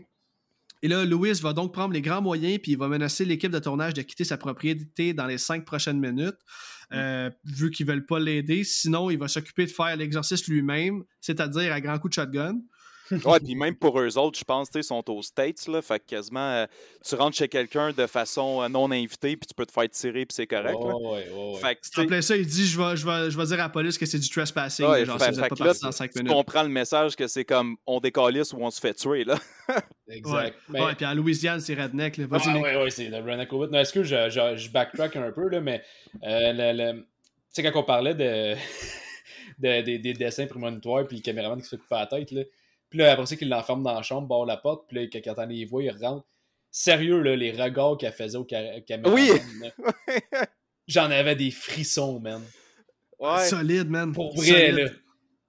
[0.82, 3.58] et là, Louis va donc prendre les grands moyens puis il va menacer l'équipe de
[3.58, 6.38] tournage de quitter sa propriété dans les cinq prochaines minutes,
[6.90, 6.94] mm.
[6.94, 8.64] euh, vu qu'ils veulent pas l'aider.
[8.64, 12.58] Sinon, il va s'occuper de faire l'exercice lui-même, c'est-à-dire à grand coup de shotgun.
[13.10, 16.06] Ouais, puis même pour eux autres, je pense, ils sont aux States, là, fait que
[16.06, 16.66] quasiment, euh,
[17.04, 20.26] tu rentres chez quelqu'un de façon euh, non invitée, puis tu peux te faire tirer,
[20.26, 20.76] puis c'est correct.
[20.78, 23.44] Oh, ouais, ouais, fait que, en ça, il dit je vais, je, vais, je vais
[23.46, 25.72] dire à la police que c'est du trespassing, ouais, genre fait, si vous pas là,
[25.82, 26.28] dans 5 minutes.
[26.28, 29.36] Tu comprends le message que c'est comme on décalisse ou on se fait tuer, là.
[30.08, 30.56] exact.
[30.68, 32.26] Ouais, puis en Louisiane, c'est redneck, là.
[32.30, 35.32] Ah, ouais, ouais, c'est le redneck au Non, est-ce que je, je, je, backtrack un
[35.32, 35.82] peu, là, mais
[36.22, 37.06] euh, le, tu
[37.50, 38.54] sais, quand on parlait de...
[39.58, 42.42] de des, des, dessins prémonitoires, puis le caméraman qui se fait couper la tête, là.
[42.90, 45.20] Puis là, après ça, qu'il l'enferme dans la chambre, barre la porte, puis là, quand
[45.24, 46.26] il entend les voix, il rentre.
[46.72, 49.12] Sérieux, là, les regards qu'elle faisait au caméra.
[49.12, 49.30] Oui!
[50.86, 52.42] J'en avais des frissons, man.
[53.18, 53.46] Ouais.
[53.46, 54.12] Solide, man.
[54.12, 54.88] Pour vrai, là.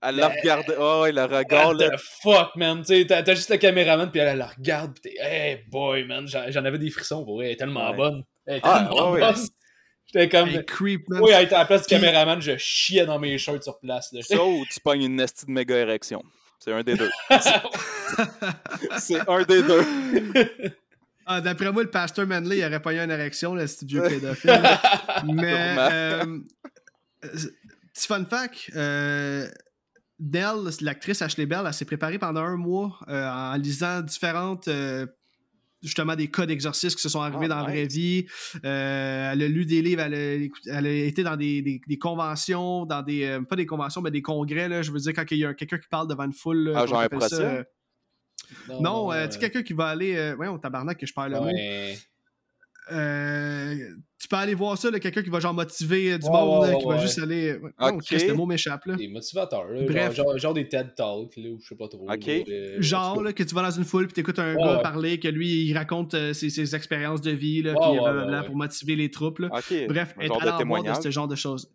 [0.04, 0.76] Elle la regarde.
[0.80, 1.90] Oh, ouais, le regard, là.
[1.98, 2.84] fuck, man?
[2.84, 6.28] Tu t'as juste le caméraman, puis elle, la regarde, puis t'es, hey, boy, man.
[6.28, 7.48] J'en avais des frissons, pour vrai.
[7.48, 8.24] Elle est tellement bonne.
[8.45, 9.36] Elle est ah, bonne.
[10.07, 10.49] J'étais comme.
[10.49, 11.22] Hey, creep, man.
[11.22, 14.11] Oui, elle était à la place du caméraman, je chiais dans mes shorts sur place.
[14.11, 14.22] Là.
[14.24, 16.24] Ça ou tu pognes une nestie de méga érection.
[16.64, 17.10] C'est un des deux.
[19.00, 19.84] c'est un des deux.
[21.24, 24.02] Ah, D'après moi, le pasteur Manley, il aurait pas eu une érection, là, ce vieux
[24.02, 24.60] pédophile.
[25.24, 26.40] Mais, euh,
[27.22, 29.48] petit fun fact, euh,
[30.20, 35.06] Dell, l'actrice Ashley Bell, elle s'est préparée pendant un mois euh, en lisant différentes euh,
[35.82, 38.26] justement des cas d'exorcisme qui se sont arrivés Oh, dans la vraie vie.
[38.66, 41.82] Euh, elle a lu des livres, elle a, écout- elle a été dans des, des-
[41.88, 43.24] des conventions, dans des.
[43.24, 44.82] euh, pas des conventions, mais des congrès, là.
[44.82, 46.70] Je veux dire, quand il y a quelqu'un qui parle devant une foule.
[46.70, 47.64] là, Ah, genre un ça, euh,
[48.82, 50.16] non, euh, tu sais, quelqu'un qui va aller.
[50.16, 51.49] Euh, on tabarnak que je parle le mot.
[52.91, 53.76] Euh,
[54.19, 56.61] tu peux aller voir ça, là, quelqu'un qui va genre motiver euh, du Ouais, monde,
[56.65, 57.57] ouais, là, qui va juste aller.
[57.80, 58.03] Non, Ok.
[58.03, 58.95] Christ, le mot m'échappe, là.
[58.95, 60.15] Des motivateurs, là, Bref.
[60.15, 62.07] Genre, genre, genre des TED Talks, là, ou je sais pas trop.
[62.11, 62.26] Ok.
[62.26, 64.76] là, euh, Genre, là, que tu vas dans une foule puis t'écoutes un Ouais, gars
[64.77, 64.81] ouais.
[64.84, 68.55] parler, que lui, il raconte euh, ses, ses expériences de vie, là, puis blablabla, pour
[68.55, 69.49] motiver les troupes, là.
[69.51, 69.88] Ok.
[69.88, 70.97] Bref, un être genre de à l'envoi de témoignage.
[71.03, 71.72] ce genre de choses.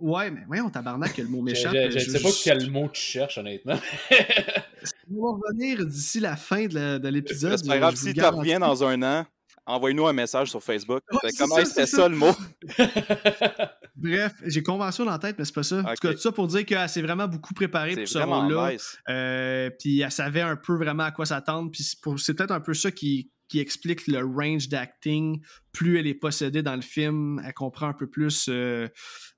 [0.00, 1.74] Ouais, mais voyons, tabarnak, que le mot m'échappe.
[1.74, 3.74] je, je Je- sais pas je- quel mot tu cherches, honnêtement.
[5.10, 7.58] On va revenir d'ici la fin de la- de l'épisode.
[7.58, 9.26] C'est pas grave, si tu reviens dans un an,
[9.68, 11.02] envoie-nous un message sur Facebook.
[11.38, 11.96] Comment c'était ça.
[11.98, 12.08] ça.
[12.08, 12.32] le mot?
[13.96, 15.80] Bref, j'ai convention dans la tête, mais c'est pas ça.
[15.80, 18.72] En tout cas, tout ça pour dire qu'elle s'est vraiment beaucoup préparée pour ce rôle-là.
[18.72, 18.96] nice.
[19.08, 21.70] Euh, puis elle savait un peu vraiment à quoi s'attendre.
[21.70, 21.82] Puis
[22.16, 25.42] c'est peut-être un peu ça qui, qui explique le range d'acting.
[25.72, 28.86] Plus elle est possédée dans le film, elle comprend un peu plus euh,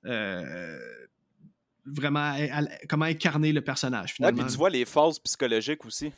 [0.05, 0.79] euh,
[1.85, 4.43] vraiment elle- elle- comment incarner le personnage Ouais, finalement.
[4.43, 6.11] puis tu vois les phases psychologiques aussi.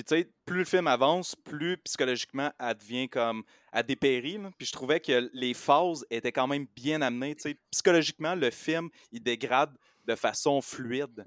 [0.00, 3.42] Puis tu sais, plus le film avance, plus psychologiquement, elle devient comme.
[3.70, 4.38] Elle dépérit.
[4.56, 7.36] Puis je trouvais que les phases étaient quand même bien amenées.
[7.70, 11.26] Psychologiquement, le film, il dégrade de façon fluide.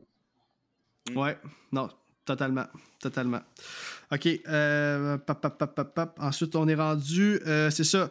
[1.13, 1.37] Ouais,
[1.71, 1.87] non,
[2.25, 2.65] totalement.
[2.99, 3.41] Totalement.
[4.11, 4.27] OK.
[4.47, 5.19] euh.
[6.17, 7.39] Ensuite, on est rendu.
[7.45, 8.09] euh, c'est ça.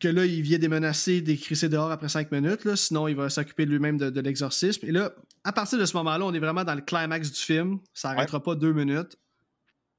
[0.00, 2.64] Que là, il vient démenacer, d'écrisser dehors après cinq minutes.
[2.64, 4.86] Là, sinon, il va s'occuper de lui-même de, de l'exorcisme.
[4.86, 5.12] Et là,
[5.42, 7.80] à partir de ce moment-là, on est vraiment dans le climax du film.
[7.94, 9.16] Ça n'arrêtera pas deux minutes.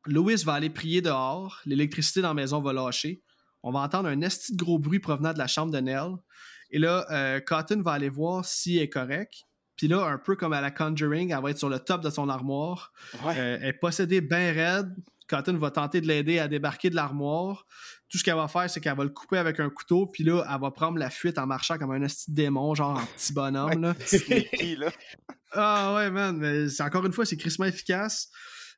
[0.06, 1.60] Louis va aller prier dehors.
[1.66, 3.22] L'électricité dans la maison va lâcher.
[3.62, 6.16] On va entendre un esti de gros bruit provenant de la chambre de Nell.
[6.72, 9.34] Et là, euh, Cotton va aller voir si elle est correct.
[9.76, 12.10] Puis là, un peu comme à la Conjuring, elle va être sur le top de
[12.10, 12.94] son armoire.
[13.26, 13.34] Ouais.
[13.38, 14.94] Euh, elle est possédée bien raide.
[15.28, 17.66] Cotton va tenter de l'aider à débarquer de l'armoire.
[18.10, 20.08] Tout ce qu'elle va faire, c'est qu'elle va le couper avec un couteau.
[20.08, 23.06] Puis là, elle va prendre la fuite en marchant comme un de démon, genre en
[23.18, 23.82] petit bonhomme.
[23.82, 23.94] Là.
[24.78, 24.92] Là.
[25.52, 26.38] Ah ouais, man.
[26.38, 28.30] Mais c'est encore une fois, c'est crissement efficace.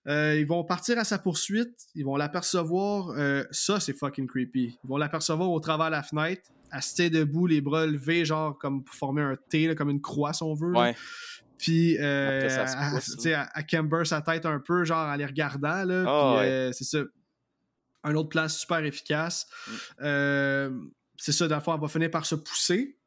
[0.07, 1.75] Euh, ils vont partir à sa poursuite.
[1.95, 3.09] Ils vont l'apercevoir.
[3.17, 4.77] euh, ça, c'est fucking creepy.
[4.83, 6.43] Ils vont l'apercevoir au travers de la fenêtre.
[6.73, 9.89] Elle se tient debout, les bras levés, genre comme pour former un T, là, comme
[9.89, 10.71] une croix, si on veut.
[10.71, 10.79] là.
[10.79, 10.95] Ouais.
[11.57, 12.47] Puis, euh,
[13.55, 15.83] elle camber sa tête un peu, genre en les regardant.
[15.83, 16.51] Là, Ah, Puis, ouais.
[16.51, 16.99] euh, c'est ça.
[18.03, 19.47] Un autre place super efficace.
[19.67, 19.71] Mm.
[20.01, 20.79] Euh,
[21.17, 22.97] c'est ça, fond, elle va finir par se pousser.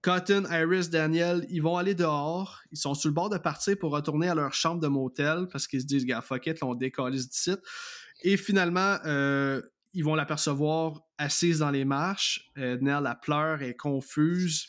[0.00, 2.60] Cotton, Iris, Daniel, ils vont aller dehors.
[2.70, 5.66] Ils sont sur le bord de partir pour retourner à leur chambre de motel parce
[5.66, 7.54] qu'ils se disent, gars, fuck it, là, on décalise d'ici.
[8.22, 9.60] Et finalement, euh,
[9.94, 12.48] ils vont l'apercevoir assise dans les marches.
[12.58, 14.66] Euh, Nell, elle pleure, elle est confuse.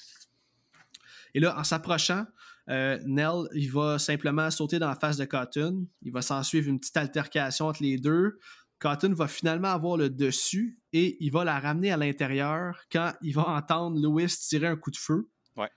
[1.34, 2.26] Et là, en s'approchant,
[2.70, 5.88] euh, Nell, il va simplement sauter dans la face de Cotton.
[6.02, 8.40] Il va s'en suivre une petite altercation entre les deux.
[8.80, 13.34] Cotton va finalement avoir le dessus et il va la ramener à l'intérieur quand il
[13.34, 15.30] va entendre Louis tirer un coup de feu.
[15.58, 15.70] Ouais.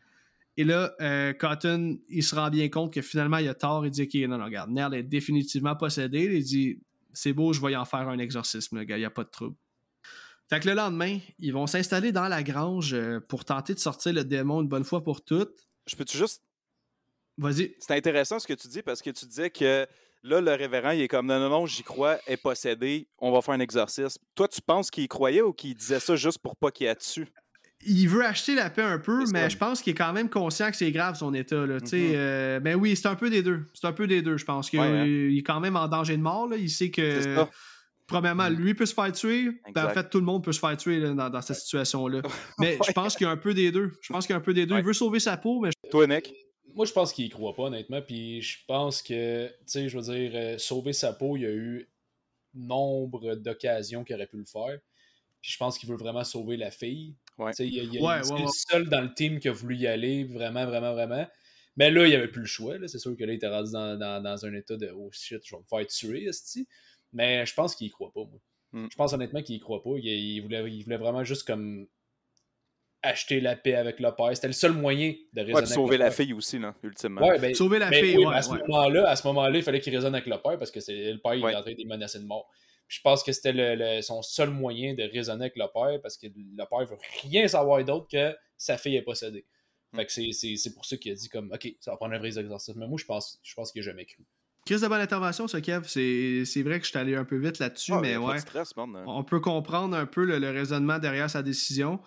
[0.57, 3.85] Et là, euh, Cotton, il se rend bien compte que finalement, il a tort.
[3.85, 6.31] Il dit Ok, non, non, regarde, Nell est définitivement possédée.
[6.33, 6.81] Il dit
[7.13, 9.25] C'est beau, je vais y en faire un exorcisme, le gars, il n'y a pas
[9.25, 9.57] de trouble.
[10.49, 14.13] Fait que le lendemain, ils vont s'installer dans la grange euh, pour tenter de sortir
[14.13, 15.67] le démon une bonne fois pour toutes.
[15.87, 16.43] Je peux-tu juste.
[17.39, 17.75] Vas-y.
[17.79, 19.87] C'est intéressant ce que tu dis parce que tu disais que
[20.23, 23.41] là, le révérend, il est comme non, non, non, j'y crois, est possédé, on va
[23.43, 24.21] faire un exorcisme.
[24.35, 26.91] Toi, tu penses qu'il y croyait ou qu'il disait ça juste pour pas qu'il y
[26.91, 27.27] ait dessus?
[27.85, 30.71] il veut acheter la paix un peu, mais je pense qu'il est quand même conscient
[30.71, 31.67] que c'est grave son état.
[31.67, 32.13] Là, tu sais, Mhm.
[32.15, 33.67] euh, mais oui, c'est un peu des deux.
[33.75, 34.71] C'est un peu des deux, je pense.
[34.71, 35.05] qu'il Ouais, hein.
[35.05, 36.47] il est quand même en danger de mort.
[36.47, 36.57] Là.
[36.59, 37.45] Il sait que,
[38.07, 38.57] premièrement, Mhm.
[38.57, 39.51] lui peut se faire tuer.
[39.65, 42.23] puis en fait, tout le monde peut se faire tuer là, dans, dans cette situation-là.
[42.61, 43.91] Mais je pense qu'il y a un peu des deux.
[44.01, 44.75] Je pense qu'il y a un peu des deux.
[44.77, 44.81] Ouais.
[44.81, 46.33] Il veut sauver sa peau, mais Toi, Nick?
[46.75, 48.03] Moi, je pense qu'il y croit pas, honnêtement.
[48.03, 51.47] Puis je pense que, tu sais, je veux dire, euh, sauver sa peau, il y
[51.47, 51.89] a eu
[52.55, 54.79] nombre d'occasions qu'il aurait pu le faire.
[55.41, 57.17] Puis je pense qu'il veut vraiment sauver la fille.
[57.39, 57.51] Ouais.
[57.53, 58.51] Tu sais, il, il- Ouais, c'est ouais, le ouais.
[58.53, 61.27] seul dans le team qui a voulu y aller, vraiment, vraiment, vraiment.
[61.77, 62.77] Mais là, il n'y avait plus le choix.
[62.79, 62.87] là.
[62.87, 65.41] C'est sûr que là, il était rendu dans, dans- dans un état de oh shit,
[65.45, 66.69] je vais me faire tuer, esti.
[67.13, 68.41] Mais je pense qu'il y croit pas, moi.
[68.73, 68.89] Mm.
[68.91, 69.91] Je pense honnêtement qu'il y croit pas.
[69.99, 71.87] Il, il voulait, il voulait vraiment juste comme
[73.03, 74.31] acheter la paix avec le père.
[74.35, 75.53] C'était le seul moyen de raisonner.
[75.55, 76.15] Ouais, avec sauver le la père.
[76.17, 77.27] fille aussi, là, ultimement.
[77.27, 78.59] Ouais, ben, sauver la mais fille, oui, ouais, mais à ce ouais.
[78.69, 81.19] moment-là, à ce moment-là, il fallait qu'il raisonne avec le père parce que c'est le
[81.19, 81.53] père il Ouais.
[81.53, 82.49] est en train de les menacer de mort.
[82.87, 86.01] Puis je pense que c'était le- le- son seul moyen de raisonner avec le père
[86.03, 89.47] parce que le père veut rien savoir d'autre que sa fille est possédée.
[89.93, 89.97] Mm.
[89.97, 92.15] Fait que c'est- c'est c'est pour ça qu'il a dit comme OK, ça va prendre
[92.15, 92.79] un vrai exorcisme.
[92.79, 94.25] Mais moi je pense je pense qu'il a jamais cru.
[94.65, 95.89] Chris de bonne intervention, ça, Kev.
[95.89, 98.39] C'est vrai que je suis allé un peu vite là-dessus, Ah, mais de ouais.
[98.39, 98.95] stress, man.
[99.09, 101.99] On peut comprendre un peu le, le raisonnement derrière sa décision.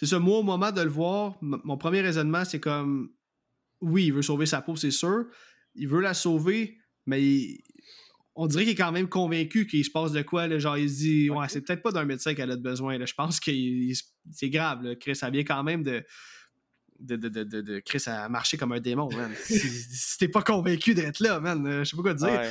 [0.00, 3.10] C'est ça, moi, au moment de le voir, mon premier raisonnement, c'est comme
[3.82, 5.26] oui, il veut sauver sa peau, c'est sûr.
[5.74, 7.60] Il veut la sauver, mais il-
[8.34, 10.46] on dirait qu'il est quand même convaincu qu'il se passe de quoi.
[10.46, 12.96] Là, genre, il se dit Ouais, c'est peut-être pas d'un médecin qu'elle a besoin.
[12.96, 13.04] Là.
[13.04, 13.50] Je pense que
[14.32, 14.84] c'est grave.
[14.84, 14.96] Là.
[14.96, 16.02] Chris, ça vient quand même de.
[17.00, 19.30] De, de, de, de, Chris a marché comme un démon, man.
[19.44, 22.28] si, si t'es pas convaincu d'être là, man, euh, je sais pas quoi te dire.
[22.28, 22.50] Ouais.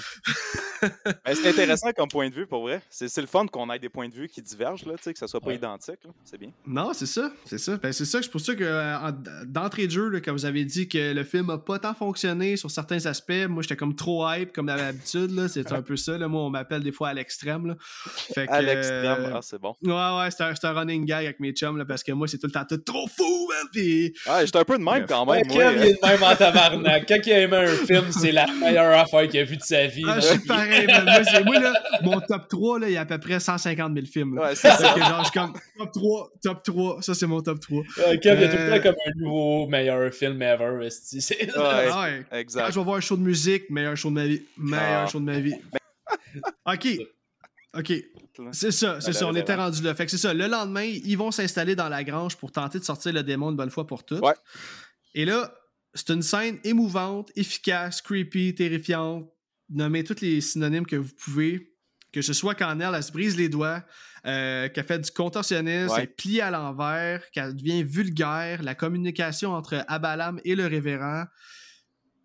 [1.26, 2.82] Mais c'est intéressant comme point de vue, pour vrai.
[2.90, 5.14] C'est c'est le fun qu'on ait des points de vue qui divergent, là, tu sais,
[5.14, 5.56] que ça soit pas Ouais.
[5.56, 6.00] identique.
[6.04, 6.12] là.
[6.24, 6.52] C'est bien.
[6.66, 7.78] Non, c'est ça, c'est ça.
[7.78, 9.12] Ben, c'est ça, c'est pour ça que euh, en-
[9.46, 12.56] d'entrée de jeu, là, quand vous avez dit que le film a pas tant fonctionné
[12.58, 15.32] sur certains aspects, moi j'étais comme trop hype comme d'habitude.
[15.32, 15.48] là.
[15.48, 16.18] C'est un peu ça.
[16.18, 16.28] Là.
[16.28, 17.68] Moi, on m'appelle des fois à l'extrême.
[17.68, 17.76] là.
[17.80, 19.76] Fait que, À l'extrême, euh, ah, c'est bon.
[19.84, 22.28] Ouais, ouais, c'est un, c'est un running gag avec mes chums là, parce que moi,
[22.28, 23.68] c'est tout le temps tout trop fou, man.
[23.72, 25.48] Puis Ah, j'étais un peu de même quand Ouais, même.
[25.48, 27.06] Kev, il est de même en tabarnak.
[27.08, 29.88] Quand il a aimé un film, c'est la meilleure affaire qu'il a vue de sa
[29.88, 30.04] vie.
[30.08, 31.04] ah, je suis pareil, man.
[31.06, 33.94] Moi, c'est- moi, là, mon top 3, là, il y a à peu près 150
[33.94, 34.36] 000 films.
[34.36, 34.42] là.
[34.50, 34.94] Ouais, c'est Fait ça.
[34.94, 37.84] que genre, je suis comme top 3, top 3, ça c'est mon top 3.
[38.00, 40.88] Euh, Kev, il a tout le Euh, temps comme un nouveau meilleur film ever.
[40.90, 41.88] C'est- Ouais.
[41.92, 42.26] Ah ouais.
[42.30, 42.72] Quand Exact.
[42.72, 44.42] je vais voir un show de musique, meilleur show de ma vie.
[44.58, 45.08] Meilleur Ah.
[45.08, 45.56] show de ma vie.
[46.66, 46.88] OK.
[47.78, 47.94] OK.
[48.52, 49.94] C'est ça, c'est ça, on était rendu là.
[49.96, 50.34] Fait que c'est ça.
[50.34, 53.56] Le lendemain, ils vont s'installer dans la grange pour tenter de sortir le démon une
[53.58, 54.22] bonne fois pour toutes.
[54.22, 54.34] Ouais.
[55.14, 55.54] Et là,
[55.94, 59.28] c'est une scène émouvante, efficace, creepy, terrifiante.
[59.70, 61.74] Nommez tous les synonymes que vous pouvez.
[62.12, 63.84] Que ce soit quand elle, elle se brise les doigts,
[64.26, 66.02] euh, qu'elle fait du contorsionnisme, Ouais.
[66.02, 71.26] elle plie à l'envers, qu'elle devient vulgaire, la communication entre Abalam et le révérend.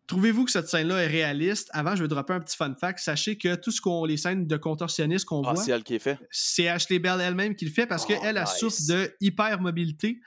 [0.07, 1.71] Trouvez-vous que cette scène-là est réaliste?
[1.73, 2.99] Avant, je vais dropper un petit fun fact.
[2.99, 5.95] Sachez que tout ce qu'on, les scènes de contorsionnisme qu'on Ah, voit, c'est elle qui
[5.95, 6.19] est fait.
[6.31, 8.57] c'est Ashley Bell elle-même qui le fait parce Oh, qu'elle, elle nice.
[8.59, 10.21] souffre de hypermobilité.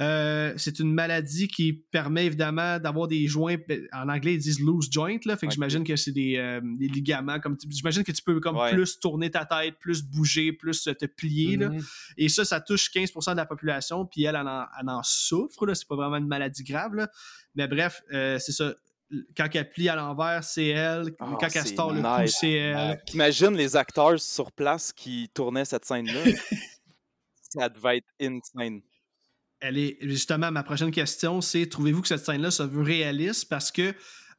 [0.00, 4.60] Euh, c'est une maladie qui permet évidemment d'avoir des joints, ben, en anglais ils disent
[4.60, 8.12] loose joint, là, fait que j'imagine que c'est des, euh, des ligaments, comme j'imagine que
[8.12, 8.72] tu peux comme Ouais.
[8.72, 11.70] plus tourner ta tête, plus bouger, plus te plier, là.
[11.70, 11.82] Mhm.
[12.16, 15.66] et ça, ça touche 15% de la population, puis elle, elle en, elle en souffre,
[15.66, 17.10] là, c'est pas vraiment une maladie grave, là.
[17.56, 18.74] mais bref, euh, c'est ça,
[19.36, 22.36] quand elle plie à l'envers, c'est elle, Ah, quand elle tord le cou, nice.
[22.40, 23.00] c'est elle.
[23.14, 26.24] Imagine les acteurs sur place qui tournaient cette scène-là.
[27.50, 28.80] ça devait être insane.
[29.60, 33.48] elle est justement ma prochaine question, c'est trouvez-vous que cette scène-là se veut réaliste?
[33.48, 33.90] Parce que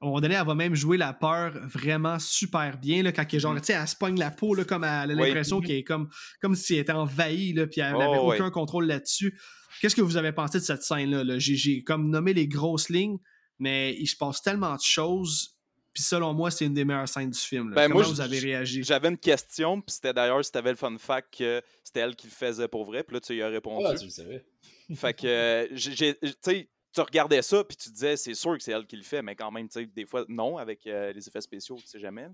[0.02, 3.26] à un moment donné, elle va même jouer la peur vraiment super bien là, quand
[3.34, 5.28] elle, genre, tu sais, elle se pogne la peau là, comme elle a Oui.
[5.28, 6.08] l'impression qu'elle est comme,
[6.42, 9.38] comme si elle était envahie là, puis elle Oh, n'avait aucun contrôle là-dessus.
[9.82, 11.26] Qu'est-ce que vous avez pensé de cette scène-là?
[11.26, 11.36] là?
[11.38, 13.18] J'ai comme nommé les grosses lignes,
[13.60, 15.56] mais il se passe tellement de choses.
[15.94, 17.70] Puis selon moi, c'est une des meilleures scènes du film.
[17.70, 17.76] là.
[17.76, 18.84] Ben, Comment moi, vous avez réagi?
[18.84, 22.28] J'avais une question, puis c'était d'ailleurs si t'avais le fun fact que c'était elle qui
[22.28, 23.86] le faisait pour vrai, puis là tu y as répondu.
[23.88, 24.46] Ah, tu le savais.
[24.96, 25.96] Fait que, euh, tu
[26.42, 29.22] sais, tu regardais ça, puis tu disais, c'est sûr que c'est elle qui le fait,
[29.22, 32.00] mais quand même, tu sais, des fois, non, avec euh, les effets spéciaux, tu sais
[32.00, 32.28] jamais.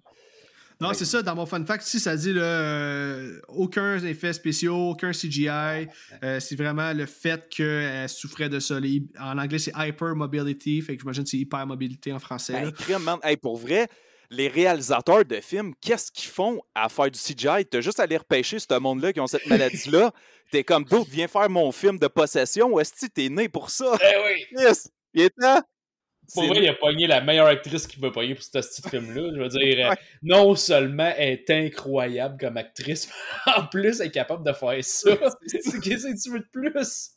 [0.82, 0.94] Non, Ouais.
[0.94, 5.12] c'est ça, dans mon fun fact, si ça dit là, euh, aucun effet spéciaux, aucun
[5.14, 5.88] CGI,
[6.24, 8.80] euh, c'est vraiment le fait qu'elle souffrait de ça.
[8.80, 12.72] Les- en anglais, c'est hypermobility, fait que j'imagine que c'est hypermobilité en français.
[12.90, 13.18] Ben.
[13.24, 13.88] Hey, pour vrai,
[14.30, 17.66] les réalisateurs de films, qu'est-ce qu'ils font à faire du CGI?
[17.66, 20.12] T'as juste à aller repêcher ce monde-là qui ont cette maladie-là.
[20.52, 22.80] T'es comme d'autres, viens faire mon film de possession.
[22.80, 23.98] Est-ce que t'es né pour ça?
[24.02, 24.62] Eh oui!
[24.62, 24.90] Yes!
[25.14, 25.62] Il est temps!
[26.34, 28.82] Pour C'est- vrai, il a pogné la meilleure actrice qu'il peut pogner pour ce petit
[28.90, 29.32] film-là.
[29.36, 29.98] Je veux dire, euh, Ouais.
[30.24, 33.10] non seulement elle est incroyable comme actrice,
[33.46, 35.10] mais en plus, elle est capable de faire ça.
[35.46, 37.12] C'est- Qu'est-ce que tu veux de plus?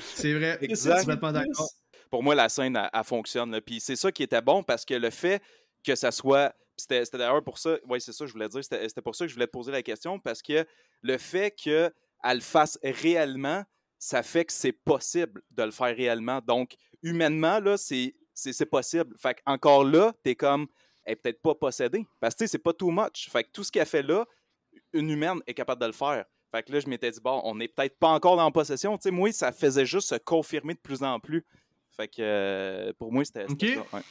[0.00, 0.84] C'est vrai, plus?
[0.84, 1.68] d'accord.
[2.10, 3.50] pour moi, la scène, elle, elle fonctionne.
[3.50, 3.60] là.
[3.60, 5.42] Puis c'est ça qui était bon parce que le fait
[5.84, 6.54] que ça soit.
[6.76, 7.76] C'était c'était d'ailleurs pour ça.
[7.88, 8.62] Oui, c'est ça, je voulais dire.
[8.62, 10.64] C'était c'était pour ça que je voulais te poser la question parce que
[11.02, 11.92] le fait qu'elle
[12.24, 13.64] le fasse réellement,
[13.98, 16.40] ça fait que c'est possible de le faire réellement.
[16.46, 18.14] Donc, humainement, là, c'est
[18.52, 19.14] c'est possible.
[19.18, 20.66] Fait que encore là, t'es comme.
[21.04, 22.06] Elle est peut-être pas possédée.
[22.20, 23.30] Parce que tu sais, c'est pas too much.
[23.30, 24.26] Fait que tout ce qu'elle fait là,
[24.92, 26.24] une humaine est capable de le faire.
[26.50, 28.96] Fait que là, je m'étais dit, bon, on n'est peut-être pas encore dans la possession.
[28.98, 31.44] Tu sais, moi, ça faisait juste se confirmer de plus en plus.
[31.96, 33.84] Fait que euh, pour moi, c'était c'était Ok.
[33.90, 33.96] ça.
[33.96, 34.02] ouais.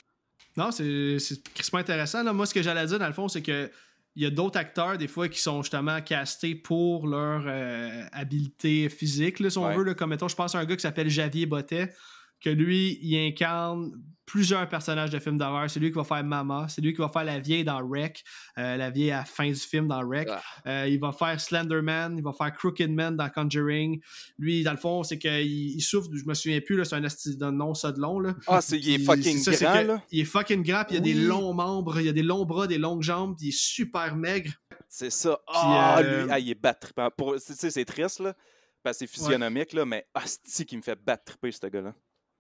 [0.55, 2.23] Non, c'est c'est crispement intéressant.
[2.23, 2.33] Là.
[2.33, 3.69] Moi, ce que j'allais dire, dans le fond, c'est que
[4.15, 8.89] il y a d'autres acteurs, des fois, qui sont justement castés pour leur euh, habileté
[8.89, 9.75] physique, là, si on Ouais.
[9.77, 9.83] veut.
[9.83, 11.93] Là, comme, mettons, je pense à un gars qui s'appelle Javier Bottet,
[12.41, 13.91] que lui, il incarne
[14.27, 15.69] plusieurs personnages de films d'horreur.
[15.69, 18.23] C'est lui qui va faire Mama, c'est lui qui va faire la vieille dans Wreck,
[18.57, 20.27] euh, la vieille à la fin du film dans Wreck.
[20.29, 20.41] Ah.
[20.67, 24.01] Euh, il va faire Slenderman, il va faire Crooked Man dans Conjuring.
[24.37, 27.51] Lui, dans le fond, c'est qu'il il souffre, je me souviens plus, c'est un de
[27.51, 28.19] nom, ça de long.
[28.19, 28.35] Là.
[28.47, 30.03] Ah, c'est, il est fucking ça, grand, que là.
[30.11, 32.67] Il est fucking grand, puis il a des longs membres, il a des longs bras,
[32.67, 34.51] des longues jambes, puis il est super maigre.
[34.89, 35.39] C'est ça.
[35.47, 37.09] Ah, euh, lui, ah, il est bat trippant.
[37.17, 38.35] Pour, tu sais, c'est triste, là,
[38.83, 41.93] parce que c'est physionomique, là, mais asti qui me fait battre ce gars-là?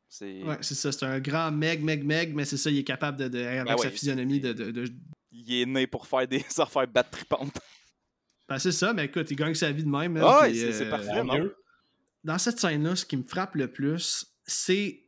[0.09, 0.41] C'est...
[0.43, 3.27] Ouais, ça, c'est un grand meg, meg, meg, mais c'est ça, il est capable de,
[3.27, 4.85] de- avec Ben sa physionomie de, de, de-
[5.31, 7.59] Il il est né pour faire des affaires battre tripantes.
[8.47, 10.17] Ben, c'est ça, mais écoute, il gagne sa vie de même.
[10.17, 11.23] Ah c'est- euh, parfait.
[11.23, 11.49] Non?
[12.23, 15.03] dans cette scène-là, ce qui me frappe le plus, c'est.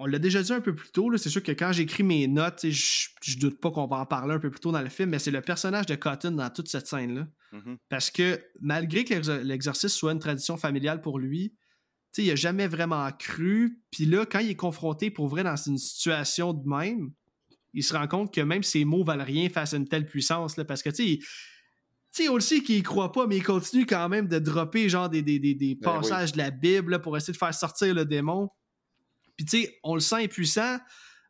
[0.00, 2.28] On l'a déjà dit un peu plus tôt, là, c'est sûr que quand j'écris mes
[2.28, 4.88] notes, je, je doute pas qu'on va en parler un peu plus tôt dans le
[4.88, 7.26] film, mais c'est le personnage de Cotton dans toute cette scène-là.
[7.52, 7.78] Mhm.
[7.88, 11.52] Parce que malgré que l'exorcisme soit une tradition familiale pour lui,
[12.12, 13.80] sais, il a jamais vraiment cru.
[13.90, 17.12] Puis là, quand il est confronté pour vrai dans une situation de même,
[17.74, 20.56] il se rend compte que même ses mots valent rien face à une telle puissance.
[20.56, 21.20] Là, parce que, tu
[22.10, 24.88] sais, on le sait qu'il y croit pas, mais il continue quand même de dropper
[24.88, 25.98] genre des, des, des, des Ben oui.
[26.00, 28.48] passages de la Bible là, pour essayer de faire sortir le démon.
[29.36, 30.78] Puis tu sais, on le sent impuissant,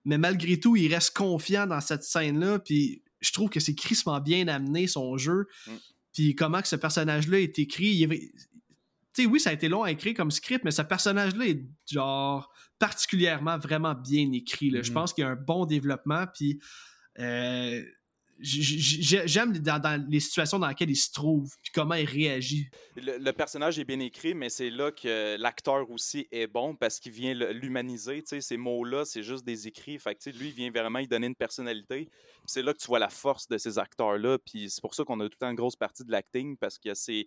[0.05, 2.61] mais malgré tout, il reste confiant dans cette scène-là.
[2.61, 5.47] Puis je trouve que c'est crissement bien amené son jeu.
[5.67, 5.73] Mm.
[6.15, 7.89] Puis comment que ce personnage-là est écrit.
[7.89, 8.33] il est
[9.23, 12.53] sais, oui, ça a été long à écrire comme script, mais ce personnage-là est genre
[12.79, 14.71] particulièrement vraiment bien écrit.
[14.71, 14.83] là.
[14.83, 14.95] Je Mhm.
[14.95, 16.25] pense qu'il y a un bon développement.
[16.35, 16.61] Puis
[17.19, 17.83] euh,
[18.41, 22.69] j'aime dans, dans les situations dans lesquelles il se trouve, puis comment il réagit.
[22.97, 27.01] Le, le personnage est bien écrit, mais c'est là que l'acteur aussi est bon parce
[27.01, 28.23] qu'il vient l'humaniser.
[28.23, 29.99] tu sais, Ces mots-là, c'est juste des écrits.
[29.99, 32.09] Fait que, lui, il vient vraiment y donner une personnalité.
[32.47, 34.39] C'est là que tu vois la force de ces acteurs-là.
[34.39, 36.79] Puis c'est pour ça qu'on a tout le temps une grosse partie de l'acting parce
[36.79, 37.27] que c'est.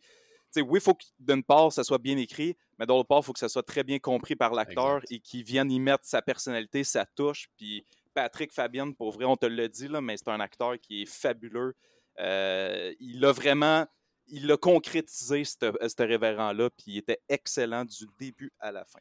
[0.51, 3.25] Sais, oui, il faut que d'une part, ça soit bien écrit, mais d'autre part, il
[3.25, 6.21] faut que ça soit très bien compris par l'acteur et qu'il vienne y mettre sa
[6.21, 7.47] personnalité, sa touche.
[7.57, 11.03] Puis Patrick Fabienne, pour vrai, on te l'a dit, là, mais c'est un acteur qui
[11.03, 11.73] est fabuleux.
[12.19, 13.85] Euh, il a vraiment
[14.27, 18.99] il a concrétisé ce révérend-là, puis il était excellent du début à la fin.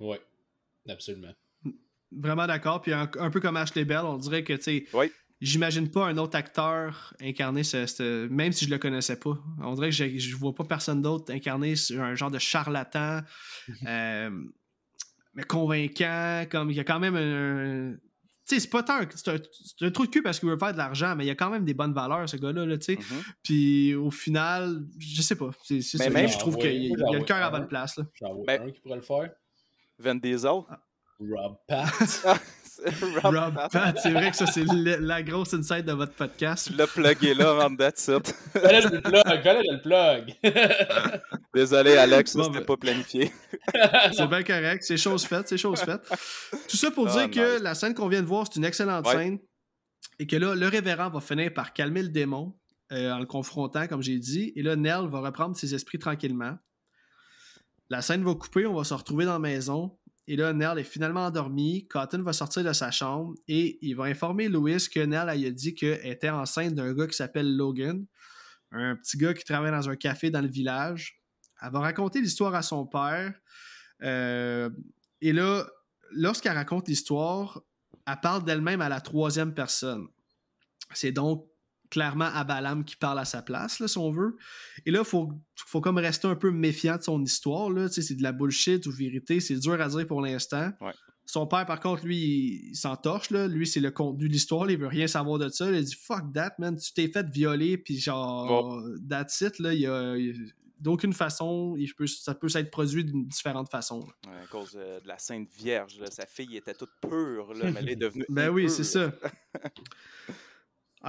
[0.00, 0.20] Ouais,
[0.88, 1.32] absolument.
[2.12, 2.80] Vraiment d'accord.
[2.80, 5.12] Puis un, un peu comme Ashley Bell, on dirait que, tu sais, Oui.
[5.40, 9.38] J'imagine pas un autre acteur incarner ce, ce- Même si je le connaissais pas.
[9.62, 13.20] On dirait que je, je vois pas personne d'autre incarner un genre de charlatan,
[13.86, 14.30] euh,
[15.34, 16.44] mais convaincant.
[16.50, 17.96] Comme il y a quand même un.
[18.48, 18.98] Tu sais, c'est pas tant.
[19.00, 21.26] un- C'est un, un trou de cul parce qu'il veut faire de l'argent, mais il
[21.26, 22.96] y a quand même des bonnes valeurs, ce gars-là, là, tu sais.
[22.96, 23.22] Mhm.
[23.42, 25.50] Puis au final, je sais pas.
[25.64, 26.10] C'est, Mais ça.
[26.10, 27.96] même- je trouve Ah, qu'il y a le cœur à la bonne place.
[27.96, 28.04] Là.
[28.14, 29.30] J'en vois Ben- un qui pourrait le faire.
[29.98, 30.50] Van Diesel.
[31.18, 31.86] Rob Pat.
[33.22, 33.72] Rob Rob Pat.
[33.72, 36.68] Pat, c'est vrai que ça, c'est le- la grosse insight de votre podcast.
[36.70, 38.34] Tu l'as plugué là, man, that's it.
[38.52, 40.34] Fallait le plug, fallait le plug.
[41.54, 43.32] Désolé, Alex, ça, Bon, c'était ben- pas planifié.
[44.12, 46.02] C'est bien correct, c'est chose faite, c'est chose faite.
[46.68, 49.06] Tout ça pour Ah, dire que la scène qu'on vient de voir, c'est une excellente
[49.06, 49.12] Ouais.
[49.14, 49.38] scène.
[50.18, 52.54] Et que là, le révérend va finir par calmer le démon
[52.92, 54.52] euh, en le confrontant, comme j'ai dit.
[54.56, 56.56] Et là, Nell va reprendre ses esprits tranquillement.
[57.90, 59.96] La scène va couper, on va se retrouver dans la maison.
[60.28, 61.86] Et là, Nell est finalement endormie.
[61.86, 65.74] Cotton va sortir de sa chambre et il va informer Louis que Nell a dit
[65.74, 68.04] qu'elle était enceinte d'un gars qui s'appelle Logan,
[68.72, 71.20] un petit gars qui travaille dans un café dans le village.
[71.62, 73.34] Elle va raconter l'histoire à son père.
[74.02, 74.68] Euh,
[75.20, 75.64] et là,
[76.10, 77.62] lorsqu'elle raconte l'histoire,
[78.06, 80.08] elle parle d'elle-même à la troisième personne.
[80.92, 81.46] C'est donc
[81.90, 84.36] clairement Abalam qui parle à sa place, là, si on veut.
[84.84, 87.70] Et là, il faut, faut comme rester un peu méfiant de son histoire.
[87.70, 87.88] Là.
[87.88, 89.40] C'est de la bullshit ou vérité.
[89.40, 90.72] C'est dur à dire pour l'instant.
[90.80, 90.92] Ouais.
[91.28, 93.30] Son père, par contre, lui, il, il s'en torche.
[93.30, 93.48] Là.
[93.48, 94.70] Lui, c'est le contenu de l'histoire.
[94.70, 95.70] Il veut rien savoir de ça.
[95.70, 96.76] Il dit Fuck that, man.
[96.76, 97.78] Tu t'es fait violer.
[97.78, 99.58] Puis genre, that's it.
[99.58, 99.74] Là.
[99.74, 103.26] Il y a, il y a- d'aucune façon, il peut, ça peut s'être produit d'une
[103.26, 104.00] différente façon.
[104.26, 107.70] Ouais, à cause euh, de la Sainte Vierge, là, sa fille était toute pure, là,
[107.70, 108.26] mais elle est devenue.
[108.28, 109.10] Ben oui, c'est ça.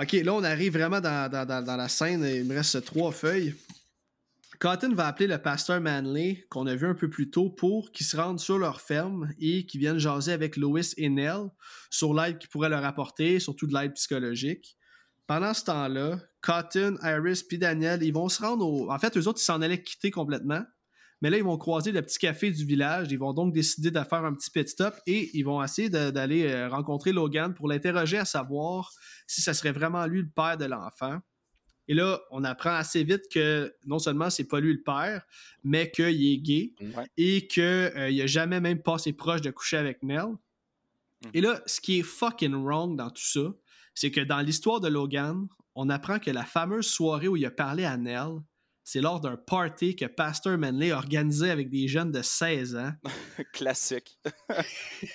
[0.01, 2.23] ok, là, on arrive vraiment dans, la scène.
[2.23, 3.55] Il me reste trois feuilles.
[4.59, 8.07] Cotton va appeler le pasteur Manley, qu'on a vu un peu plus tôt, pour qu'ils
[8.07, 11.49] se rendent sur leur ferme et qu'ils viennent jaser avec Lois et Nell
[11.91, 14.75] sur l'aide qu'ils pourraient leur apporter, surtout de l'aide psychologique.
[15.27, 18.91] Pendant ce temps-là, Cotton, Iris puis Daniel, ils vont se rendre au...
[18.91, 20.63] En fait, eux autres, ils s'en allaient quitter complètement.
[21.21, 23.07] Mais là, ils vont croiser le petit café du village.
[23.11, 26.43] Ils vont donc décider de faire un petit pit stop et ils vont essayer d'aller
[26.47, 28.91] euh, rencontrer Logan pour l'interroger à savoir
[29.25, 31.19] si ça serait vraiment lui le père de l'enfant.
[31.87, 35.23] Et là, on apprend assez vite que non seulement c'est pas lui le père,
[35.63, 37.05] mais qu'il est gay Ouais.
[37.17, 40.35] et qu'il a jamais même passé proche de coucher avec Nell.
[41.33, 43.53] Et là, ce qui est fucking wrong dans tout ça,
[43.95, 47.51] c'est que dans l'histoire de Logan, on apprend que la fameuse soirée où il a
[47.51, 48.35] parlé à Nell,
[48.89, 52.93] c'est lors d'un party que Pastor Manley a organisé avec des jeunes de 16 ans.
[53.53, 54.17] Classique.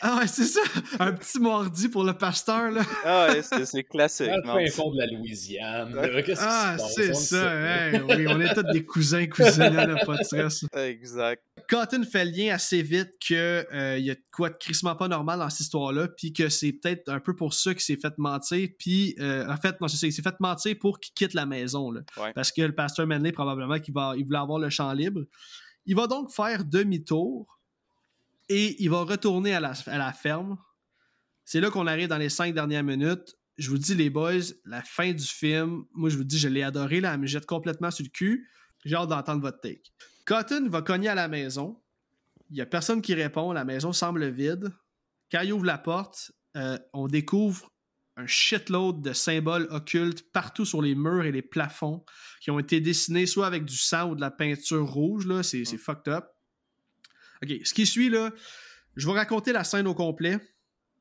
[0.03, 0.61] Ah ouais, c'est ça!
[0.99, 2.83] Un petit mordi pour le pasteur, là.
[3.07, 4.29] Ah ouais, c'est c'est classique.
[4.45, 5.99] Dans le fond de la Louisiane.
[6.39, 8.05] Ah, c'est ça, hein.
[8.11, 10.67] Oui, on est tous des cousins, cousines, là, pas de stress.
[10.77, 11.43] Exact.
[11.69, 15.39] Cotton fait le lien assez vite que euh, y a quoi de crissement pas normal
[15.39, 18.69] dans cette histoire-là, puis que c'est peut-être un peu pour ça qu'il s'est fait mentir,
[18.79, 22.03] puis euh, en fait, non, c'est s'est fait mentir pour qu'il quitte la maison, là.
[22.17, 22.33] Ouais.
[22.33, 25.23] parce que le pasteur Manley, probablement, qu'il va, il voulait avoir le champ libre.
[25.87, 27.59] Il va donc faire demi-tour
[28.49, 30.59] et il va retourner à la, à la ferme.
[31.45, 33.37] C'est là qu'on arrive dans les cinq dernières minutes.
[33.59, 36.63] je vous dis, les boys, la fin du film, moi, je vous dis, je l'ai
[36.63, 38.49] adoré, là, elle me jette complètement sur le cul.
[38.85, 39.83] J'ai hâte d'entendre votre take.
[40.25, 41.81] Cotton va cogner à la maison.
[42.51, 43.53] Il n'y a personne qui répond.
[43.53, 44.73] La maison semble vide.
[45.31, 47.73] Quand il ouvre la porte, euh, on découvre
[48.17, 52.05] un shitload de symboles occultes partout sur les murs et les plafonds
[52.41, 55.27] qui ont été dessinés soit avec du sang ou de la peinture rouge.
[55.27, 55.43] Là.
[55.43, 56.27] C'est, c'est fucked up.
[57.43, 58.31] OK, ce qui suit, là,
[58.97, 60.39] je vais raconter la scène au complet.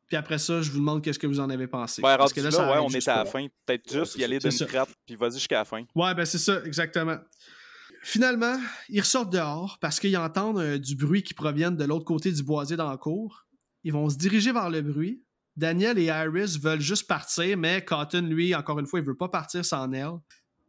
[0.07, 2.01] Puis après ça, je vous demande qu'est-ce que vous en avez pensé.
[2.01, 3.47] Ouais, Parce que là, là, ça ouais, on est à la fin.
[3.65, 4.65] Peut-être juste y aller d'une ça.
[4.65, 5.85] traite, puis vas-y jusqu'à la fin.
[5.95, 7.17] Ouais, ben c'est ça, exactement.
[8.03, 8.59] Finalement,
[8.89, 12.43] ils ressortent dehors parce qu'ils entendent euh, du bruit qui provient de l'autre côté du
[12.43, 13.45] boisier dans la cour.
[13.83, 15.23] Ils vont se diriger vers le bruit.
[15.55, 19.29] Daniel et Iris veulent juste partir, mais Cotton, lui, encore une fois, il veut pas
[19.29, 20.13] partir sans elle.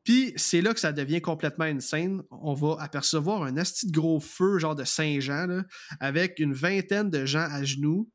[0.04, 2.22] Puis c'est là que ça devient complètement insane.
[2.30, 5.62] On va apercevoir un asti de gros feu, genre de Saint-Jean,
[6.00, 8.10] avec une vingtaine de gens à genoux.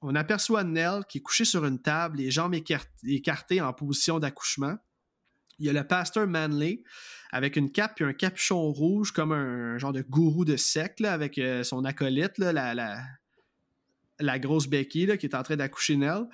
[0.00, 4.18] On aperçoit Nell qui est couchée sur une table, les jambes écart- écartées en position
[4.18, 4.76] d'accouchement.
[5.60, 6.82] Il y a le pasteur Manley
[7.30, 11.12] avec une cape et un capuchon rouge comme un genre de gourou de secte là,
[11.12, 13.02] avec euh, son acolyte, là, la, la,
[14.20, 16.24] la grosse Becky là, qui est en train d'accoucher Nell.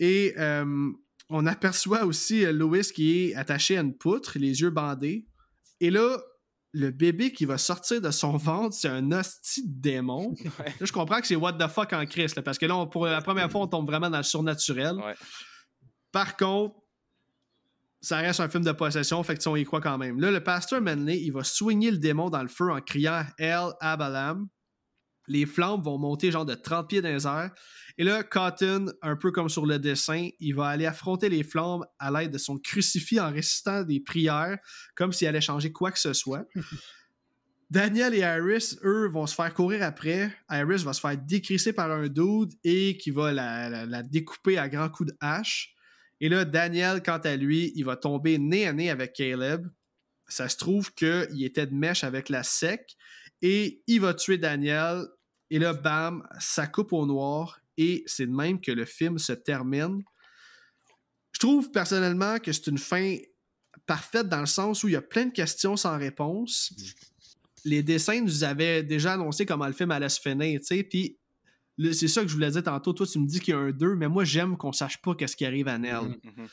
[0.00, 0.90] Et euh,
[1.28, 5.26] on aperçoit aussi euh, Louis qui est attaché à une poutre, les yeux bandés.
[5.80, 6.18] Et là,
[6.72, 10.34] le bébé qui va sortir de son ventre, c'est un hostie de démon.
[10.58, 12.86] Là, je comprends que c'est what the fuck en Christ, là, parce que là, on-
[12.86, 14.96] pour la première fois, on tombe vraiment dans le surnaturel.
[14.96, 15.14] Ouais.
[16.12, 16.74] Par contre,
[18.00, 20.20] ça reste un film de possession, fait que on y croit quand même.
[20.20, 23.70] Là, le pasteur Manley, il va soigner le démon dans le feu en criant El
[23.80, 24.48] Abalam.
[25.30, 27.50] Les flammes vont monter genre de 30 pieds dans les airs.
[27.98, 31.84] Et là, Cotton, un peu comme sur le dessin, il va aller affronter les flammes
[31.98, 34.56] à l'aide de son crucifix en récitant des prières,
[34.94, 36.46] comme s'il allait changer quoi que ce soit.
[37.70, 40.32] Daniel et Iris, eux, vont se faire courir après.
[40.50, 44.56] Iris va se faire décrisser par un dude et qui va la, la- la découper
[44.56, 45.74] à grands coups de hache.
[46.20, 49.66] Et là, Daniel, quant à lui, il va tomber nez à nez avec Caleb.
[50.26, 52.96] Ça se trouve qu'il était de mèche avec la sec
[53.40, 55.06] et il va tuer Daniel.
[55.50, 59.32] Et là, bam, ça coupe au noir et c'est de même que le film se
[59.32, 60.02] termine.
[61.32, 63.16] Je trouve personnellement que c'est une fin
[63.86, 66.74] parfaite dans le sens où il y a plein de questions sans réponse.
[67.64, 71.18] Les dessins nous avaient déjà annoncé comment le film allait se finir, tu sais, puis
[71.92, 72.92] c'est ça que je voulais dire tantôt.
[72.92, 75.14] Toi, tu me dis qu'il y a un 2, mais moi, j'aime qu'on sache pas
[75.14, 75.94] qu'est-ce qui arrive à Nell.
[76.00, 76.16] Mhm.
[76.36, 76.48] Mhm.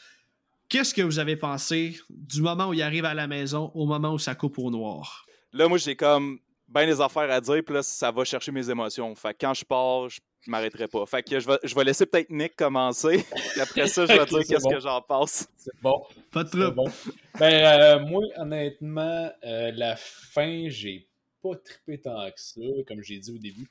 [0.69, 4.13] Qu'est-ce que vous avez pensé du moment où il arrive à la maison au moment
[4.13, 5.25] où ça coupe au noir?
[5.53, 8.67] Là, moi, j'ai comme ben des affaires à dire, puis là, ça va chercher mes
[8.69, 9.13] émotions.
[9.15, 11.05] Fait que quand je pars, je m'arrêterai pas.
[11.05, 13.23] Fait que je vais, je vais laisser peut-être Nick commencer,
[13.53, 14.71] puis après ça, je vais Ok, dire qu'est-ce bon.
[14.71, 15.47] que j'en pense.
[15.57, 16.03] C'est bon.
[16.31, 16.71] Pas de trouble.
[16.71, 16.91] bon.
[17.39, 21.07] Ben, euh, moi, honnêtement, euh, la fin, j'ai
[21.43, 23.69] pas trippé tant que ça, comme j'ai dit au début.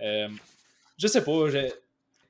[0.00, 0.28] Euh,
[0.96, 1.72] je sais pas, j'ai-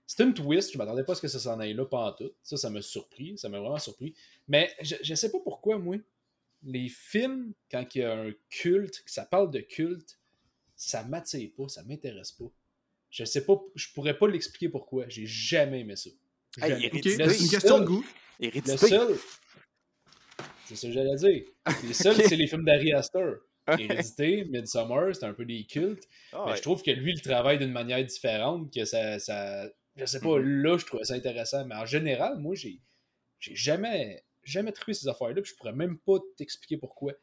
[0.06, 1.84] c'était une twist, je m'attendais pas à ce que ça s'en aille là
[2.16, 2.30] tout.
[2.42, 4.14] Ça, ça m'a surpris, ça m'a vraiment surpris.
[4.48, 5.96] Mais je, je sais pas pourquoi, moi,
[6.62, 10.18] les films, quand il y a un culte, que ça parle de culte,
[10.76, 12.50] ça m'attire pas, ça m'intéresse pas.
[13.10, 15.08] Je sais pas, je pourrais pas l'expliquer pourquoi.
[15.08, 16.10] J'ai jamais aimé ça.
[16.60, 17.02] Hey, Jamais.
[17.02, 18.04] C'est une question de goût.
[18.40, 18.76] Le Hérédité.
[18.76, 19.16] seul.
[20.66, 21.44] C'est ça que j'allais dire.
[21.84, 22.24] Les seuls, Ok.
[22.28, 23.34] c'est les films d'Ari Aster.
[23.78, 26.08] Hérédité, Midsommar, c'est un peu des cultes.
[26.32, 26.56] Ah Mais ouais.
[26.56, 29.18] je trouve que lui, il travaille d'une manière différente, que ça.
[29.18, 30.62] ça je sais pas, Mhm.
[30.62, 31.64] là, je trouvais ça intéressant.
[31.66, 32.80] Mais en général, moi, j'ai
[33.40, 37.14] jamais, jamais trouvé ces affaires-là, puis je pourrais même pas t'expliquer pourquoi.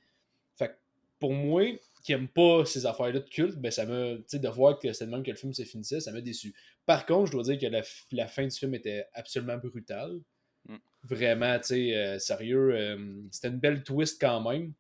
[0.57, 0.73] Fait que
[1.19, 1.63] pour moi,
[2.03, 3.85] qui aime pas ces affaires-là de culte, ben ça.
[3.85, 6.19] Tu sais, de voir que c'est le même que le film se finissait, ça m'a
[6.19, 6.53] déçu.
[6.85, 10.19] Par contre, je dois dire que la fin du film était absolument brutale.
[10.67, 10.75] Mm.
[11.03, 14.73] Vraiment, tu sais, euh, sérieux, euh, c'était une belle twist quand même.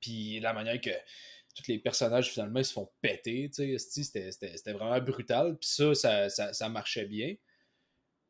[0.00, 0.90] Puis la manière que
[1.54, 5.56] tous les personnages finalement ils se font péter, tu c'était vraiment brutal.
[5.58, 7.34] Puis ça ça, ça, ça marchait bien.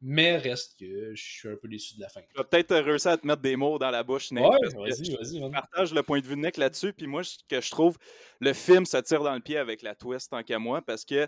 [0.01, 2.21] Mais reste que je suis un peu déçu de la fin.
[2.37, 4.45] Vais peut-être réussir à te mettre des mots dans la bouche, Nick.
[4.45, 5.37] Ouais, vas-y, vas-y.
[5.37, 5.51] Je man.
[5.51, 6.93] partage le point de vue de Nick là-dessus.
[6.93, 7.99] Puis moi, ce que je trouve,
[8.41, 11.27] le film se tire dans le pied avec la twist tant qu'à moi, parce que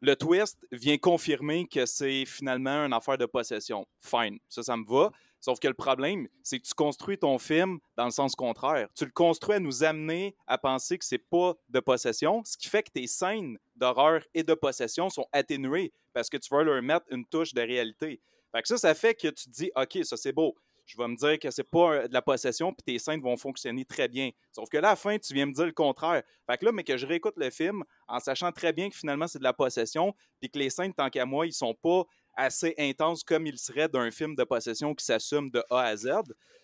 [0.00, 3.86] le twist vient confirmer que c'est finalement une affaire de possession.
[4.00, 5.12] Fine, ça, ça me va.
[5.40, 8.88] Sauf que le problème, c'est que tu construis ton film dans le sens contraire.
[8.94, 12.68] Tu le construis à nous amener à penser que c'est pas de possession, ce qui
[12.68, 16.82] fait que tes scènes d'horreur et de possession sont atténuées parce que tu veux leur
[16.82, 18.20] mettre une touche de réalité.
[18.52, 20.56] Fait que ça, ça fait que tu te dis, OK, ça c'est beau.
[20.90, 23.36] Je vais me dire que c'est pas euh, de la possession, puis tes scènes vont
[23.36, 24.30] fonctionner très bien.
[24.50, 26.24] Sauf que là, à la fin, tu viens me dire le contraire.
[26.48, 29.28] Fait que là, mais que je réécoute le film en sachant très bien que finalement,
[29.28, 32.04] c'est de la possession, puis que les scènes, tant qu'à moi, ils sont pas
[32.36, 36.08] assez intenses comme ils seraient d'un film de possession qui s'assume de A à Z.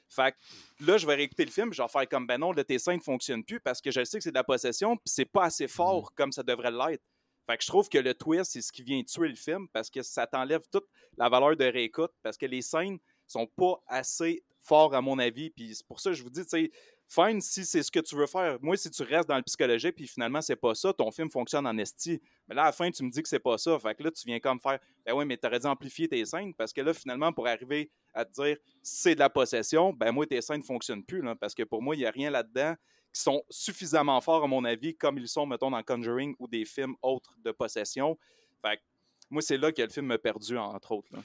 [0.09, 2.79] Fait que là, je vais réécouter le film, je vais faire comme ben non, tes
[2.79, 5.25] scènes ne fonctionnent plus parce que je sais que c'est de la possession, puis c'est
[5.25, 7.03] pas assez fort comme ça devrait l'être.
[7.47, 9.89] Fait que je trouve que le twist, c'est ce qui vient tuer le film parce
[9.89, 10.87] que ça t'enlève toute
[11.17, 15.51] la valeur de réécoute parce que les scènes sont pas assez forts, à mon avis.
[15.51, 16.71] Puis c'est pour ça que je vous dis, tu sais,
[17.09, 18.59] fine si c'est ce que tu veux faire.
[18.61, 21.67] Moi, si tu restes dans le psychologique, puis finalement, c'est pas ça, ton film fonctionne
[21.67, 22.21] en esti.
[22.49, 23.79] Mais là, à la fin, tu me dis que c'est pas ça.
[23.79, 26.55] Fait que là, tu viens comme faire, ben oui, mais t'aurais dû amplifier tes scènes,
[26.55, 30.27] parce que là, finalement, pour arriver à te dire c'est de la possession, ben moi,
[30.27, 32.75] tes scènes ne fonctionnent plus, là, parce que pour moi, il n'y a rien là-dedans
[33.13, 36.65] qui sont suffisamment forts, à mon avis, comme ils sont, mettons, dans Conjuring ou des
[36.65, 38.19] films autres de possession.
[38.63, 38.83] Fait que
[39.31, 41.09] moi, c'est là que le film m'a perdu, entre autres.
[41.13, 41.21] Là.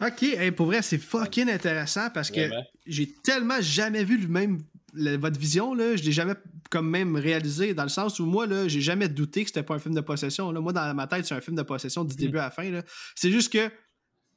[0.00, 2.50] Ok, pour vrai, c'est fucking intéressant parce que
[2.86, 4.62] j'ai tellement jamais vu le même
[4.92, 6.34] votre vision, là, je l'ai jamais
[6.70, 9.74] comme même réalisé dans le sens où moi, là, j'ai jamais douté que c'était pas
[9.74, 10.50] un film de possession.
[10.52, 10.60] Là.
[10.60, 12.82] Moi, dans ma tête, c'est un film de possession du début à la fin.
[13.14, 13.70] C'est juste que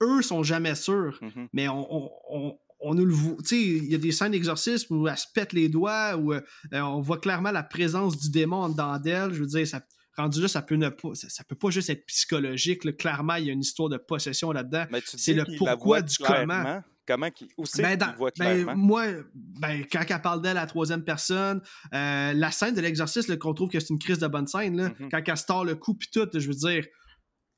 [0.02, 1.19] eux sont jamais sûrs.
[1.22, 1.48] Mm-hmm.
[1.53, 3.38] Mais on, on, on, nous le voit.
[3.40, 6.34] Tu sais, il y a des scènes d'exorcisme où elle se pète les doigts, où
[6.34, 6.41] euh,
[6.72, 9.34] on voit clairement la présence du démon en dedans d'elle.
[9.34, 9.82] Je veux dire, ça,
[10.18, 12.98] rendu là, ça peut, ne pas, ça, peut pas juste être psychologique.
[12.98, 14.86] Clairement, il y a une histoire de possession là-dedans.
[15.03, 16.82] C'est le pourquoi du comment.
[17.07, 18.76] Comment qui, où c'est ben, voit ben, clairement?
[18.76, 21.61] moi, ben, quand elle parle d'elle à la troisième personne,
[21.94, 24.90] euh, la scène de l'exorcisme, qu'on trouve que c'est une crise de bonne scène, là,
[24.90, 25.10] mm-hmm.
[25.11, 26.86] quand elle se le coup puis tout, je veux dire,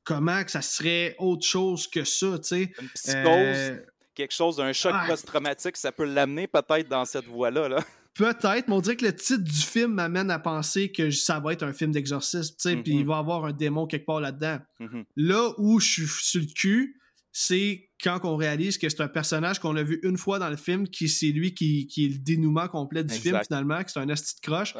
[0.04, 2.72] comment que ça serait autre chose que ça, tu sais?
[2.82, 3.78] Une psychose, euh,
[4.16, 7.80] quelque chose d'un choc post-traumatique, ça peut l'amener peut-être dans cette voie-là, là.
[8.16, 11.54] Peut-être, mais on dirait que le titre du film m'amène à penser que ça va
[11.54, 13.08] être un film d'exorcisme, tu sais, puis il mm-hmm.
[13.08, 14.58] va y avoir un démon quelque part là-dedans.
[14.80, 15.06] Mm-hmm.
[15.18, 17.00] Là où je suis sur le cul,
[17.32, 20.56] c'est quand on réalise que c'est un personnage qu'on a vu une fois dans le
[20.56, 24.10] film, qui c'est lui qui, est le dénouement complet du film finalement, que c'est un
[24.10, 24.76] asti de croche.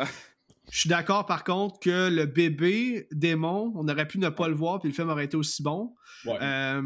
[0.72, 4.56] Je suis d'accord par contre que le bébé démon, on aurait pu ne pas le
[4.56, 5.96] voir puis le film aurait été aussi bon.
[6.28, 6.82] Euh,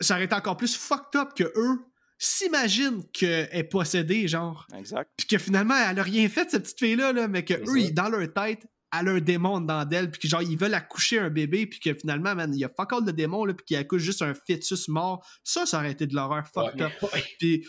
[0.00, 1.78] ça aurait été encore plus fucked up que eux
[2.18, 4.66] s'imaginent qu'elle est possédée, genre.
[4.76, 5.10] Exact.
[5.16, 8.08] Puis que finalement, elle a rien fait, cette petite fille-là, là, mais que eux, dans
[8.08, 8.66] leur tête,
[8.98, 11.80] elle a un démon dans d'elle, puis que genre, ils veulent accoucher un bébé, puis
[11.80, 14.22] que finalement, man, il y a fuck all de démons, là, puis qu'il accouche juste
[14.22, 15.26] un fœtus mort.
[15.44, 16.92] Ça, ça aurait été de l'horreur fucked up.
[17.38, 17.66] Puis,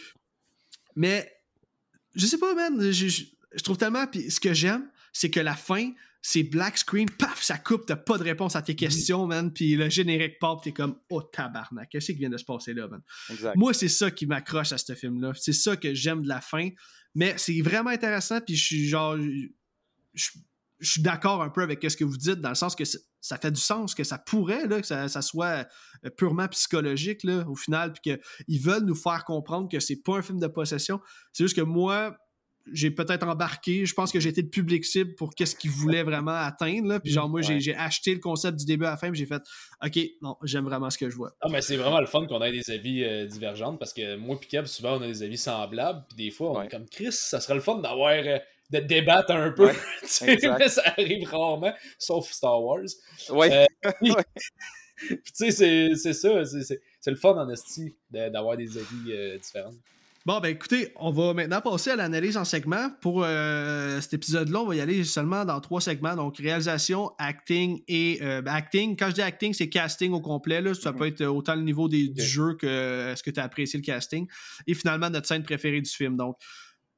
[0.96, 1.32] mais,
[2.16, 5.56] je sais pas, man, je, je trouve tellement, puis ce que j'aime, c'est que la
[5.56, 5.92] fin,
[6.22, 9.76] c'est black screen, paf, ça coupe, t'as pas de réponse à tes questions, man, puis
[9.76, 13.02] le générique pop, t'es comme, oh tabarnak, qu'est-ce qui vient de se passer là, man?
[13.56, 16.70] Moi, c'est ça qui m'accroche à ce film-là, c'est ça que j'aime de la fin,
[17.16, 19.18] mais c'est vraiment intéressant, puis je suis genre,
[20.14, 20.30] je,
[20.90, 23.52] suis d'accord un peu avec ce que vous dites, dans le sens que ça fait
[23.52, 25.68] du sens, que ça pourrait, là, que ça, soit
[26.06, 28.18] euh, purement psychologique, là, au final, puis
[28.48, 31.00] qu'ils veulent nous faire comprendre que c'est pas un film de possession,
[31.34, 32.18] c'est juste que moi,
[32.72, 33.86] j'ai peut-être embarqué.
[33.86, 36.88] Je pense que j'ai été le public cible pour qu'est-ce qu'ils voulaient vraiment atteindre.
[36.88, 37.00] Là.
[37.00, 39.42] Puis genre, moi, j'ai acheté le concept du début à la fin, puis j'ai fait
[39.84, 41.34] OK, non, j'aime vraiment ce que je vois.
[41.42, 44.38] Ah, mais c'est vraiment le fun qu'on ait des avis euh, divergents parce que moi
[44.42, 46.06] et Kev, souvent, on a des avis semblables.
[46.10, 48.14] Puis des fois, on est comme Chris, ça serait le fun d'avoir.
[48.14, 48.38] Euh,
[48.72, 49.72] de débattre un peu.
[50.22, 52.86] mais ça arrive rarement, sauf Star Wars.
[53.30, 53.48] Oui.
[53.52, 53.66] Euh,
[55.08, 56.44] puis, tu sais, c'est ça.
[56.46, 59.74] C'est le fun en esti d'avoir des avis différents.
[60.24, 62.92] Bon, ben écoutez, on va maintenant passer à l'analyse en segments.
[63.02, 66.16] Pour euh, cet épisode-là, on va y aller seulement dans trois segments.
[66.16, 68.20] Donc, réalisation, acting et...
[68.22, 70.62] Euh, ben, acting, quand je dis acting, c'est casting au complet.
[70.62, 70.76] Là.
[70.76, 70.98] Ça mhm.
[71.00, 73.84] peut être autant le niveau des, du jeu que est-ce que tu as apprécié le
[73.84, 74.28] casting.
[74.68, 76.18] Et finalement, notre scène préférée du film.
[76.18, 76.36] Donc,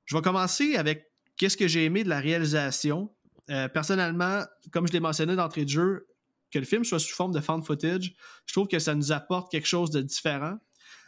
[0.04, 3.10] je vais commencer avec qu'est-ce que j'ai aimé de la réalisation?
[3.50, 6.08] Euh, personnellement, comme je l'ai mentionné d'entrée de jeu,
[6.52, 8.14] que le film soit sous forme de fan footage,
[8.46, 10.58] je trouve que ça nous apporte quelque chose de différent.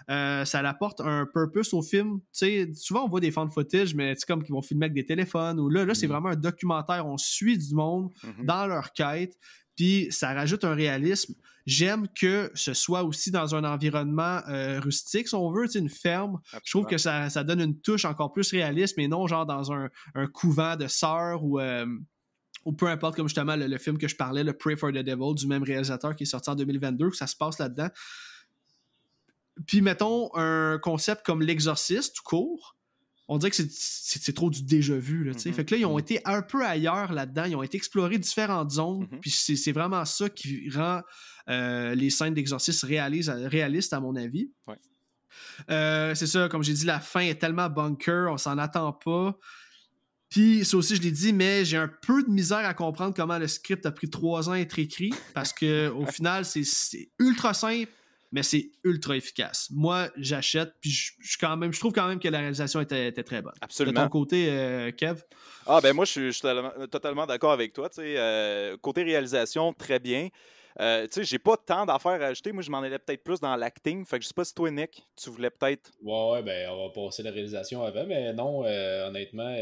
[0.09, 2.19] Euh, ça apporte un purpose au film.
[2.73, 5.59] souvent, on voit des fan footage, mais c'est comme qu'ils vont filmer avec des téléphones.
[5.59, 6.11] Ou là, là c'est mm.
[6.11, 7.07] vraiment un documentaire.
[7.07, 8.45] On suit du monde mm-hmm.
[8.45, 9.37] dans leur quête.
[9.75, 11.35] Puis ça rajoute un réalisme.
[11.65, 16.39] J'aime que ce soit aussi dans un environnement euh, rustique, si on veut, une ferme.
[16.63, 19.89] Je trouve que ça, donne une touche encore plus réaliste, mais non genre dans un,
[20.31, 21.87] couvent de sœurs ou, euh,
[22.65, 24.97] ou peu importe, comme justement le, le, film que je parlais, le Pray for the
[24.97, 27.89] Devil, du même réalisateur qui est sorti en 2022, que ça se passe là-dedans.
[29.65, 32.74] Puis mettons un concept comme l'exorciste tout court,
[33.27, 35.23] on dirait que c'est trop du déjà vu.
[35.23, 35.53] Là, mm-hmm.
[35.53, 36.01] Fait que là, ils ont mm-hmm.
[36.01, 37.45] été un peu ailleurs là-dedans.
[37.45, 39.05] Ils ont été explorés différentes zones.
[39.05, 39.19] Mm-hmm.
[39.19, 41.01] Puis c'est vraiment ça qui rend
[41.49, 44.51] euh, les scènes d'exorcisme réalistes, à mon avis.
[45.69, 49.37] Euh, c'est ça, comme j'ai dit, la fin est tellement bunker, on s'en attend pas.
[50.29, 53.37] Puis, ça aussi, je l'ai dit, mais j'ai un peu de misère à comprendre comment
[53.37, 57.53] le script a pris trois ans à être écrit parce que au final, c'est ultra
[57.53, 57.91] simple
[58.31, 59.69] mais c'est ultra efficace.
[59.71, 63.41] Moi, j'achète, puis je, quand même, je trouve quand même que la réalisation était, très
[63.41, 63.53] bonne.
[63.61, 64.01] Absolument.
[64.01, 65.21] De ton côté, euh, Kev?
[65.67, 66.41] Ah, ben moi, je suis,
[66.91, 67.89] totalement, d'accord avec toi.
[67.97, 70.29] Euh, côté réalisation, très bien.
[70.81, 72.51] Euh, tu sais, j'ai pas tant d'affaires à ajouter.
[72.51, 74.05] Moi, je m'en allais peut-être plus dans l'acting.
[74.05, 75.91] Fait que je sais pas si toi, Nick, tu voulais peut-être.
[76.01, 79.55] Ouais, ouais, ben, on va passer la réalisation avant, mais non, honnêtement,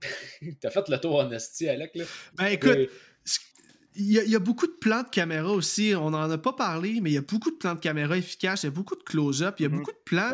[0.60, 2.04] t'as fait le tour en esti, Alec, là.
[2.34, 2.88] Ben, écoute,
[3.98, 5.92] il y, a, beaucoup de plans de caméra aussi.
[5.96, 8.62] On n'en a pas parlé, mais il y a beaucoup de plans de caméra efficaces.
[8.62, 9.56] Il y a beaucoup de close-up.
[9.58, 9.78] Il y a mhm.
[9.78, 10.30] beaucoup de plans.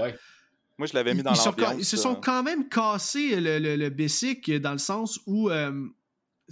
[0.77, 1.75] Moi, je l'avais mis dans l'ambiance.
[1.79, 5.71] Ils se sont quand même cassés le, le, basic dans le sens où, euh,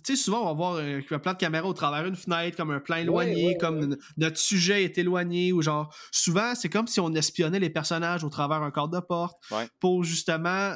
[0.04, 2.70] tu sais, souvent, on va voir un, plan de caméra au travers d'une fenêtre, comme
[2.70, 7.12] un plan éloigné, comme notre sujet est éloigné, ou genre, souvent, c'est comme si on
[7.14, 9.36] espionnait les personnages au travers un cadre de porte
[9.80, 10.74] pour justement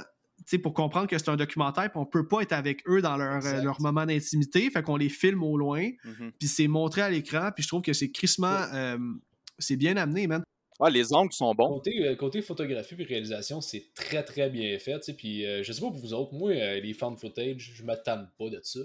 [0.62, 3.44] pour comprendre que c'est un documentaire, puis on peut pas être avec eux dans leur,
[3.44, 6.32] euh, leur moment d'intimité, fait qu'on les filme au loin, mm-hmm.
[6.38, 8.98] puis c'est montré à l'écran, puis je trouve que c'est crissement, euh,
[9.58, 10.42] c'est bien amené, man.
[10.78, 11.76] Ah, les angles sont bons.
[11.76, 15.00] Côté, euh, côté photographie et réalisation, c'est très très bien fait.
[15.16, 18.60] Puis je sais pas pour vous autres, moi, les fan footage, je m'attends pas de
[18.62, 18.80] ça.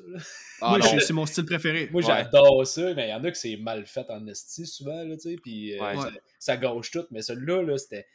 [0.62, 1.90] Ah, moi, c'est mon style préféré.
[1.92, 5.04] Moi, j'adore ça, mais il y en a que c'est mal fait en esti souvent,
[5.04, 7.04] là, puis ça, ça, gâche tout.
[7.12, 8.06] Mais celui-là, -là, c'était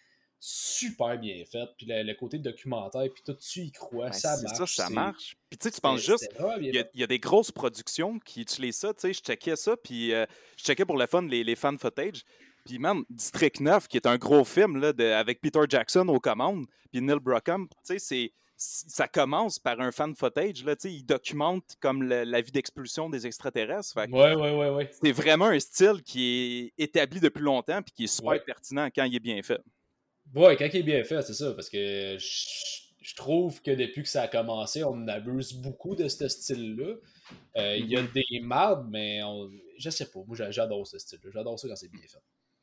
[0.48, 1.66] super bien fait.
[1.76, 4.58] Puis le, côté documentaire, puis tout, tu y crois, ça marche.
[4.58, 5.36] ça, ça marche.
[5.50, 6.28] Puis tu sais, tu penses juste,
[6.60, 8.94] il y, a des grosses productions qui utilisent ça.
[8.94, 10.24] Tu sais, je checkais ça, puis euh,
[10.56, 12.24] je checkais pour le fun les, les fan footage.
[12.64, 16.66] Puis même District 9, qui est un gros film là, avec Peter Jackson aux commandes,
[16.92, 20.64] puis Neil Brockham, tu sais, c'est ça commence par un fan footage.
[20.64, 23.92] Là, il documente comme la vie d'expulsion des extraterrestres.
[23.92, 24.90] Fait ouais, ouais, ouais, ouais.
[25.02, 29.04] C'est vraiment un style qui est établi depuis longtemps puis qui est super pertinent quand
[29.04, 29.60] il est bien fait.
[30.34, 34.08] Ouais, quand il est bien fait, c'est ça, parce que je, trouve que depuis que
[34.08, 36.94] ça a commencé, on abuse beaucoup de ce style-là.
[37.56, 38.08] Euh, il y a mhm.
[38.14, 41.30] des mardes, mais on, je sais pas, moi j'adore ce style-là.
[41.32, 42.18] J'adore ça quand c'est bien fait.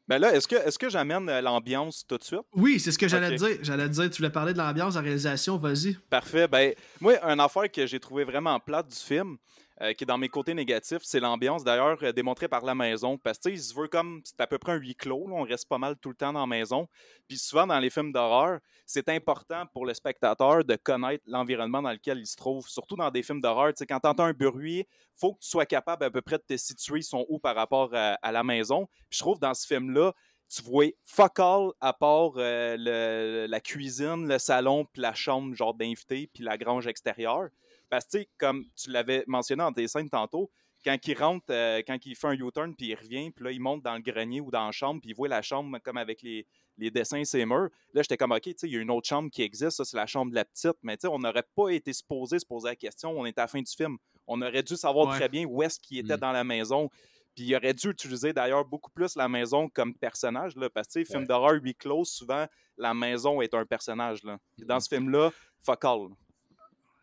[0.07, 2.41] Ben là, est-ce que, est que j'amène euh, l'ambiance tout de suite?
[2.53, 3.57] Oui, c'est ce que j'allais dire.
[3.61, 5.93] J'allais dire, tu voulais parler de l'ambiance, de la réalisation, vas-y.
[6.09, 6.47] Parfait.
[6.47, 9.37] Ben, moi, un affaire que j'ai trouvé vraiment plate du film,
[9.83, 13.17] euh, qui est dans mes côtés négatifs, c'est l'ambiance, d'ailleurs, euh, démontrée par la maison.
[13.17, 15.67] Parce que, il se veut comme, c'est à peu près un huis clos, on reste
[15.67, 16.87] pas mal tout le temps dans la maison.
[17.27, 21.91] Puis souvent, dans les films d'horreur, c'est important pour le spectateur de connaître l'environnement dans
[21.91, 22.65] lequel il se trouve.
[22.69, 24.85] Surtout dans des films d'horreur, tu quand tu un bruit,
[25.15, 27.89] faut que tu sois capable à peu près de te situer son où par rapport
[27.93, 28.87] à, la maison.
[29.09, 30.13] Puis je trouve, dans ce film-là,
[30.47, 35.73] tu vois fuck all à part euh, la cuisine, le salon, puis la chambre genre
[35.73, 37.49] d'invité, puis la grange extérieure.
[37.93, 40.49] Parce que, comme tu l'avais mentionné en tes scènes tantôt,
[40.83, 43.59] quand il rentre, euh, quand il fait un U-turn, puis il revient, puis là, il
[43.59, 46.23] monte dans le grenier ou dans la chambre, puis il voit la chambre comme avec
[46.23, 46.47] les,
[46.79, 47.69] les dessins, ses murs.
[47.93, 50.07] Là, j'étais comme, OK, il y a une autre chambre qui existe, ça, c'est la
[50.07, 50.75] chambre de la petite.
[50.81, 53.61] Mais on n'aurait pas été supposé se poser la question, on est à la fin
[53.61, 53.99] du film.
[54.25, 56.19] On aurait dû savoir très bien où est-ce qu'il était mm.
[56.19, 56.89] dans la maison.
[57.35, 60.99] Puis il aurait dû utiliser d'ailleurs beaucoup plus la maison comme personnage, là, parce que,
[60.99, 61.05] ouais.
[61.05, 64.23] film d'horreur huis clos, souvent, la maison est un personnage.
[64.23, 64.39] Là.
[64.65, 65.31] Dans ce film-là,
[65.63, 66.09] fuck all.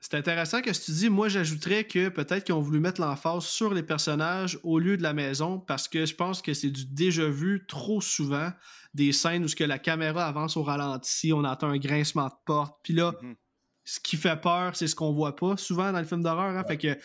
[0.00, 1.10] C'est intéressant que ce tu dis.
[1.10, 5.02] Moi, j'ajouterais que peut-être qu'ils ont voulu mettre l'emphase sur les personnages au lieu de
[5.02, 8.50] la maison parce que je pense que c'est du déjà vu trop souvent
[8.94, 12.34] des scènes où ce que la caméra avance au ralenti, on entend un grincement de
[12.46, 12.76] porte.
[12.82, 13.36] Puis là, mm-hmm.
[13.84, 16.56] ce qui fait peur, c'est ce qu'on voit pas souvent dans le film d'horreur.
[16.56, 16.64] Hein.
[16.66, 16.98] Fait que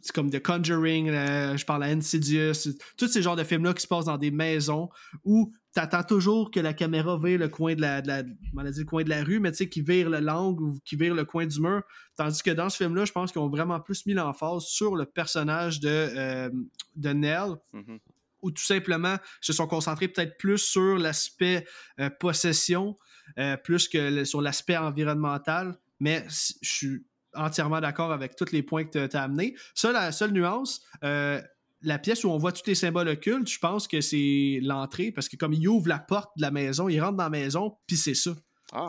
[0.00, 3.86] c'est comme The Conjuring, je parle à Insidious, tous ces genres de films-là qui se
[3.86, 4.88] passent dans des maisons
[5.24, 9.04] où t'attends toujours que la caméra vire le coin de la, de la le coin
[9.04, 11.46] de la rue, mais tu sais, qui vire le l'angle ou qui vire le coin
[11.46, 11.82] du mur.
[12.16, 15.06] Tandis que dans ce film-là, je pense qu'ils ont vraiment plus mis l'emphase sur le
[15.06, 16.50] personnage de, euh,
[16.96, 17.56] de Nell.
[17.74, 17.98] Mm-hmm.
[18.42, 21.66] Ou tout simplement se sont concentrés peut-être plus sur l'aspect
[22.00, 22.96] euh, possession,
[23.38, 25.76] euh, plus que sur l'aspect environnemental.
[26.00, 29.54] Mais je suis entièrement d'accord avec tous les points que tu as amenés.
[29.74, 31.40] Ça, la seule nuance, euh,
[31.82, 35.28] la pièce où on voit tous les symboles occultes, je pense que c'est l'entrée, parce
[35.28, 37.96] que comme il ouvre la porte de la maison, il rentre dans la maison, puis
[37.96, 38.32] c'est ça.
[38.72, 38.88] Ah,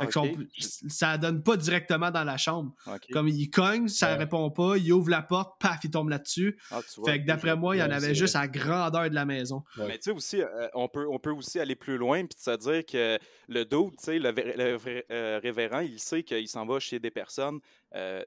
[0.90, 2.74] ça donne pas directement dans la chambre.
[3.12, 6.60] Comme il cogne, ça répond pas, il ouvre la porte, paf, il tombe là-dessus.
[6.70, 9.64] Ah, fait que d'après moi, il y en avait juste à grandeur de la maison.
[9.78, 12.56] Mais tu sais aussi, euh, on, peut, on peut aussi aller plus loin puis se
[12.58, 14.34] dire que le dos, tu sais, le,
[15.12, 17.60] euh, révérend, il sait qu'il s'en va chez des personnes
[17.96, 18.24] euh,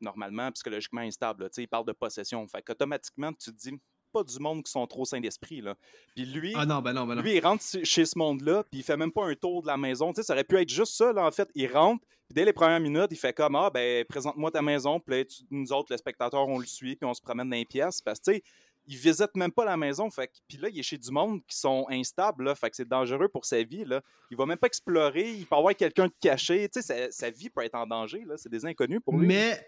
[0.00, 1.48] normalement psychologiquement instables.
[1.56, 2.46] il parle de possession.
[2.48, 3.72] Fait qu'automatiquement, tu te dis
[4.12, 5.60] pas du monde qui sont trop sains d'esprit.
[5.60, 5.74] Là.
[6.14, 7.22] Puis lui, ah non, ben non, ben non.
[7.22, 9.76] lui, il rentre chez ce monde-là, puis il fait même pas un tour de la
[9.76, 10.12] maison.
[10.12, 11.48] Tu sais, ça aurait pu être juste ça, là, en fait.
[11.54, 15.00] Il rentre, puis dès les premières minutes, il fait comme Ah, ben, présente-moi ta maison,
[15.00, 18.00] puis nous autres, les spectateurs, on le suit, puis on se promène dans les pièces.
[18.02, 18.42] Parce que, tu sais,
[18.88, 20.10] il visite même pas la maison.
[20.10, 22.44] Fait puis là, il est chez du monde qui sont instables.
[22.44, 23.84] Là, fait que c'est dangereux pour sa vie.
[23.84, 24.00] Là.
[24.30, 25.30] Il va même pas explorer.
[25.30, 26.68] Il peut avoir quelqu'un de caché.
[26.68, 28.24] Tu sais, sa, sa, vie peut être en danger.
[28.26, 28.36] Là.
[28.38, 29.26] C'est des inconnus pour lui.
[29.26, 29.60] Mais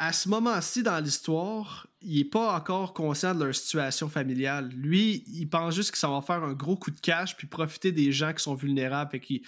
[0.00, 4.70] à ce moment-ci dans l'histoire, il n'est pas encore conscient de leur situation familiale.
[4.74, 7.92] Lui, il pense juste que ça va faire un gros coup de cash puis profiter
[7.92, 9.14] des gens qui sont vulnérables.
[9.14, 9.42] et qui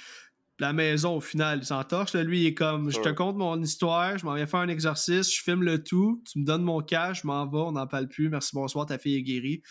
[0.59, 2.15] la maison, au final, il s'entorche.
[2.15, 5.35] Lui, il est comme je te conte mon histoire, je m'en viens faire un exercice,
[5.35, 8.07] je filme le tout, tu me donnes mon cash, je m'en vais, on n'en parle
[8.07, 8.29] plus.
[8.29, 9.63] Merci, bonsoir, ta fille est guérie.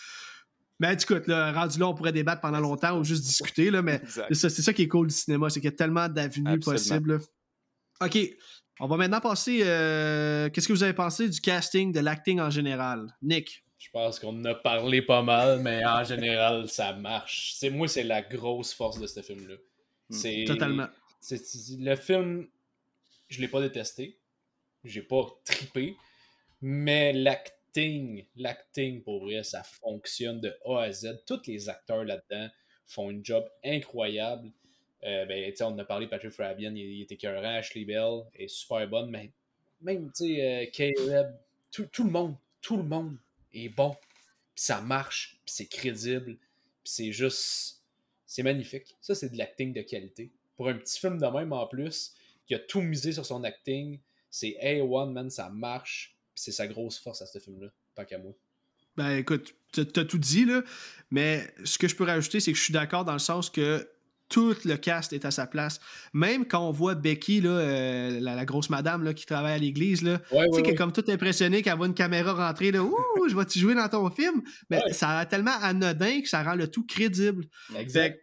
[0.80, 4.02] Mais écoute, là, rendu là, on pourrait débattre pendant longtemps ou juste discuter, là, mais
[4.32, 7.22] c'est ça, qui est cool du cinéma, c'est qu'il y a tellement d'avenues possibles.
[8.04, 8.18] OK,
[8.80, 9.62] on va maintenant passer.
[9.64, 13.08] Euh, qu'est-ce que vous avez pensé du casting, de l'acting en général?
[13.22, 13.64] Nick?
[13.78, 17.54] Je pense qu'on en a parlé pas mal, mais en général, ça marche.
[17.56, 19.56] C'est moi, c'est la grosse force de ce film-là.
[20.10, 20.46] Hmm.
[20.46, 20.88] Totalement.
[21.32, 22.48] le film,
[23.28, 24.20] je l'ai pas détesté,
[24.84, 25.96] j'ai pas tripé,
[26.62, 31.24] mais l'acting, l'acting pour vrai, ça fonctionne de A à Z.
[31.26, 32.50] Tous les acteurs là-dedans
[32.86, 34.52] font un job incroyable.
[35.04, 39.10] Euh, ben, on a parlé, Patrick Fabian, il, était écœurant, Ashley Bell est super bonne,
[39.10, 39.32] mais
[39.82, 41.36] même, euh, Caleb,
[41.72, 43.18] tout, tout, le monde, tout le monde
[43.54, 43.96] est bon,
[44.54, 46.38] puis ça marche, puis c'est crédible,
[46.84, 47.82] puis c'est juste,
[48.28, 48.96] c'est magnifique.
[49.02, 50.32] Ça, c'est de l'acting de qualité.
[50.56, 52.14] Pour un petit film de même en plus,
[52.46, 54.00] qui a tout misé sur son acting,
[54.30, 58.20] c'est A1, man, ça marche, puis c'est sa grosse force à ce film-là, tant qu'à
[58.20, 58.34] moi.
[58.98, 60.64] Ben écoute, t'as tout dit, là,
[61.10, 63.90] mais ce que je peux rajouter, c'est que je suis d'accord dans le sens que
[64.32, 65.80] tout le cast est à sa place.
[66.14, 70.02] Même quand on voit Becky, là, euh, la, grosse madame là, qui travaille à l'église,
[70.02, 72.96] là, qui est comme tout impressionnée qu'elle voit une caméra rentrer, là, Ouh,
[73.30, 74.42] je vais-tu jouer dans ton film?
[74.70, 77.46] Mais ça a tellement anodin que ça rend le tout crédible.
[77.78, 78.18] Exact.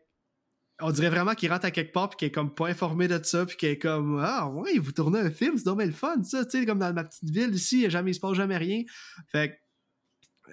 [0.80, 3.20] on dirait vraiment qu'il rentre à quelque part puis qu'il est comme pas informé de
[3.22, 6.22] ça puis qu'il est comme ah ouais vous tournez un film c'est dommage le fun
[6.22, 8.82] ça tu sais comme dans ma petite ville ici jamais il se passe jamais rien
[9.32, 9.58] fait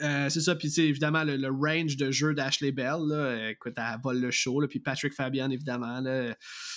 [0.02, 4.20] euh, c'est ça, puis évidemment le, range de jeu d'Ashley Bell, là, écoute, elle vole
[4.20, 6.02] le show, puis Patrick Fabian, évidemment.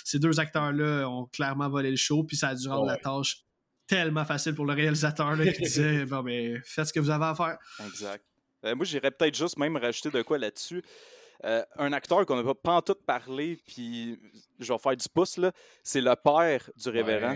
[0.05, 3.45] ces deux acteurs-là ont clairement volé le show, puis ça a dû rendre la tâche
[3.87, 7.35] tellement facile pour le réalisateur qui disait Bon, ben, faites ce que vous avez à
[7.35, 7.59] faire.
[7.87, 8.25] Exact.
[8.65, 10.83] Euh, moi, j'irais peut-être juste même rajouter de quoi là-dessus.
[11.45, 14.19] Euh, un acteur qu'on n'a pas, en tout parlé, puis
[14.59, 15.41] je vais faire du pouce,
[15.85, 17.35] c'est le père du révérend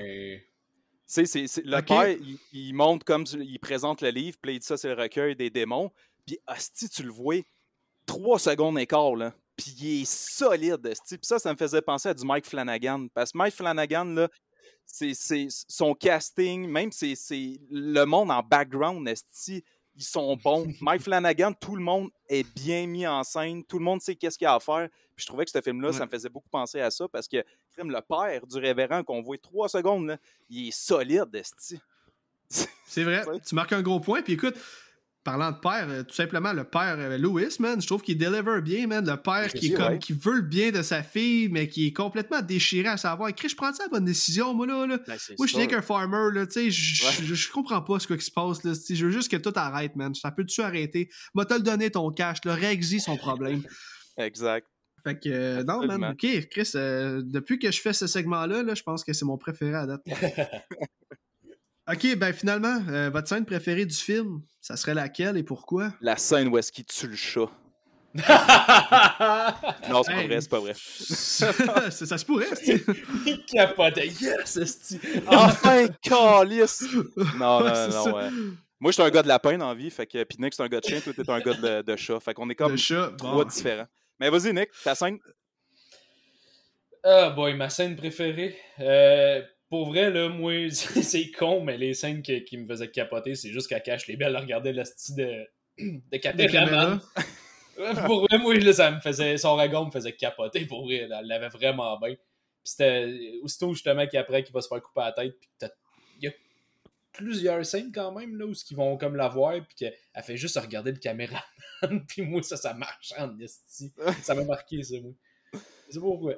[1.12, 2.16] c'est, le père,
[2.52, 5.50] il, montre comme il présente le livre, puis il dit ça, c'est le recueil des
[5.50, 5.90] démons.
[6.26, 7.42] Puis, Asti, tu le vois,
[8.06, 9.34] trois secondes écart, là.
[9.56, 10.80] Puis il est solide.
[10.82, 13.08] Puis ça, ça me faisait penser à du Mike Flanagan.
[13.12, 14.28] Parce que Mike Flanagan, là,
[14.86, 17.14] c'est, son casting, même c'est,
[17.70, 19.62] le monde en background, Asti,
[19.94, 20.66] ils sont bons.
[20.80, 24.38] Mike Flanagan, tout le monde est bien mis en scène, tout le monde sait qu'est-ce
[24.38, 24.88] qu'il y a à faire.
[25.14, 27.44] Puis je trouvais que ce film-là, ça me faisait beaucoup penser à ça parce que
[27.76, 31.78] le père du révérend qu'on voit trois secondes, il est solide, Esti.
[32.86, 34.22] C'est vrai, tu marques un gros point.
[34.22, 34.56] Puis écoute,
[35.24, 38.60] parlant de père, euh, tout simplement, le père euh, Louis, man, je trouve qu'il deliver
[38.60, 39.04] bien, man.
[39.08, 41.92] Le père qui, est comme, qui veut le bien de sa fille, mais qui est
[41.92, 43.32] complètement déchiré à savoir.
[43.34, 44.86] Chris, je prends ça la bonne décision, moi, là.
[44.86, 44.98] là?
[45.06, 48.30] Ben, moi, je suis qu'un farmer, là, tu sais, je comprends pas ce qui se
[48.30, 48.72] passe, là.
[48.72, 50.14] Je veux juste que tout arrête, man.
[50.14, 51.08] Ça peut-tu arrêter?
[51.34, 52.54] Va te le donner ton cash, là.
[52.54, 53.62] Réexis son problème.
[54.16, 54.66] exact.
[55.04, 58.74] Fait que, euh, non, man, ok, Chris, euh, depuis que je fais ce segment-là, là,
[58.74, 60.02] je pense que c'est mon préféré à date.
[61.88, 65.92] ok, ben finalement, euh, votre scène préférée du film, ça serait laquelle et pourquoi?
[66.00, 67.50] La scène où est-ce qu'il tue le chat.
[69.88, 70.74] non, c'est pas vrai, c'est pas vrai.
[70.74, 72.46] ça, se pourrait,
[73.26, 74.08] Il capotait.
[74.08, 75.00] Yes, esti.
[75.26, 76.84] Enfin, calice!
[77.38, 78.28] Non, non, non, ouais.
[78.78, 80.62] Moi, je suis un gars de lapin dans la vie, fait que, puis Nick, c'est
[80.62, 82.20] un gars de chien, toi, t'es un gars de, de chat.
[82.20, 83.86] Fait qu'on est comme chat, trois différents.
[84.20, 85.18] Mais vas-y, Nick, ta scène.
[87.04, 88.56] Ah, boy, ma scène préférée.
[88.78, 89.42] Euh,
[89.72, 93.68] pour vrai, là, moi, c'est con, mais les scènes qui, me faisaient capoter, c'est juste
[93.68, 95.46] qu'à cache les belles regarder le style de,
[95.78, 97.00] de caméra.
[98.06, 99.38] pour vrai, moi, là, ça me faisait.
[99.38, 101.08] Son ragon me faisait capoter, pour vrai.
[101.10, 102.16] elle l'avait vraiment bien.
[102.16, 105.68] Puis c'était aussitôt justement qu'après qu'il va se faire couper la tête, puis
[106.20, 106.32] il y a
[107.14, 110.58] plusieurs scènes quand même, là, où ils vont comme la voir, puis qu'elle fait juste
[110.58, 111.40] regarder le caméraman,
[112.06, 113.90] puis moi, ça, ça marche en esti.
[114.20, 115.12] Ça m'a marqué, ça, moi.
[115.88, 116.34] C'est pourquoi.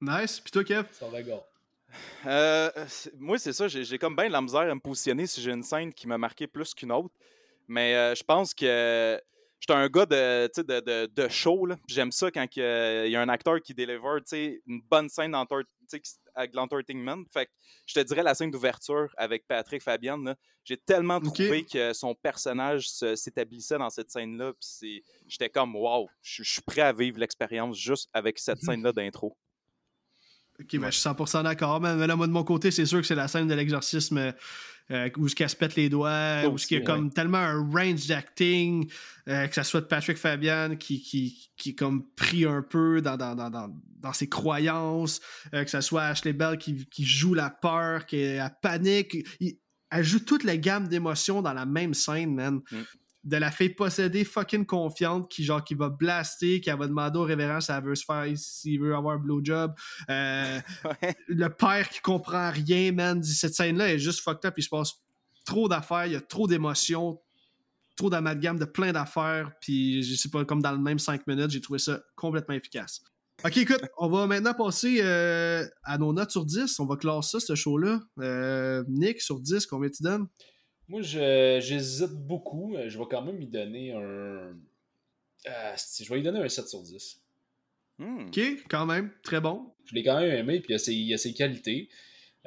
[0.00, 0.38] Nice.
[0.38, 0.84] Puis toi, Kev?
[0.92, 1.42] Ça regarde.
[2.26, 2.70] Euh,
[3.16, 5.62] moi, c'est ça, j'ai comme bien de la misère à me positionner si j'ai une
[5.62, 7.14] scène qui m'a marqué plus qu'une autre.
[7.66, 9.20] Mais euh, je pense que
[9.60, 11.68] j'étais un gars de, de, de, de show.
[11.86, 14.20] J'aime ça quand il y a un acteur qui délivre
[14.66, 15.34] une bonne scène
[16.34, 17.24] avec l'entertainment.
[17.32, 17.48] Fait
[17.86, 20.34] je te dirais la scène d'ouverture avec Patrick Fabian.
[20.64, 24.52] J'ai tellement trouvé que son personnage s'établissait dans cette scène-là.
[25.26, 29.36] J'étais comme, wow, je suis prêt à vivre l'expérience juste avec cette scène-là d'intro.
[30.60, 31.80] Ok, ben, je suis 100% d'accord.
[31.80, 34.32] Mais là, moi, de mon côté, c'est sûr que c'est la scène de l'exorcisme
[34.90, 38.06] euh, où ce se pète les doigts, où ce qui est comme tellement un range
[38.06, 38.90] d'acting,
[39.28, 43.00] euh, que ce soit de Patrick Fabian qui, qui, qui est comme pris un peu
[43.00, 45.20] dans, dans, dans, dans ses croyances,
[45.54, 49.16] euh, que ce soit Ashley Bell qui, qui joue la peur, qui est à panique.
[49.90, 52.60] elle joue toute la gamme d'émotions dans la même scène, man.
[52.72, 52.78] Mm
[53.28, 57.24] de la fille possédée fucking confiante qui genre qui va blaster, qui va demander au
[57.24, 59.74] révérend si elle veut se faire s'il veut avoir un blowjob.
[60.08, 60.60] Euh,
[61.28, 63.22] le père qui comprend rien, man.
[63.22, 64.54] Cette scène-là est juste fucked up.
[64.56, 64.94] Il se passe
[65.44, 67.20] trop d'affaires, il y a trop d'émotions,
[67.96, 69.52] trop d'amalgame de plein d'affaires.
[69.60, 73.02] Puis je sais pas, comme dans le même 5 minutes, j'ai trouvé ça complètement efficace.
[73.44, 76.80] Ok, écoute, on va maintenant passer euh, à nos notes sur 10.
[76.80, 78.00] On va classer ça, ce show-là.
[78.20, 80.26] Euh, Nick, sur 10, combien tu donnes?
[80.88, 82.74] Moi, j'hésite beaucoup.
[82.86, 84.56] Je vais quand même y donner un.
[85.46, 87.20] Ah, je vais y donner un 7 sur 10.
[87.98, 88.26] Hmm.
[88.26, 89.72] Ok, quand même, très bon.
[89.84, 91.88] Je l'ai quand même aimé, puis il y a ses, qualités.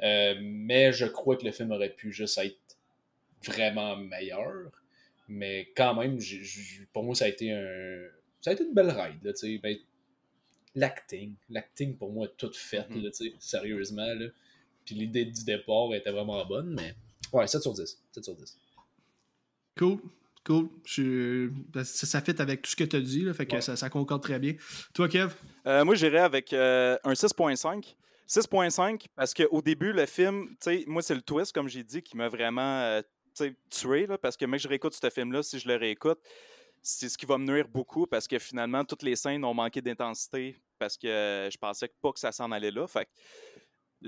[0.02, 2.78] Euh, mais je crois que le film aurait pu juste être
[3.44, 4.70] vraiment meilleur.
[5.28, 6.18] Mais quand même,
[6.92, 8.08] pour moi, ça a été un.
[8.40, 9.76] Ça a été une belle ride, tu ben,
[10.74, 11.34] l'acting.
[11.48, 13.34] L'acting, pour moi, est tout fait, mm-hmm.
[13.38, 14.14] sérieusement.
[14.14, 14.26] Là.
[14.84, 16.94] Puis l'idée du départ était vraiment bonne, mais.
[17.32, 17.98] Ouais, 7 sur 10.
[18.12, 18.58] 7 sur 10.
[19.78, 19.98] Cool.
[20.44, 20.68] Cool.
[20.84, 21.48] Je...
[21.48, 23.76] Ben, ça, ça fit avec tout ce que tu as dit, là, fait que ça,
[23.76, 24.54] ça, concorde très bien.
[24.92, 25.34] Toi, Kev?
[25.66, 27.94] Euh, moi, j'irais avec euh, un 6.5.
[28.28, 30.56] 6.5 parce qu'au début, le film,
[30.86, 33.02] moi, c'est le twist, comme j'ai dit, qui m'a vraiment euh,
[33.70, 34.06] tué.
[34.06, 36.18] Là, parce que même que je réécoute ce film-là, si je le réécoute,
[36.82, 39.80] c'est ce qui va me nuire beaucoup parce que finalement, toutes les scènes ont manqué
[39.80, 42.88] d'intensité parce que je pensais pas que ça s'en allait là.
[42.88, 43.08] Fait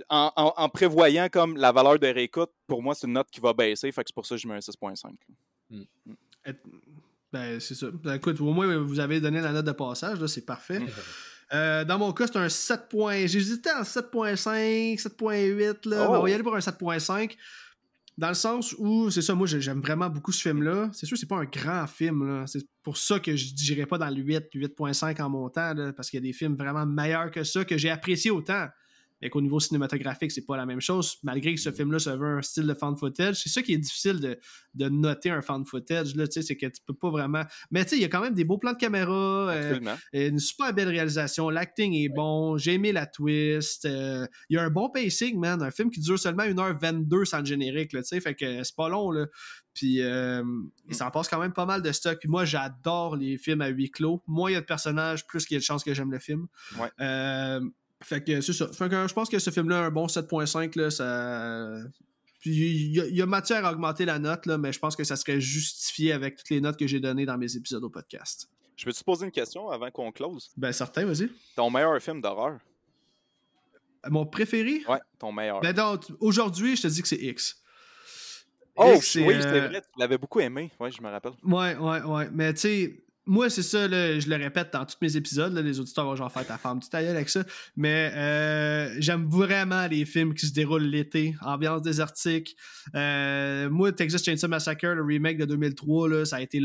[0.09, 3.91] en, prévoyant comme la valeur de réécoute, pour moi, c'est une note qui va baisser.
[3.93, 5.15] Fait que c'est pour ça que je mets un 6.5.
[7.33, 7.89] Ben, c'est ça.
[7.93, 10.81] Ben, écoute, au moins, vous avez donné la note de passage, c'est parfait.
[11.53, 12.83] Euh, dans mon cas, c'est un 7.
[13.27, 15.89] J'hésitais en 7.5, 7.8.
[15.89, 16.11] Là.
[16.11, 17.37] on va y aller pour un 7.5.
[18.16, 20.89] Dans le sens où, c'est ça, moi j'aime vraiment beaucoup ce film-là.
[20.93, 22.45] C'est sûr, c'est pas un grand film.
[22.47, 26.19] C'est pour ça que je dirais pas dans le 8, 8.5 en montant, parce qu'il
[26.19, 28.69] y a des films vraiment meilleurs que ça, que j'ai apprécié autant
[29.23, 32.39] et qu'au niveau cinématographique, c'est pas la même chose, malgré que ce film-là se veut
[32.39, 33.36] un style de fan footage.
[33.43, 36.95] C'est ça qui est difficile de, noter un fan footage, là, c'est que tu peux
[36.95, 37.45] pas vraiment.
[37.70, 39.81] Mais tu sais, il y a quand même des beaux plans de caméra, euh,
[40.12, 44.62] une super belle réalisation, l'acting est bon, j'ai aimé la twist, euh, il y a
[44.62, 48.20] un bon pacing, man, un film qui dure seulement 1h22 sans le générique, tu sais,
[48.20, 49.27] fait que c'est pas long, là.
[49.74, 50.45] Puis euh,
[50.89, 52.19] il s'en passe quand même pas mal de stock.
[52.20, 54.23] Puis moi, j'adore les films à huis clos.
[54.28, 56.20] Moins il y a de personnages, plus il y a de chances que j'aime le
[56.20, 56.47] film.
[56.78, 56.91] Ouais.
[58.05, 58.68] Fait que c'est ça.
[58.68, 60.78] Fait que je pense que ce film-là a un bon 7.5.
[60.78, 61.89] Là, ça...
[62.40, 65.16] Puis il y, a matière à augmenter la note, là, mais je pense que ça
[65.16, 68.51] serait justifié avec toutes les notes que j'ai données dans mes épisodes au podcast.
[68.76, 70.51] Je peux te poser une question avant qu'on close?
[70.55, 71.31] Ben certain, vas-y.
[71.56, 72.59] Ton meilleur film d'horreur?
[74.10, 74.82] Mon préféré?
[74.86, 75.60] Ouais, ton meilleur.
[75.60, 77.62] Ben donc, aujourd'hui, je te dis que c'est X.
[78.76, 80.70] Oh, oui, c'est euh, vrai, tu l'avais beaucoup aimé.
[80.78, 81.32] Ouais, je me rappelle.
[81.44, 82.28] Ouais, ouais, ouais.
[82.32, 86.05] Mais tu sais, moi, c'est ça, je le répète dans tous mes épisodes, les auditeurs
[86.05, 87.44] vont genre faire ta femme du tailleul avec ça,
[87.76, 92.56] mais euh, j'aime vraiment les films qui se déroulent l'été, ambiance désertique.
[92.94, 96.60] Euh, moi, Texas Chainsaw Massacre, le remake de 2003, là, ça a été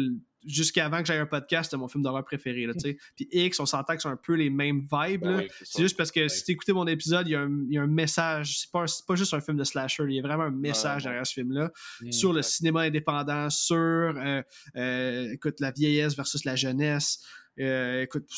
[0.45, 2.65] jusqu'avant que j'aie un podcast, c'était mon film d'horreur préféré.
[2.65, 2.73] Là,
[3.15, 5.21] Puis X, on s'entend que c'est un peu les mêmes vibes.
[5.21, 7.73] Ben c'est juste parce que si tu écoutais mon épisode, il y, a un, il
[7.73, 8.59] y a un message.
[8.59, 11.25] C'est pas, pas juste un film de slasher, il y a vraiment un message derrière
[11.25, 11.71] ce film-là
[12.01, 14.41] mmh, sur le cinéma indépendant, sur euh,
[14.75, 17.23] euh, écoute, la vieillesse versus la jeunesse.
[17.59, 18.29] Euh, écoute,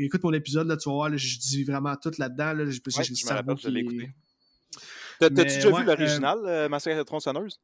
[0.00, 2.52] écoute mon épisode, là, tu vas voir, je dis vraiment tout là-dedans.
[2.52, 4.10] Là, ouais, je me rappelle, je l'ai écouté.
[5.20, 7.60] T'as-tu déjà vu l'original, Massacre à tronçonneuse?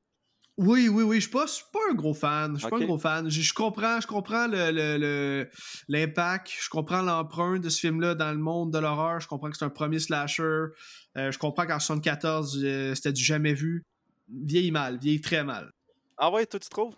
[0.57, 1.16] Oui, oui, oui.
[1.16, 1.47] Je suis pas,
[1.91, 2.55] un gros fan.
[2.55, 3.28] Je suis pas un gros fan.
[3.28, 5.49] Je, comprends, je comprends le,
[5.89, 6.51] l'impact.
[6.51, 9.20] je comprends l'emprunt de ce film-là dans le monde de l'horreur.
[9.20, 10.43] Je comprends que c'est un premier slasher.
[10.43, 13.85] Euh, je comprends qu'en 74, euh, c'était du jamais vu.
[14.28, 15.70] Vieillit mal, vieillit très mal.
[16.16, 16.97] Ah ouais, toi tu trouves?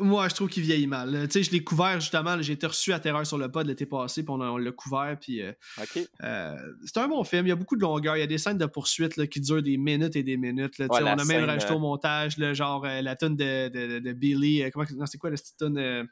[0.00, 1.28] Moi, je trouve qu'il vieillit mal.
[1.28, 2.40] Tu sais, je l'ai couvert justement.
[2.40, 5.16] J'ai été reçu à Terreur sur le pod l'été passé, puis on, l'a couvert.
[5.20, 5.52] Puis, euh,
[6.22, 7.46] euh, c'est un bon film.
[7.46, 8.16] Il y a beaucoup de longueur.
[8.16, 10.74] Il y a des scènes de poursuite qui durent des minutes et des minutes.
[10.88, 13.68] on a même rajouté au euh, montage, genre la tonne de,
[13.98, 14.64] de, Billy.
[14.72, 16.08] comment c'est quoi la petite tonne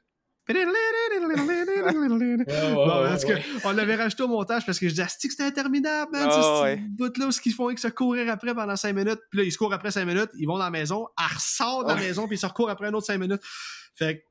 [3.65, 6.29] on l'avait rajouté au montage parce que je disais, que c'était interminable, man.
[6.31, 6.77] Oh, ouais.
[6.77, 9.21] bout-là où ils font, ils se courir après pendant 5 minutes.
[9.31, 11.85] Puis là, ils se courent après 5 minutes, ils vont dans la maison, elle ressort
[11.85, 13.43] de la maison, puis ils se recourent après un autre 5 minutes.
[13.95, 14.23] Fait que,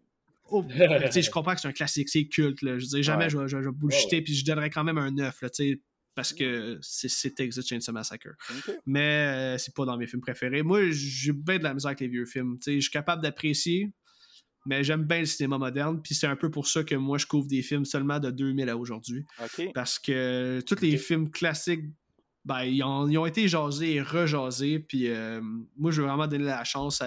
[0.49, 2.61] oh, je comprends que c'est un classique, c'est culte.
[2.61, 2.79] Là.
[2.79, 5.49] Je dis jamais, je, je, je bullshiter, puis je donnerais quand même un 9, là,
[6.17, 8.29] parce que c'est Texas Chainsaw Massacre.
[8.87, 10.63] Mais euh, c'est pas dans mes films préférés.
[10.63, 12.57] Moi, j'ai bien de la misère avec les vieux films.
[12.65, 13.91] Je suis capable d'apprécier,
[14.67, 17.25] mais j'aime bien le cinéma moderne, puis c'est un peu pour ça que moi je
[17.25, 19.25] couvre des films seulement de 2000 à aujourd'hui.
[19.73, 21.85] Parce que tous les films classiques,
[22.47, 25.41] ben, ils, ont, été jasés et rejasés, puis euh,
[25.75, 27.03] moi je veux vraiment donner la chance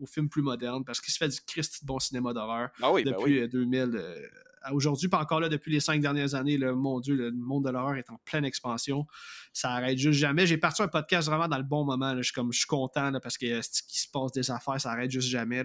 [0.00, 2.90] aux films plus modernes, parce qu'il se fait du Christ de bon cinéma d'horreur ah
[2.92, 4.26] ben depuis 2000 euh, euh,
[4.64, 7.64] à aujourd'hui, pas encore là depuis les cinq dernières années, le, mon Dieu, le monde
[7.64, 9.06] de l'horreur est en pleine expansion.
[9.52, 10.46] Ça arrête juste jamais.
[10.46, 12.16] J'ai parti un podcast vraiment dans le bon moment.
[12.16, 14.92] Je suis comme je suis content parce que ce qui se passe des affaires, ça
[14.92, 15.64] arrête juste jamais.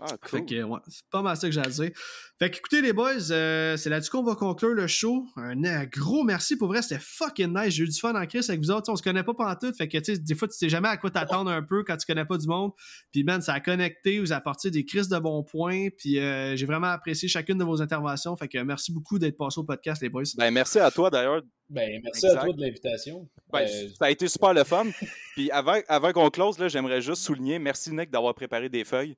[0.00, 1.90] Ah, Fait que, ouais, c'est pas mal ça que j'ai à dire.
[2.38, 5.26] Fait que, écoutez, les boys, euh, c'est là-dessus qu'on va conclure le show.
[5.36, 7.74] Un, euh, gros merci pour vrai, c'était fucking nice.
[7.74, 8.82] J'ai eu du fun en crise avec vous autres.
[8.82, 9.76] T'sais, on se connaît pas pantoute.
[9.76, 11.96] Fait que, tu sais, des fois, tu sais jamais à quoi t'attendre un peu quand
[11.96, 12.72] tu connais pas du monde.
[13.12, 15.88] Puis, man, ça a connecté, vous a apporté des crises de bons points.
[15.98, 18.34] Puis, euh, j'ai vraiment apprécié chacune de vos interventions.
[18.36, 20.22] Fait que, merci beaucoup d'être passé au podcast, les boys.
[20.36, 21.42] Ben, merci à toi d'ailleurs.
[21.68, 22.38] Ben, merci Exact.
[22.40, 23.28] à toi de l'invitation.
[23.52, 24.86] Ben, Euh, ça a été super le fun.
[25.34, 29.16] Puis avant, avant qu'on close, là, j'aimerais juste souligner merci Nick d'avoir préparé des feuilles.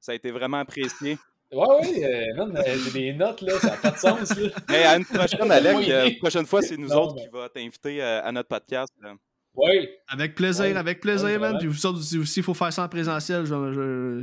[0.00, 1.18] Ça a été vraiment apprécié.
[1.52, 4.48] Ouais, ouais, euh, euh, j'ai des notes, là, ça n'a pas de sens, là.
[4.68, 5.76] Hey, à une prochaine, Alec.
[5.76, 5.92] Oui.
[5.92, 8.92] euh, prochaine fois, c'est nous Non, autres qui va t'inviter euh, à notre podcast.
[9.00, 9.14] là.
[9.56, 10.76] Ouais, Avec plaisir, Ouais.
[10.76, 11.56] avec plaisir, man.
[11.58, 13.72] Puis, vous autres, si il faut faire ça en présentiel, je, je- c'est en-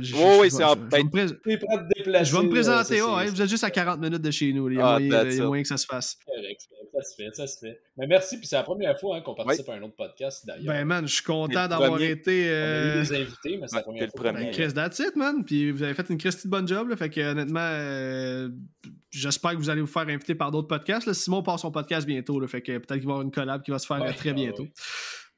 [0.00, 1.26] je vais ben, pré-.
[2.24, 4.70] Je vais me présenter, c'est- vous êtes juste à 40 minutes de chez nous.
[4.70, 5.46] Il y a, Ah, moyen, that's il y a it.
[5.48, 6.16] moyen que ça se fasse.
[6.24, 6.60] correct,
[6.92, 7.80] ça se fait, ça se fait.
[7.96, 10.72] Mais merci, puis c'est la première fois hein, qu'on participe à un autre podcast, d'ailleurs.
[10.74, 12.44] Ben, man, je suis content d'avoir été.
[12.44, 14.32] On a euh, eu des invités, mais c'est Ouais, la première fois.
[14.32, 14.50] premier.
[14.52, 15.44] Chris, that's it, man.
[15.44, 16.88] Puis vous avez fait une Christie de bonne job.
[16.88, 18.48] Là, fait que honnêtement, euh,
[19.10, 21.06] j'espère que vous allez vous faire inviter par d'autres podcasts.
[21.06, 21.14] Là.
[21.14, 22.40] Simon part son podcast bientôt.
[22.40, 24.08] Là, fait que peut-être qu'il va y avoir une collab qui va se faire Ouais,
[24.10, 24.66] euh, très ah bientôt.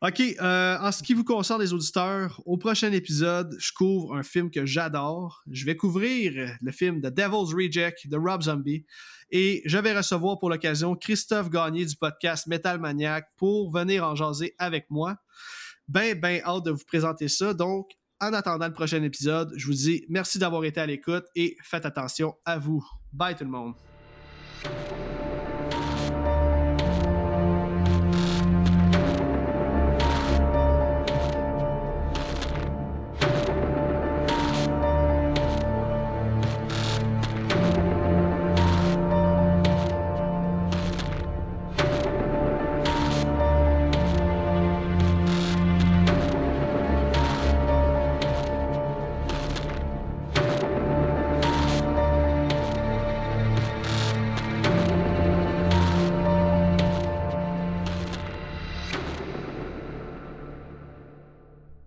[0.02, 0.20] OK.
[0.20, 4.50] euh, en ce qui vous concerne, les auditeurs, au prochain épisode, je couvre un film
[4.50, 5.42] que j'adore.
[5.50, 8.84] Je vais couvrir le film The Devil's Reject de Rob Zombie.
[9.30, 14.14] Et je vais recevoir pour l'occasion Christophe Gagné du podcast Metal Maniac pour venir en
[14.14, 15.16] jaser avec moi.
[15.88, 17.54] Ben, ben, hâte de vous présenter ça.
[17.54, 17.90] Donc,
[18.20, 21.86] en attendant le prochain épisode, je vous dis merci d'avoir été à l'écoute et faites
[21.86, 22.84] attention à vous.
[23.12, 23.74] Bye tout le monde.